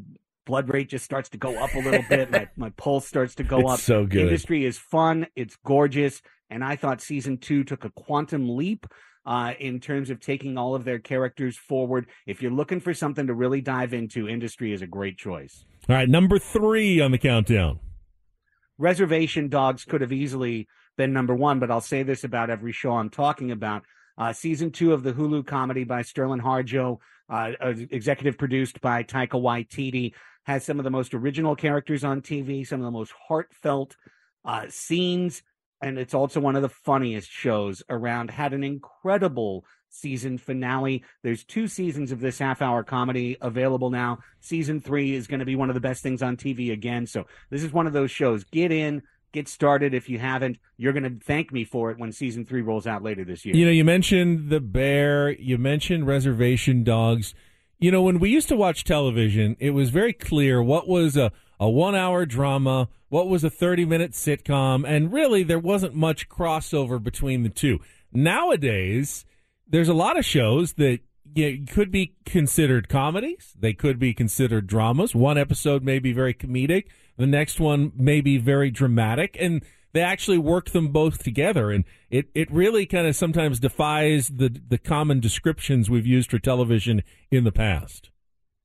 blood 0.46 0.70
rate 0.70 0.90
just 0.90 1.06
starts 1.06 1.30
to 1.30 1.38
go 1.38 1.56
up 1.58 1.74
a 1.74 1.80
little 1.80 2.04
bit. 2.10 2.32
My 2.32 2.48
my 2.56 2.70
pulse 2.72 3.08
starts 3.08 3.36
to 3.36 3.44
go 3.44 3.60
It's 3.60 3.72
up. 3.74 3.80
so 3.80 4.06
good. 4.06 4.24
Industry 4.24 4.66
is 4.66 4.78
fun. 4.78 5.28
It's 5.36 5.58
gorgeous, 5.66 6.22
and 6.50 6.64
I 6.64 6.76
thought 6.76 7.02
season 7.02 7.38
two 7.38 7.64
took 7.64 7.84
a 7.86 7.90
quantum 7.92 8.56
leap. 8.56 8.86
Uh, 9.28 9.56
in 9.60 9.80
terms 9.80 10.12
of 10.12 10.20
taking 10.20 10.56
all 10.56 10.76
of 10.76 10.84
their 10.84 11.00
characters 11.00 11.58
forward, 11.58 12.06
if 12.28 12.44
you're 12.44 12.52
looking 12.52 12.80
for 12.80 12.94
something 12.94 13.26
to 13.26 13.34
really 13.34 13.60
dive 13.60 13.92
into, 13.92 14.30
Industry 14.30 14.72
is 14.72 14.84
a 14.84 14.88
great 14.88 15.18
choice. 15.18 15.66
All 15.90 15.96
right, 15.96 16.08
number 16.08 16.38
three 16.38 17.02
on 17.02 17.10
the 17.10 17.18
countdown. 17.18 17.80
Reservation 18.78 19.48
Dogs 19.50 19.84
could 19.84 20.02
have 20.02 20.12
easily 20.12 20.68
been 20.98 21.14
number 21.14 21.34
one, 21.34 21.60
but 21.60 21.72
I'll 21.72 21.82
say 21.82 22.04
this 22.04 22.24
about 22.24 22.50
every 22.52 22.72
show 22.72 22.92
I'm 22.94 23.10
talking 23.10 23.52
about. 23.52 23.84
Uh, 24.18 24.32
season 24.32 24.72
two 24.72 24.94
of 24.94 25.04
the 25.04 25.14
Hulu 25.14 25.46
comedy 25.46 25.84
by 25.84 26.02
Sterling 26.04 26.42
Harjo, 26.42 27.00
uh, 27.30 27.52
uh, 27.62 27.74
executive 27.90 28.38
produced 28.38 28.82
by 28.82 29.04
Taika 29.04 29.32
Waititi, 29.32 30.14
has 30.44 30.64
some 30.64 30.80
of 30.80 30.84
the 30.84 30.92
most 30.92 31.14
original 31.14 31.56
characters 31.56 32.04
on 32.04 32.22
TV, 32.22 32.66
some 32.66 32.80
of 32.80 32.86
the 32.86 32.92
most 32.92 33.14
heartfelt 33.28 33.96
uh, 34.44 34.66
scenes, 34.70 35.42
and 35.82 35.98
it's 35.98 36.14
also 36.14 36.40
one 36.40 36.56
of 36.56 36.62
the 36.62 36.70
funniest 36.70 37.30
shows 37.30 37.84
around. 37.90 38.30
Had 38.30 38.54
an 38.54 38.64
incredible 38.64 39.66
season 39.90 40.38
finale. 40.38 41.04
There's 41.24 41.44
two 41.44 41.68
seasons 41.68 42.12
of 42.12 42.20
this 42.20 42.40
half 42.40 42.62
hour 42.62 42.84
comedy 42.84 43.38
available 43.42 43.90
now. 43.90 44.20
Season 44.40 44.80
three 44.80 45.16
is 45.16 45.28
going 45.28 45.40
to 45.40 45.46
be 45.46 45.56
one 45.56 45.70
of 45.70 45.74
the 45.74 45.82
best 45.82 46.04
things 46.04 46.22
on 46.22 46.38
TV 46.38 46.72
again. 46.72 47.08
So 47.08 47.26
this 47.50 47.64
is 47.64 47.74
one 47.74 47.88
of 47.88 47.94
those 47.94 48.12
shows. 48.12 48.44
Get 48.46 48.72
in, 48.72 49.02
get 49.36 49.48
started. 49.48 49.94
If 49.94 50.10
you 50.10 50.18
haven't, 50.18 50.58
you're 50.78 50.94
going 50.94 51.04
to 51.04 51.24
thank 51.24 51.52
me 51.52 51.64
for 51.64 51.92
it 51.92 52.00
when 52.00 52.12
season 52.12 52.46
three 52.46 52.62
rolls 52.62 52.88
out 52.88 53.04
later 53.04 53.24
this 53.24 53.46
year. 53.46 53.56
You 53.56 53.66
know, 53.66 53.72
you 53.72 53.86
mentioned 53.86 54.50
the 54.50 54.60
bear, 54.60 55.30
you 55.30 55.60
mentioned 55.60 56.08
reservation 56.08 56.84
dogs. 56.84 57.36
You 57.78 57.92
know, 57.92 58.02
when 58.02 58.20
we 58.20 58.30
used 58.30 58.48
to 58.48 58.56
watch 58.56 58.84
television, 58.84 59.58
it 59.60 59.72
was 59.72 59.90
very 59.90 60.14
clear 60.14 60.64
what 60.64 60.88
was 60.88 61.18
a, 61.18 61.32
a 61.60 61.70
one 61.70 61.94
hour 61.94 62.26
drama, 62.26 62.88
what 63.10 63.28
was 63.28 63.44
a 63.44 63.50
30 63.50 63.86
minute 63.86 64.14
sitcom, 64.14 64.88
and 64.88 65.12
really 65.12 65.44
there 65.44 65.60
wasn't 65.60 65.94
much 65.94 66.28
crossover 66.30 67.02
between 67.02 67.44
the 67.44 67.50
two. 67.50 67.80
Nowadays, 68.12 69.26
there's 69.68 69.90
a 69.90 69.94
lot 69.94 70.18
of 70.18 70.26
shows 70.26 70.74
that 70.74 71.00
you 71.36 71.52
know, 71.52 71.66
could 71.72 71.92
be 71.92 72.16
considered 72.26 72.90
comedies. 72.90 73.54
They 73.60 73.74
could 73.74 74.00
be 74.00 74.14
considered 74.14 74.68
dramas. 74.68 75.14
One 75.14 75.38
episode 75.38 75.84
may 75.84 76.00
be 76.00 76.14
very 76.14 76.34
comedic. 76.34 76.86
The 77.18 77.28
next 77.28 77.60
one 77.60 77.92
may 77.96 78.22
be 78.22 78.38
very 78.38 78.72
dramatic. 78.72 79.36
And 79.40 79.64
they 79.92 80.02
actually 80.02 80.38
work 80.38 80.72
them 80.72 80.90
both 80.90 81.22
together. 81.22 81.72
And 81.72 81.84
it, 82.10 82.28
it 82.34 82.50
really 82.50 82.86
kind 82.86 83.06
of 83.06 83.16
sometimes 83.16 83.60
defies 83.60 84.30
the, 84.30 84.62
the 84.68 84.78
common 84.78 85.20
descriptions 85.20 85.90
we've 85.90 86.08
used 86.08 86.32
for 86.32 86.40
television 86.40 87.04
in 87.30 87.44
the 87.44 87.52
past. 87.52 88.10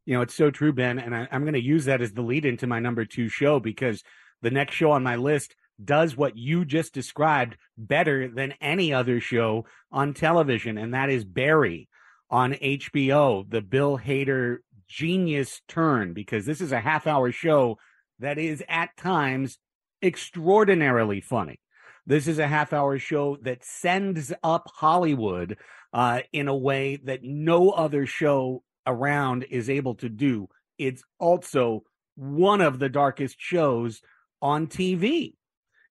You 0.07 0.15
know, 0.15 0.23
it's 0.23 0.35
so 0.35 0.51
true, 0.51 0.73
Ben. 0.73 0.99
And 0.99 1.15
I, 1.15 1.29
I'm 1.31 1.43
going 1.43 1.55
to 1.55 1.61
use 1.61 1.85
that 1.85 2.01
as 2.01 2.13
the 2.13 2.23
lead 2.23 2.45
into 2.45 2.67
my 2.67 2.79
number 2.79 3.05
two 3.05 3.29
show 3.29 3.61
because 3.61 4.03
the 4.43 4.51
next 4.51 4.75
show 4.75 4.93
on 4.93 5.03
my 5.03 5.17
list 5.17 5.55
does 5.85 6.17
what 6.17 6.37
you 6.37 6.65
just 6.65 6.95
described 6.95 7.57
better 7.77 8.29
than 8.29 8.55
any 8.61 8.93
other 8.93 9.21
show 9.21 9.65
on 9.91 10.15
television, 10.15 10.79
and 10.79 10.95
that 10.95 11.11
is 11.11 11.25
Barry 11.25 11.89
on 12.31 12.53
HBO, 12.55 13.49
the 13.49 13.61
Bill 13.61 13.99
Hader 13.99 14.59
genius 14.89 15.61
turn, 15.69 16.13
because 16.13 16.47
this 16.47 16.61
is 16.61 16.73
a 16.73 16.81
half 16.81 17.07
hour 17.07 17.33
show 17.33 17.79
that 18.19 18.39
is 18.39 18.63
at 18.69 18.97
times 18.97 19.59
extraordinarily 20.03 21.21
funny. 21.21 21.61
This 22.07 22.27
is 22.27 22.39
a 22.39 22.49
half 22.49 22.73
hour 22.73 22.99
show 22.99 23.37
that 23.43 23.65
sends 23.65 24.33
up 24.43 24.71
Hollywood 24.75 25.57
uh, 25.93 26.21
in 26.33 26.49
a 26.49 26.57
way 26.57 26.97
that 27.05 27.23
no 27.23 27.71
other 27.71 28.07
show 28.07 28.63
around 28.87 29.45
is 29.45 29.69
able 29.69 29.95
to 29.97 30.09
do. 30.09 30.49
It's 30.79 31.03
also 31.19 31.83
one 32.17 32.61
of 32.61 32.79
the 32.79 32.89
darkest 32.89 33.37
shows 33.39 34.01
on 34.43 34.67
TV 34.67 35.35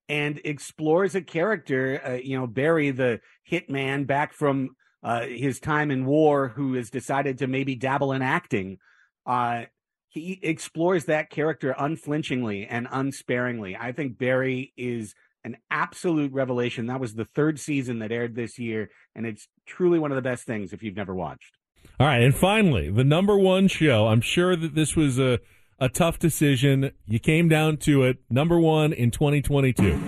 and 0.08 0.42
explores 0.44 1.16
a 1.16 1.22
character, 1.22 2.02
uh, 2.04 2.14
you 2.14 2.38
know, 2.38 2.48
Barry, 2.48 2.92
the 2.92 3.22
hitman 3.50 4.08
back 4.08 4.34
from 4.34 4.72
uh, 5.04 5.22
his 5.22 5.60
time 5.60 5.91
in 5.91 6.06
war, 6.06 6.50
who 6.50 6.74
has 6.74 6.89
decided 6.89 7.38
to 7.39 7.47
maybe 7.47 7.76
dabble 7.76 8.12
in 8.12 8.22
acting. 8.22 8.78
Uh, 9.26 9.64
he 10.10 10.39
explores 10.41 11.06
that 11.06 11.30
character 11.30 11.76
unflinchingly 11.78 12.66
and 12.66 12.88
unsparingly. 12.91 13.78
I 13.80 13.91
think 13.91 14.18
Barry 14.18 14.74
is 14.76 15.14
an 15.43 15.58
absolute 15.70 16.34
revelation. 16.34 16.88
That 16.88 17.00
was 17.00 17.14
the 17.14 17.26
third 17.26 17.60
season 17.60 18.00
that 18.00 18.12
aired 18.12 18.36
this 18.36 18.58
year, 18.58 18.89
and 19.16 19.26
it's 19.26 19.47
truly 19.66 20.00
one 20.00 20.12
of 20.12 20.16
the 20.16 20.22
best 20.22 20.45
things 20.45 20.74
if 20.74 20.84
you've 20.84 20.95
never 20.95 21.14
watched. 21.14 21.58
All 22.00 22.08
right, 22.08 22.22
and 22.22 22.36
finally, 22.36 22.89
the 22.89 23.04
number 23.04 23.38
one 23.38 23.68
show. 23.68 24.08
I'm 24.08 24.22
sure 24.22 24.56
that 24.56 24.76
this 24.76 24.95
was 24.95 25.20
a 25.20 25.39
a 25.80 25.89
tough 25.89 26.20
decision. 26.20 26.91
You 27.06 27.20
came 27.20 27.47
down 27.47 27.78
to 27.78 28.04
it. 28.04 28.18
Number 28.30 28.60
one 28.60 28.91
in 28.91 29.12
2022. 29.12 30.00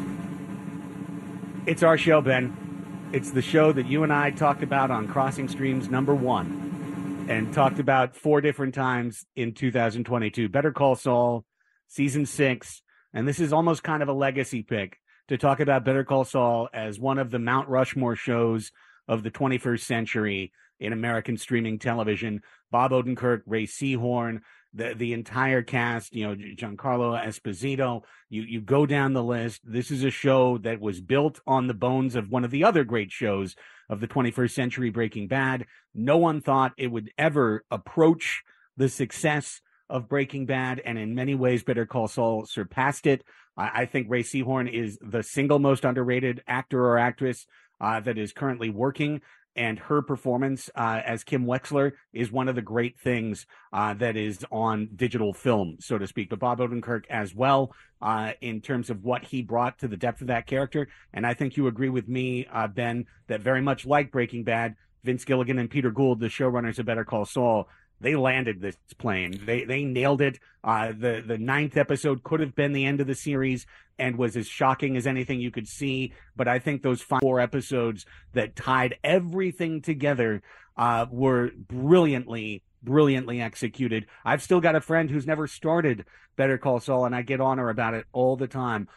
It's 1.66 1.84
our 1.84 1.98
show, 1.98 2.22
Ben. 2.22 2.71
It's 3.14 3.32
the 3.32 3.42
show 3.42 3.74
that 3.74 3.88
you 3.88 4.04
and 4.04 4.14
I 4.14 4.32
talked 4.32 4.64
about 4.64 4.90
on 4.90 5.06
Crossing 5.06 5.50
Streams 5.50 5.90
number 5.90 6.16
one 6.16 7.26
and 7.28 7.54
talked 7.54 7.78
about 7.78 8.16
four 8.16 8.40
different 8.40 8.74
times 8.74 9.26
in 9.36 9.54
2022. 9.54 10.48
Better 10.48 10.72
Call 10.72 10.96
Saul, 10.96 11.44
season 11.90 12.26
six. 12.26 12.82
And 13.14 13.28
this 13.28 13.42
is 13.42 13.52
almost 13.52 13.84
kind 13.84 14.02
of 14.02 14.08
a 14.08 14.14
legacy 14.14 14.64
pick 14.64 14.98
to 15.28 15.38
talk 15.38 15.60
about 15.60 15.84
Better 15.84 16.06
Call 16.06 16.24
Saul 16.24 16.70
as 16.74 17.02
one 17.02 17.18
of 17.18 17.32
the 17.32 17.40
Mount 17.40 17.68
Rushmore 17.68 18.16
shows 18.16 18.72
of 19.10 19.24
the 19.24 19.32
21st 19.32 19.82
century 19.82 20.54
in 20.80 20.94
American 20.94 21.36
streaming 21.36 21.80
television. 21.80 22.42
Bob 22.72 22.92
Odenkirk, 22.92 23.42
Rhea 23.46 23.68
Seehorn, 23.68 24.40
the 24.74 24.94
the 24.96 25.14
entire 25.14 25.62
cast, 25.62 26.14
you 26.14 26.28
know, 26.28 26.36
Giancarlo 26.36 27.22
Esposito. 27.22 28.04
You 28.30 28.44
you 28.44 28.62
go 28.62 28.86
down 28.86 29.14
the 29.14 29.24
list. 29.24 29.62
This 29.64 29.92
is 29.92 30.04
a 30.04 30.10
show 30.10 30.58
that 30.60 30.80
was 30.80 31.02
built 31.02 31.40
on 31.46 31.68
the 31.68 31.74
bones 31.74 32.16
of 32.16 32.30
one 32.30 32.46
of 32.46 32.52
the 32.52 32.64
other 32.64 32.84
great 32.84 33.12
shows 33.12 33.56
of 33.90 34.00
the 34.00 34.08
21st 34.08 34.52
century, 34.52 34.90
Breaking 34.90 35.28
Bad. 35.28 35.66
No 35.94 36.18
one 36.18 36.42
thought 36.42 36.74
it 36.78 36.88
would 36.88 37.12
ever 37.18 37.64
approach 37.70 38.44
the 38.78 38.88
success 38.88 39.62
of 39.90 40.08
Breaking 40.08 40.46
Bad, 40.46 40.82
and 40.84 40.98
in 40.98 41.16
many 41.16 41.36
ways, 41.36 41.64
Better 41.64 41.86
Call 41.86 42.08
Saul 42.08 42.46
surpassed 42.46 43.06
it. 43.06 43.24
I, 43.58 43.82
I 43.82 43.86
think 43.86 44.08
Rhea 44.10 44.24
Seehorn 44.24 44.72
is 44.72 44.98
the 45.02 45.24
single 45.24 45.60
most 45.60 45.84
underrated 45.84 46.42
actor 46.48 46.86
or 46.86 46.98
actress 46.98 47.46
uh, 47.82 48.00
that 48.00 48.18
is 48.18 48.32
currently 48.32 48.70
working 48.70 49.22
and 49.56 49.78
her 49.80 50.02
performance 50.02 50.70
uh, 50.76 51.02
as 51.06 51.24
Kim 51.24 51.46
Wexler 51.46 51.92
is 52.14 52.32
one 52.32 52.48
of 52.48 52.56
the 52.56 52.62
great 52.62 53.00
things 53.00 53.46
uh, 53.74 53.94
that 53.96 54.16
is 54.16 54.46
on 54.52 54.90
digital 54.96 55.34
film, 55.34 55.78
so 55.80 55.98
to 55.98 56.08
speak. 56.08 56.30
But 56.30 56.40
Bob 56.40 56.60
Odenkirk 56.60 57.04
as 57.10 57.36
well, 57.36 57.74
uh, 58.02 58.34
in 58.42 58.62
terms 58.62 58.90
of 58.90 59.04
what 59.04 59.24
he 59.24 59.42
brought 59.42 59.80
to 59.80 59.88
the 59.88 59.98
depth 59.98 60.22
of 60.22 60.28
that 60.28 60.48
character. 60.48 60.88
And 61.14 61.26
I 61.26 61.34
think 61.34 61.58
you 61.58 61.68
agree 61.68 61.90
with 61.90 62.08
me, 62.08 62.48
uh, 62.52 62.68
Ben, 62.68 63.06
that 63.28 63.42
very 63.42 63.62
much 63.62 63.86
like 63.86 64.12
Breaking 64.12 64.44
Bad, 64.44 64.76
Vince 65.04 65.26
Gilligan 65.26 65.60
and 65.60 65.70
Peter 65.70 65.92
Gould, 65.92 66.20
the 66.20 66.28
showrunners 66.28 66.80
of 66.80 66.86
Better 66.86 67.06
Call 67.06 67.26
Saul, 67.26 67.68
they 68.02 68.16
landed 68.16 68.62
this 68.62 68.76
plane. 68.98 69.40
They 69.46 69.64
they 69.64 69.84
nailed 69.84 70.22
it. 70.22 70.40
Uh, 70.64 70.92
the 70.92 71.24
the 71.26 71.38
ninth 71.38 71.78
episode 71.78 72.24
could 72.24 72.40
have 72.40 72.56
been 72.56 72.74
the 72.74 72.86
end 72.86 73.00
of 73.00 73.08
the 73.08 73.16
series 73.16 73.66
and 74.00 74.18
was 74.18 74.36
as 74.36 74.48
shocking 74.48 74.98
as 74.98 75.06
anything 75.06 75.40
you 75.40 75.52
could 75.52 75.68
see. 75.68 76.14
But 76.36 76.48
I 76.48 76.60
think 76.60 76.82
those 76.82 77.02
four 77.02 77.40
episodes 77.40 78.06
that 78.34 78.56
tied 78.56 78.96
everything 79.04 79.82
together 79.82 80.42
uh, 80.76 81.06
were 81.12 81.52
brilliantly 81.56 82.64
brilliantly 82.84 83.40
executed. 83.40 84.08
I've 84.26 84.42
still 84.42 84.60
got 84.60 84.76
a 84.76 84.82
friend 84.82 85.10
who's 85.10 85.28
never 85.28 85.46
started 85.46 86.06
Better 86.36 86.58
Call 86.58 86.80
Saul, 86.80 87.06
and 87.06 87.16
I 87.16 87.22
get 87.22 87.40
on 87.40 87.60
her 87.60 87.70
about 87.70 87.94
it 87.94 88.06
all 88.12 88.36
the 88.36 88.48
time. 88.48 88.88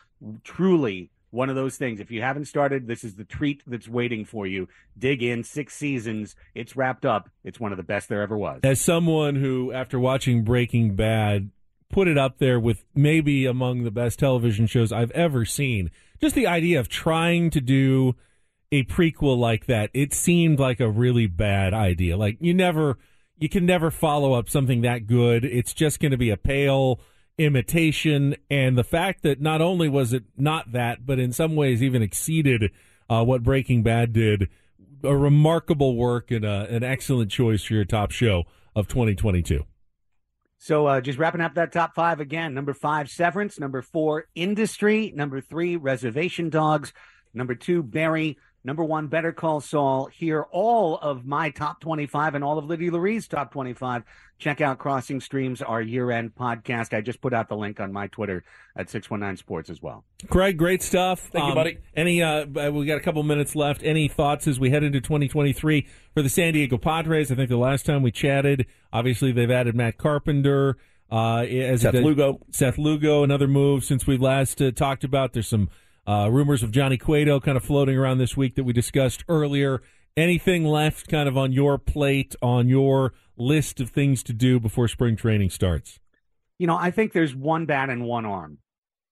Truly 0.43 1.11
one 1.35 1.51
of 1.51 1.57
those 1.57 1.77
things. 1.77 2.01
If 2.01 2.11
you 2.11 2.23
haven't 2.23 2.45
started, 2.47 2.87
this 2.87 3.03
is 3.03 3.17
the 3.17 3.25
treat 3.25 3.63
that's 3.67 3.89
waiting 3.89 4.25
for 4.25 4.47
you. 4.47 4.69
Dig 4.97 5.23
in, 5.23 5.43
six 5.43 5.75
seasons. 5.75 6.37
It's 6.55 6.77
wrapped 6.77 7.05
up. 7.05 7.29
It's 7.43 7.59
one 7.59 7.73
of 7.73 7.77
the 7.77 7.83
best 7.83 8.09
there 8.09 8.23
ever 8.23 8.39
was. 8.39 8.61
As 8.63 8.81
someone 8.81 9.37
who, 9.37 9.73
after 9.73 9.99
watching 9.99 10.45
Breaking 10.45 10.95
Bad, 10.95 11.51
put 11.91 12.09
it 12.09 12.17
up 12.17 12.39
there 12.39 12.61
with 12.61 12.85
maybe 12.95 13.47
among 13.47 13.83
the 13.83 13.91
best 13.91 14.19
television 14.19 14.67
shows 14.67 14.93
I've 14.93 15.11
ever 15.11 15.45
seen, 15.45 15.91
just 16.21 16.37
the 16.37 16.47
idea 16.47 16.79
of 16.79 16.89
trying 16.89 17.51
to 17.51 17.61
do 17.61 18.15
a 18.71 18.85
prequel 18.85 19.37
like 19.37 19.67
that, 19.67 19.91
it 19.93 20.15
seemed 20.15 20.59
like 20.59 20.81
a 20.81 20.91
really 20.91 21.27
bad 21.27 21.75
idea. 21.75 22.17
Like, 22.17 22.39
you 22.41 22.55
never. 22.55 22.99
You 23.37 23.49
can 23.49 23.67
never 23.67 23.91
follow 23.91 24.33
up 24.35 24.49
something 24.49 24.83
that 24.83 25.09
good. 25.09 25.45
It's 25.45 25.75
just 25.75 25.99
going 25.99 26.13
to 26.13 26.17
be 26.17 26.31
a 26.31 26.37
pale 26.37 27.01
imitation, 27.39 28.37
and 28.51 28.79
the 28.79 28.85
fact 28.85 29.23
that 29.23 29.41
not 29.41 29.61
only 29.61 29.89
was 29.89 30.13
it 30.13 30.25
not 30.37 30.73
that, 30.73 31.05
but 31.07 31.19
in 31.19 31.33
some 31.33 31.57
ways 31.57 31.83
even 31.83 32.03
exceeded 32.03 32.71
uh, 33.09 33.25
what 33.25 33.43
Breaking 33.43 33.83
Bad 33.83 34.13
did, 34.13 34.49
a 35.03 35.17
remarkable 35.17 35.97
work 35.97 36.31
and 36.31 36.45
a, 36.45 36.67
an 36.71 36.83
excellent 36.83 37.31
choice 37.31 37.65
for 37.65 37.75
your 37.75 37.85
top 37.85 38.11
show 38.11 38.45
of 38.75 38.89
2022. 38.89 39.65
So, 40.59 40.87
uh, 40.87 41.01
just 41.03 41.19
wrapping 41.19 41.43
up 41.43 41.55
that 41.57 41.73
top 41.73 41.95
five 41.95 42.21
again. 42.21 42.55
Number 42.55 42.73
five, 42.73 43.11
Severance. 43.11 43.61
Number 43.61 43.83
four, 43.83 44.29
Industry. 44.35 45.13
Number 45.15 45.43
three, 45.43 45.77
Reservation 45.77 46.49
Dogs. 46.49 46.93
Number 47.35 47.55
two, 47.55 47.83
Barry. 47.83 48.39
Number 48.67 48.83
one, 48.83 49.09
Better 49.09 49.31
Call 49.31 49.61
Saul. 49.61 50.07
Hear 50.07 50.43
all 50.51 50.97
of 50.97 51.27
my 51.27 51.51
top 51.51 51.81
25 51.81 52.35
and 52.35 52.43
all 52.43 52.57
of 52.57 52.65
Liddy 52.65 52.89
Larie's 52.89 53.29
top 53.29 53.53
25. 53.53 54.05
Check 54.39 54.63
out 54.63 54.79
Crossing 54.79 55.21
Streams, 55.21 55.61
our 55.61 55.83
year 55.83 56.11
end 56.11 56.35
podcast. 56.35 56.97
I 56.97 57.03
just 57.03 57.21
put 57.21 57.35
out 57.35 57.51
the 57.51 57.57
link 57.57 57.79
on 57.79 57.93
my 57.93 58.07
Twitter 58.07 58.43
at 58.75 58.89
619 58.89 59.37
Sports 59.37 59.69
as 59.69 59.83
well. 59.83 60.05
Craig, 60.29 60.57
great 60.57 60.83
stuff. 60.83 61.29
Thank 61.31 61.45
um, 61.45 61.49
you, 61.51 61.55
buddy. 61.55 61.79
Any, 61.95 62.23
uh, 62.23 62.71
we 62.71 62.87
got 62.87 62.97
a 62.97 63.03
couple 63.03 63.23
minutes 63.23 63.55
left. 63.55 63.83
Any 63.85 64.09
thoughts 64.09 64.49
as 64.49 64.59
we 64.59 64.71
head 64.71 64.83
into 64.83 65.01
2023 65.01 65.87
for 66.15 66.23
the 66.23 66.31
San 66.31 66.55
Diego 66.55 66.79
Padres? 66.79 67.31
I 67.31 67.35
think 67.35 67.51
the 67.51 67.59
last 67.59 67.85
time 67.85 68.03
we 68.03 68.11
chatted, 68.11 68.67
obviously 68.95 69.31
they've 69.31 69.51
added 69.51 69.75
Matt 69.75 69.99
Carpenter. 69.99 70.79
Uh, 71.13 71.43
as 71.43 71.83
Seth 71.83 71.95
Lugo. 71.95 72.41
Seth 72.51 72.79
Lugo, 72.79 73.23
another 73.23 73.47
move 73.47 73.85
since 73.85 74.07
we 74.07 74.17
last 74.17 74.61
uh, 74.61 74.73
talked 74.73 75.05
about. 75.05 75.35
There's 75.35 75.47
some 75.47 75.69
uh, 76.07 76.29
rumors 76.31 76.63
of 76.63 76.71
Johnny 76.71 76.97
Cueto 76.97 77.41
kind 77.41 77.57
of 77.57 77.65
floating 77.65 77.97
around 77.97 78.19
this 78.19 78.37
week 78.37 78.55
that 78.57 78.65
we 78.65 78.73
discussed 78.73 79.25
earlier. 79.29 79.83
Anything 80.17 80.65
left 80.65 81.09
kind 81.09 81.29
of 81.29 81.37
on 81.37 81.53
your 81.53 81.79
plate, 81.79 82.37
on 82.41 82.69
your 82.69 83.15
list 83.37 83.81
of 83.81 83.91
things 83.91 84.23
to 84.25 84.33
do 84.33 84.61
before 84.61 84.87
spring 84.89 85.17
training 85.17 85.51
starts? 85.51 85.99
You 86.59 86.67
know, 86.67 86.77
I 86.77 86.91
think 86.93 87.13
there's 87.13 87.35
one 87.35 87.67
bat 87.67 87.91
and 87.91 88.05
one 88.05 88.25
arm. 88.25 88.59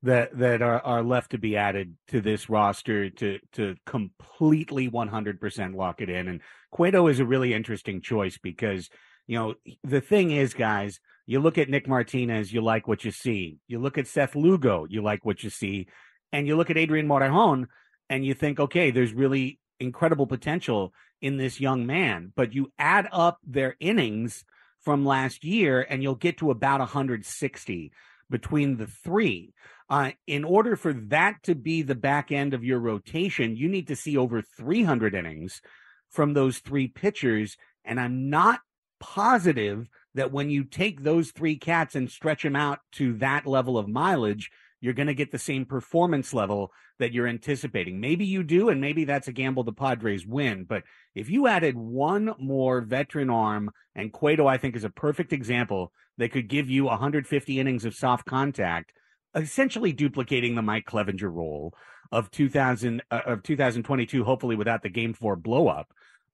that 0.02 0.36
that 0.38 0.62
are, 0.62 0.80
are 0.80 1.02
left 1.02 1.30
to 1.30 1.38
be 1.38 1.56
added 1.56 1.96
to 2.08 2.20
this 2.20 2.48
roster 2.50 3.10
to 3.10 3.38
to 3.52 3.76
completely 3.86 4.90
100% 4.90 5.74
lock 5.74 6.00
it 6.00 6.08
in. 6.10 6.28
And 6.28 6.40
Cueto 6.70 7.06
is 7.08 7.20
a 7.20 7.24
really 7.24 7.54
interesting 7.54 8.00
choice 8.00 8.38
because 8.38 8.90
you 9.26 9.38
know 9.38 9.54
the 9.84 10.00
thing 10.00 10.30
is, 10.32 10.54
guys, 10.54 11.00
you 11.26 11.40
look 11.40 11.58
at 11.58 11.68
Nick 11.68 11.88
Martinez, 11.88 12.52
you 12.52 12.60
like 12.62 12.88
what 12.88 13.04
you 13.04 13.10
see. 13.10 13.58
You 13.68 13.78
look 13.78 13.96
at 13.98 14.08
Seth 14.08 14.34
Lugo, 14.34 14.86
you 14.88 15.02
like 15.02 15.24
what 15.24 15.42
you 15.44 15.50
see, 15.50 15.86
and 16.32 16.46
you 16.46 16.56
look 16.56 16.70
at 16.70 16.78
Adrian 16.78 17.06
Morejon, 17.06 17.66
and 18.08 18.24
you 18.24 18.34
think, 18.34 18.60
okay, 18.60 18.90
there's 18.90 19.12
really 19.12 19.58
incredible 19.80 20.26
potential 20.26 20.92
in 21.20 21.36
this 21.36 21.60
young 21.60 21.86
man. 21.86 22.32
But 22.34 22.52
you 22.52 22.72
add 22.78 23.08
up 23.12 23.38
their 23.46 23.76
innings 23.80 24.44
from 24.80 25.04
last 25.04 25.44
year, 25.44 25.86
and 25.88 26.02
you'll 26.02 26.14
get 26.14 26.38
to 26.38 26.50
about 26.50 26.80
160 26.80 27.92
between 28.28 28.76
the 28.76 28.86
three. 28.86 29.54
Uh, 29.88 30.12
in 30.26 30.44
order 30.44 30.74
for 30.74 30.92
that 30.92 31.42
to 31.42 31.54
be 31.54 31.82
the 31.82 31.94
back 31.94 32.32
end 32.32 32.54
of 32.54 32.64
your 32.64 32.78
rotation, 32.78 33.56
you 33.56 33.68
need 33.68 33.86
to 33.88 33.96
see 33.96 34.16
over 34.16 34.42
300 34.42 35.14
innings 35.14 35.60
from 36.08 36.32
those 36.32 36.58
three 36.58 36.88
pitchers. 36.88 37.56
And 37.84 38.00
I'm 38.00 38.30
not 38.30 38.60
positive 39.00 39.88
that 40.14 40.32
when 40.32 40.50
you 40.50 40.64
take 40.64 41.02
those 41.02 41.30
three 41.30 41.56
cats 41.56 41.94
and 41.94 42.10
stretch 42.10 42.42
them 42.42 42.56
out 42.56 42.80
to 42.92 43.14
that 43.14 43.46
level 43.46 43.78
of 43.78 43.88
mileage, 43.88 44.50
you're 44.82 44.92
going 44.94 45.06
to 45.06 45.14
get 45.14 45.30
the 45.30 45.38
same 45.38 45.64
performance 45.64 46.34
level 46.34 46.72
that 46.98 47.12
you're 47.12 47.28
anticipating. 47.28 48.00
Maybe 48.00 48.26
you 48.26 48.42
do, 48.42 48.68
and 48.68 48.80
maybe 48.80 49.04
that's 49.04 49.28
a 49.28 49.32
gamble 49.32 49.62
the 49.62 49.72
Padres 49.72 50.26
win. 50.26 50.64
But 50.64 50.82
if 51.14 51.30
you 51.30 51.46
added 51.46 51.76
one 51.76 52.34
more 52.38 52.80
veteran 52.80 53.30
arm, 53.30 53.70
and 53.94 54.12
Cueto, 54.12 54.48
I 54.48 54.58
think, 54.58 54.74
is 54.74 54.82
a 54.82 54.90
perfect 54.90 55.32
example 55.32 55.92
that 56.18 56.32
could 56.32 56.48
give 56.48 56.68
you 56.68 56.84
150 56.84 57.60
innings 57.60 57.84
of 57.84 57.94
soft 57.94 58.26
contact, 58.26 58.92
essentially 59.36 59.92
duplicating 59.92 60.56
the 60.56 60.62
Mike 60.62 60.84
Clevinger 60.84 61.32
role 61.32 61.72
of 62.10 62.32
2000 62.32 63.02
uh, 63.08 63.20
of 63.24 63.44
2022, 63.44 64.24
hopefully 64.24 64.56
without 64.56 64.82
the 64.82 64.90
Game 64.90 65.14
Four 65.14 65.36
blowup. 65.36 65.84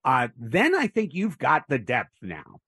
Uh, 0.03 0.29
then 0.37 0.73
I 0.73 0.87
think 0.87 1.13
you've 1.13 1.37
got 1.37 1.65
the 1.69 1.77
depth 1.77 2.15
now 2.23 2.61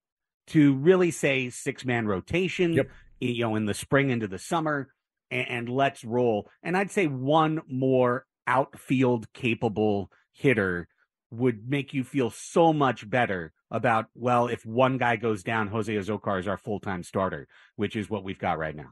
to 0.48 0.76
really 0.76 1.10
say 1.10 1.50
six 1.50 1.84
man 1.86 2.06
rotation. 2.06 2.74
Yep. 2.74 2.90
You 3.20 3.44
know, 3.44 3.56
in 3.56 3.66
the 3.66 3.74
spring 3.74 4.10
into 4.12 4.28
the 4.28 4.40
summer 4.40 4.90
and, 5.32 5.48
and 5.50 5.70
let's 5.70 6.04
roll. 6.04 6.50
And 6.62 6.78
I'd 6.78 6.92
say 6.92 7.08
one 7.08 7.62
more 7.68 8.26
outfield 8.46 9.32
capable 9.34 10.12
hitter 10.34 10.88
would 11.32 11.70
make 11.70 11.94
you 11.94 12.04
feel 12.04 12.30
so 12.30 12.74
much 12.74 13.10
better 13.10 13.54
about, 13.72 14.08
well, 14.14 14.48
if 14.48 14.66
one 14.66 14.98
guy 14.98 15.16
goes 15.16 15.44
down, 15.44 15.70
Jose 15.70 15.94
Azocar 15.94 16.40
is 16.40 16.48
our 16.48 16.58
full 16.58 16.80
time 16.80 17.04
starter, 17.04 17.48
which 17.78 17.96
is 17.96 18.10
what 18.10 18.24
we've 18.24 18.40
got 18.40 18.60
right 18.60 18.76
now. 18.76 18.92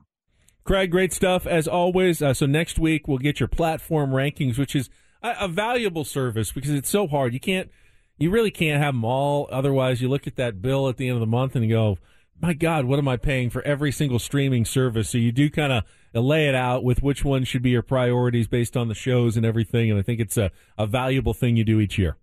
Craig, 0.63 0.91
great 0.91 1.11
stuff 1.11 1.45
as 1.45 1.67
always. 1.67 2.21
Uh, 2.21 2.33
so 2.33 2.45
next 2.45 2.79
week 2.79 3.07
we'll 3.07 3.17
get 3.17 3.39
your 3.39 3.49
platform 3.49 4.11
rankings, 4.11 4.57
which 4.57 4.75
is 4.75 4.89
a, 5.21 5.35
a, 5.41 5.47
valuable 5.47 6.05
service 6.05 6.51
because 6.51 6.71
it's 6.71 6.89
so 6.89 7.07
hard. 7.07 7.33
You 7.33 7.39
can't, 7.39 7.69
you 8.17 8.29
really 8.29 8.51
can't 8.51 8.81
have 8.81 8.93
them 8.93 9.03
all. 9.03 9.49
Otherwise, 9.51 10.01
you 10.01 10.07
look 10.07 10.27
at 10.27 10.35
that 10.37 10.61
bill 10.61 10.87
at 10.87 10.97
the 10.97 11.07
end 11.07 11.15
of 11.15 11.21
the 11.21 11.27
month 11.27 11.55
and 11.55 11.65
you 11.65 11.71
go, 11.71 11.97
"My 12.41 12.53
God, 12.53 12.85
what 12.85 12.99
am 12.99 13.07
I 13.07 13.17
paying 13.17 13.49
for 13.49 13.61
every 13.63 13.91
single 13.91 14.19
streaming 14.19 14.65
service?" 14.65 15.09
So 15.09 15.17
you 15.17 15.31
do 15.31 15.49
kind 15.49 15.73
of 15.73 15.83
lay 16.13 16.47
it 16.47 16.55
out 16.55 16.83
with 16.83 17.01
which 17.03 17.23
one 17.23 17.43
should 17.43 17.61
be 17.61 17.71
your 17.71 17.81
priorities 17.81 18.47
based 18.47 18.75
on 18.75 18.87
the 18.87 18.95
shows 18.95 19.37
and 19.37 19.45
everything. 19.45 19.89
And 19.89 19.99
I 19.99 20.03
think 20.03 20.19
it's 20.19 20.37
a, 20.37 20.51
a 20.77 20.87
valuable 20.87 21.33
thing 21.33 21.55
you 21.55 21.63
do 21.63 21.79
each 21.79 21.97
year. 21.97 22.17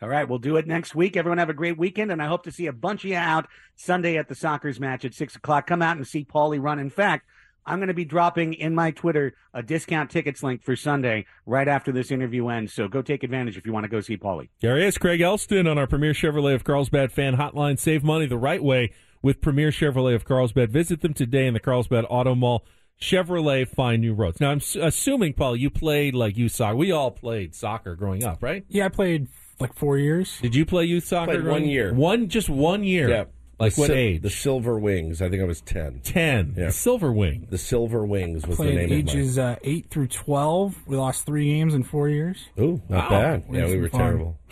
All 0.00 0.08
right, 0.08 0.28
we'll 0.28 0.38
do 0.38 0.56
it 0.56 0.66
next 0.66 0.96
week. 0.96 1.16
Everyone 1.16 1.38
have 1.38 1.50
a 1.50 1.54
great 1.54 1.78
weekend, 1.78 2.10
and 2.10 2.20
I 2.20 2.26
hope 2.26 2.42
to 2.44 2.50
see 2.50 2.66
a 2.66 2.72
bunch 2.72 3.04
of 3.04 3.10
you 3.10 3.16
out 3.16 3.46
Sunday 3.76 4.16
at 4.16 4.28
the 4.28 4.34
Sockers 4.34 4.80
match 4.80 5.04
at 5.04 5.14
six 5.14 5.36
o'clock. 5.36 5.68
Come 5.68 5.80
out 5.80 5.96
and 5.96 6.04
see 6.04 6.24
Paulie 6.24 6.60
run. 6.60 6.80
In 6.80 6.90
fact, 6.90 7.24
I'm 7.64 7.78
going 7.78 7.86
to 7.86 7.94
be 7.94 8.04
dropping 8.04 8.54
in 8.54 8.74
my 8.74 8.90
Twitter 8.90 9.34
a 9.54 9.62
discount 9.62 10.10
tickets 10.10 10.42
link 10.42 10.64
for 10.64 10.74
Sunday 10.74 11.26
right 11.46 11.68
after 11.68 11.92
this 11.92 12.10
interview 12.10 12.48
ends. 12.48 12.72
So 12.72 12.88
go 12.88 13.02
take 13.02 13.22
advantage 13.22 13.56
if 13.56 13.64
you 13.64 13.72
want 13.72 13.84
to 13.84 13.88
go 13.88 14.00
see 14.00 14.16
Paulie. 14.16 14.48
There 14.60 14.76
he 14.76 14.84
is 14.84 14.98
Craig 14.98 15.20
Elsten 15.20 15.68
on 15.70 15.78
our 15.78 15.86
Premier 15.86 16.12
Chevrolet 16.12 16.56
of 16.56 16.64
Carlsbad 16.64 17.12
fan 17.12 17.36
hotline. 17.36 17.78
Save 17.78 18.02
money 18.02 18.26
the 18.26 18.36
right 18.36 18.62
way 18.62 18.90
with 19.22 19.40
Premier 19.40 19.70
Chevrolet 19.70 20.14
of 20.14 20.24
Carlsbad. 20.24 20.70
Visit 20.70 21.00
them 21.00 21.14
today 21.14 21.46
in 21.46 21.54
the 21.54 21.60
Carlsbad 21.60 22.04
Auto 22.08 22.34
Mall. 22.34 22.64
Chevrolet 23.00 23.66
find 23.68 24.00
new 24.02 24.14
roads. 24.14 24.40
Now, 24.40 24.50
I'm 24.50 24.60
assuming, 24.80 25.32
Paul, 25.34 25.56
you 25.56 25.70
played 25.70 26.14
like 26.14 26.36
youth 26.36 26.52
soccer. 26.52 26.76
We 26.76 26.92
all 26.92 27.10
played 27.10 27.54
soccer 27.54 27.96
growing 27.96 28.22
up, 28.24 28.42
right? 28.42 28.64
Yeah, 28.68 28.86
I 28.86 28.88
played 28.90 29.26
like 29.58 29.74
four 29.74 29.98
years. 29.98 30.38
Did 30.40 30.54
you 30.54 30.64
play 30.64 30.84
youth 30.84 31.04
soccer? 31.04 31.32
Played 31.32 31.46
one 31.46 31.64
year. 31.66 31.92
One, 31.94 32.28
just 32.28 32.48
one 32.48 32.84
year. 32.84 33.08
Yeah. 33.08 33.24
Like 33.58 33.74
the 33.74 33.80
what 33.82 33.86
sil- 33.90 33.96
age? 33.96 34.22
The 34.22 34.30
Silver 34.30 34.78
Wings. 34.78 35.20
I 35.22 35.28
think 35.28 35.42
I 35.42 35.44
was 35.46 35.60
ten. 35.60 36.00
Ten. 36.02 36.54
Yeah. 36.56 36.66
The 36.66 36.72
Silver 36.72 37.12
Wing. 37.12 37.46
The 37.50 37.58
Silver 37.58 38.04
Wings 38.04 38.46
was 38.46 38.56
played 38.56 38.76
the 38.76 38.86
name 38.86 38.92
ages 38.92 39.38
uh, 39.38 39.56
eight 39.62 39.88
through 39.90 40.08
twelve. 40.08 40.76
We 40.86 40.96
lost 40.96 41.26
three 41.26 41.46
games 41.46 41.74
in 41.74 41.84
four 41.84 42.08
years. 42.08 42.48
of. 42.56 42.62
Ooh, 42.64 42.82
not 42.88 43.10
Wow. 43.10 43.20
bad. 43.20 43.44
We 43.48 43.58
Yeah, 43.58 43.66
we 43.66 43.78
were 43.78 43.88
fun. 43.88 44.00
terrible. 44.00 44.38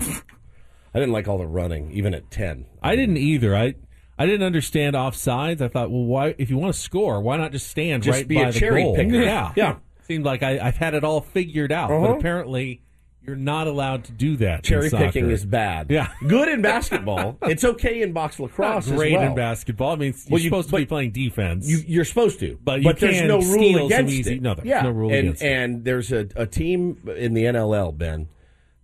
I 0.95 0.99
didn't 0.99 1.13
like 1.13 1.29
all 1.29 1.39
the 1.39 1.47
running, 1.47 1.91
even 1.93 2.15
at 2.15 2.31
ten. 2.31 2.67
I 2.83 2.95
didn't 2.97 3.17
either. 3.17 3.57
I 3.57 3.75
I 4.21 4.27
didn't 4.27 4.43
understand 4.47 4.95
offsides. 4.97 5.61
I 5.61 5.69
thought, 5.69 5.91
well, 5.91 6.05
why? 6.05 6.35
If 6.39 6.51
you 6.51 6.59
want 6.59 6.75
to 6.75 6.81
score, 6.81 7.21
why 7.21 7.37
not 7.39 7.53
just 7.53 7.69
stand 7.69 8.03
Just 8.03 8.17
right 8.19 8.29
be 8.29 8.35
by 8.37 8.43
a 8.43 8.53
the 8.53 8.59
cherry 8.59 8.83
goal? 8.83 8.95
picker. 8.97 9.23
Yeah, 9.23 9.53
Yeah. 9.57 9.77
Seemed 10.03 10.25
like 10.25 10.43
I, 10.43 10.59
I've 10.59 10.77
had 10.77 10.95
it 10.95 11.05
all 11.05 11.21
figured 11.21 11.73
out, 11.73 11.91
Uh-huh. 11.91 12.09
but 12.09 12.19
apparently 12.19 12.83
you're 13.23 13.37
not 13.37 13.67
allowed 13.67 14.05
to 14.05 14.13
do 14.13 14.37
that. 14.39 14.65
Cherry 14.65 14.91
picking 14.91 15.31
is 15.31 15.45
bad. 15.45 15.87
Yeah. 15.91 16.09
good 16.27 16.49
in 16.49 16.63
basketball. 16.63 17.39
it's 17.43 17.65
okay 17.65 18.03
in 18.03 18.13
box 18.13 18.39
Not 18.39 18.47
lacrosse. 18.51 18.89
great 18.89 19.13
as 19.13 19.19
well. 19.19 19.29
in 19.29 19.35
basketball. 19.37 19.93
I 19.93 19.97
mean, 19.97 20.13
you're 20.15 20.33
Well, 20.33 20.41
you- 20.41 20.49
supposed 20.49 20.71
to 20.71 20.77
be 20.77 20.87
playing 20.87 21.13
defense. 21.13 21.69
You, 21.69 21.79
you're 21.87 22.05
supposed 22.05 22.41
to, 22.41 22.59
But 22.65 22.83
you 22.83 22.93
there's 22.93 23.23
no 23.23 23.41
rule 23.41 23.87
against 23.87 24.13
easy- 24.13 24.35
it. 24.37 24.43
no, 24.43 24.55
there's 24.55 24.67
yeah. 24.67 24.83
no 24.83 24.91
rule 24.91 25.11
and, 25.11 25.19
against 25.21 25.43
it. 25.43 25.47
and 25.47 25.85
there's 25.85 26.13
a, 26.13 26.29
a 26.35 26.47
team 26.47 26.99
in 27.17 27.35
the 27.35 27.45
NLL, 27.45 27.97
Ben, 27.97 28.29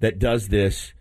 that 0.00 0.18
does 0.18 0.48
this. 0.48 0.92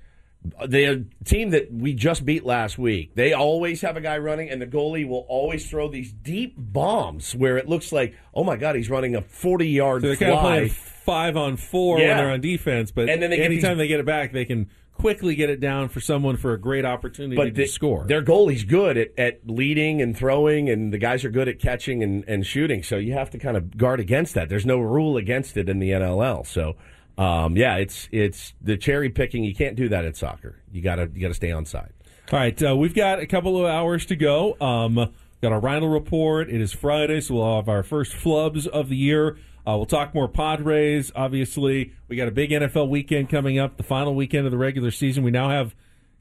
The 0.67 1.05
team 1.23 1.51
that 1.51 1.71
we 1.73 1.93
just 1.93 2.25
beat 2.25 2.45
last 2.45 2.77
week, 2.77 3.15
they 3.15 3.33
always 3.33 3.81
have 3.81 3.97
a 3.97 4.01
guy 4.01 4.17
running, 4.17 4.49
and 4.49 4.61
the 4.61 4.67
goalie 4.67 5.07
will 5.07 5.25
always 5.27 5.69
throw 5.69 5.89
these 5.89 6.11
deep 6.11 6.55
bombs 6.57 7.35
where 7.35 7.57
it 7.57 7.67
looks 7.67 7.91
like, 7.91 8.15
oh 8.33 8.43
my 8.43 8.55
god, 8.57 8.75
he's 8.75 8.89
running 8.89 9.15
a 9.15 9.21
40 9.21 9.67
yard 9.67 10.01
so 10.01 10.07
they're 10.07 10.15
fly. 10.17 10.27
kind 10.27 10.35
of 10.37 10.41
playing 10.41 10.69
five 10.69 11.37
on 11.37 11.57
four 11.57 11.97
when 11.97 12.17
they're 12.17 12.31
on 12.31 12.41
defense, 12.41 12.91
but 12.91 13.09
And 13.09 13.21
then 13.21 13.29
they 13.29 13.41
anytime 13.41 13.77
these- 13.77 13.85
they 13.85 13.87
get 13.87 13.99
it 13.99 14.05
back, 14.05 14.31
they 14.33 14.45
can 14.45 14.69
quickly 14.93 15.35
get 15.35 15.49
it 15.49 15.59
down 15.59 15.89
for 15.89 15.99
someone 15.99 16.37
for 16.37 16.53
a 16.53 16.57
great 16.59 16.85
opportunity 16.85 17.35
but 17.35 17.45
to 17.45 17.51
the- 17.51 17.65
score. 17.65 18.05
Their 18.07 18.23
goalie's 18.23 18.63
good 18.63 18.97
at, 18.97 19.09
at 19.17 19.41
leading 19.45 20.01
and 20.01 20.15
throwing, 20.17 20.69
and 20.69 20.93
the 20.93 20.97
guys 20.97 21.25
are 21.25 21.29
good 21.29 21.47
at 21.49 21.59
catching 21.59 22.01
and, 22.01 22.23
and 22.27 22.45
shooting. 22.45 22.81
So 22.81 22.95
you 22.95 23.11
have 23.13 23.29
to 23.31 23.37
kind 23.37 23.57
of 23.57 23.75
guard 23.77 23.99
against 23.99 24.35
that. 24.35 24.47
There's 24.49 24.65
no 24.65 24.79
rule 24.79 25.17
against 25.17 25.57
it 25.57 25.67
in 25.69 25.79
the 25.79 25.91
NLL. 25.91 26.45
So 26.45 26.75
um, 27.17 27.55
yeah, 27.55 27.77
it's 27.77 28.09
it's 28.11 28.53
the 28.61 28.77
cherry 28.77 29.09
picking. 29.09 29.43
You 29.43 29.55
can't 29.55 29.75
do 29.75 29.89
that 29.89 30.05
in 30.05 30.13
soccer. 30.13 30.61
You 30.71 30.81
gotta 30.81 31.09
you 31.13 31.21
gotta 31.21 31.33
stay 31.33 31.51
on 31.51 31.65
side. 31.65 31.93
All 32.31 32.39
right, 32.39 32.61
uh, 32.63 32.75
we've 32.75 32.95
got 32.95 33.19
a 33.19 33.27
couple 33.27 33.57
of 33.59 33.65
hours 33.67 34.05
to 34.07 34.15
go. 34.15 34.59
Um, 34.59 34.95
got 35.41 35.51
our 35.51 35.59
Rhino 35.59 35.87
report. 35.87 36.49
It 36.49 36.59
is 36.59 36.73
Friday, 36.73 37.21
so 37.21 37.35
we'll 37.35 37.55
have 37.55 37.69
our 37.69 37.83
first 37.83 38.13
flubs 38.13 38.67
of 38.67 38.89
the 38.89 38.97
year. 38.97 39.37
Uh, 39.67 39.77
we'll 39.77 39.85
talk 39.85 40.13
more 40.13 40.27
Padres. 40.27 41.11
Obviously, 41.15 41.93
we 42.07 42.15
got 42.15 42.27
a 42.27 42.31
big 42.31 42.51
NFL 42.51 42.89
weekend 42.89 43.29
coming 43.29 43.57
up, 43.57 43.77
the 43.77 43.83
final 43.83 44.13
weekend 44.13 44.45
of 44.45 44.51
the 44.51 44.57
regular 44.57 44.91
season. 44.91 45.23
We 45.23 45.31
now 45.31 45.49
have 45.49 45.75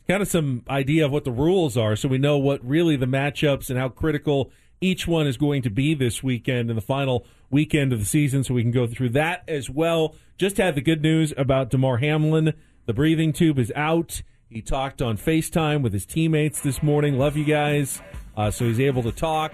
kind 0.06 0.22
of 0.22 0.28
some 0.28 0.62
idea 0.68 1.06
of 1.06 1.10
what 1.10 1.24
the 1.24 1.32
rules 1.32 1.76
are, 1.76 1.96
so 1.96 2.08
we 2.08 2.18
know 2.18 2.38
what 2.38 2.64
really 2.64 2.96
the 2.96 3.06
matchups 3.06 3.70
and 3.70 3.78
how 3.78 3.88
critical 3.88 4.50
each 4.80 5.06
one 5.06 5.26
is 5.26 5.36
going 5.36 5.62
to 5.62 5.70
be 5.70 5.94
this 5.94 6.22
weekend 6.22 6.70
in 6.70 6.76
the 6.76 6.82
final 6.82 7.24
weekend 7.50 7.92
of 7.92 7.98
the 8.00 8.04
season, 8.04 8.44
so 8.44 8.54
we 8.54 8.62
can 8.62 8.72
go 8.72 8.86
through 8.86 9.10
that 9.10 9.42
as 9.48 9.70
well. 9.70 10.14
Just 10.36 10.56
had 10.56 10.74
the 10.74 10.80
good 10.80 11.00
news 11.02 11.32
about 11.36 11.70
Damar 11.70 11.98
Hamlin. 11.98 12.52
The 12.86 12.92
breathing 12.92 13.32
tube 13.32 13.58
is 13.58 13.72
out. 13.76 14.22
He 14.50 14.60
talked 14.60 15.00
on 15.00 15.16
FaceTime 15.16 15.82
with 15.82 15.92
his 15.92 16.04
teammates 16.06 16.60
this 16.60 16.82
morning. 16.82 17.18
Love 17.18 17.36
you 17.36 17.44
guys. 17.44 18.00
Uh, 18.36 18.50
so 18.50 18.66
he's 18.66 18.80
able 18.80 19.02
to 19.04 19.12
talk. 19.12 19.52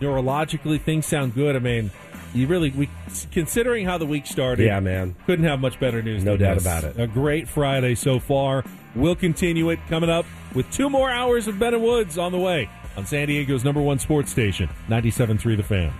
Neurologically, 0.00 0.80
things 0.80 1.06
sound 1.06 1.34
good. 1.34 1.56
I 1.56 1.58
mean, 1.58 1.90
you 2.34 2.46
really, 2.46 2.70
we 2.70 2.88
considering 3.32 3.86
how 3.86 3.96
the 3.98 4.04
week 4.06 4.26
started, 4.26 4.66
Yeah, 4.66 4.80
man. 4.80 5.14
couldn't 5.26 5.44
have 5.46 5.60
much 5.60 5.80
better 5.80 6.02
news. 6.02 6.22
No 6.24 6.36
doubt 6.36 6.54
this. 6.54 6.64
about 6.64 6.84
it. 6.84 6.98
A 7.00 7.06
great 7.06 7.48
Friday 7.48 7.94
so 7.94 8.18
far. 8.18 8.64
We'll 8.94 9.16
continue 9.16 9.70
it 9.70 9.78
coming 9.88 10.10
up 10.10 10.26
with 10.54 10.70
two 10.70 10.90
more 10.90 11.10
hours 11.10 11.48
of 11.48 11.58
Ben 11.58 11.74
and 11.74 11.82
Woods 11.82 12.18
on 12.18 12.32
the 12.32 12.38
way 12.38 12.68
on 12.96 13.06
San 13.06 13.28
Diego's 13.28 13.64
number 13.64 13.82
one 13.82 13.98
sports 13.98 14.30
station, 14.30 14.68
97.3 14.88 15.56
The 15.56 15.62
Fan. 15.62 15.92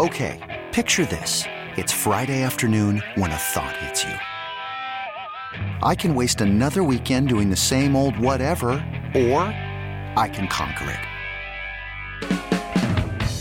Okay, 0.00 0.62
picture 0.72 1.06
this. 1.06 1.44
It's 1.76 1.92
Friday 1.92 2.42
afternoon 2.42 3.02
when 3.14 3.30
a 3.30 3.36
thought 3.36 3.76
hits 3.76 4.04
you. 4.04 4.12
I 5.82 5.94
can 5.94 6.14
waste 6.14 6.40
another 6.40 6.82
weekend 6.82 7.28
doing 7.28 7.48
the 7.48 7.56
same 7.56 7.94
old 7.94 8.18
whatever, 8.18 8.70
or 9.14 9.42
I 10.16 10.30
can 10.32 10.48
conquer 10.48 10.90
it. 10.90 11.13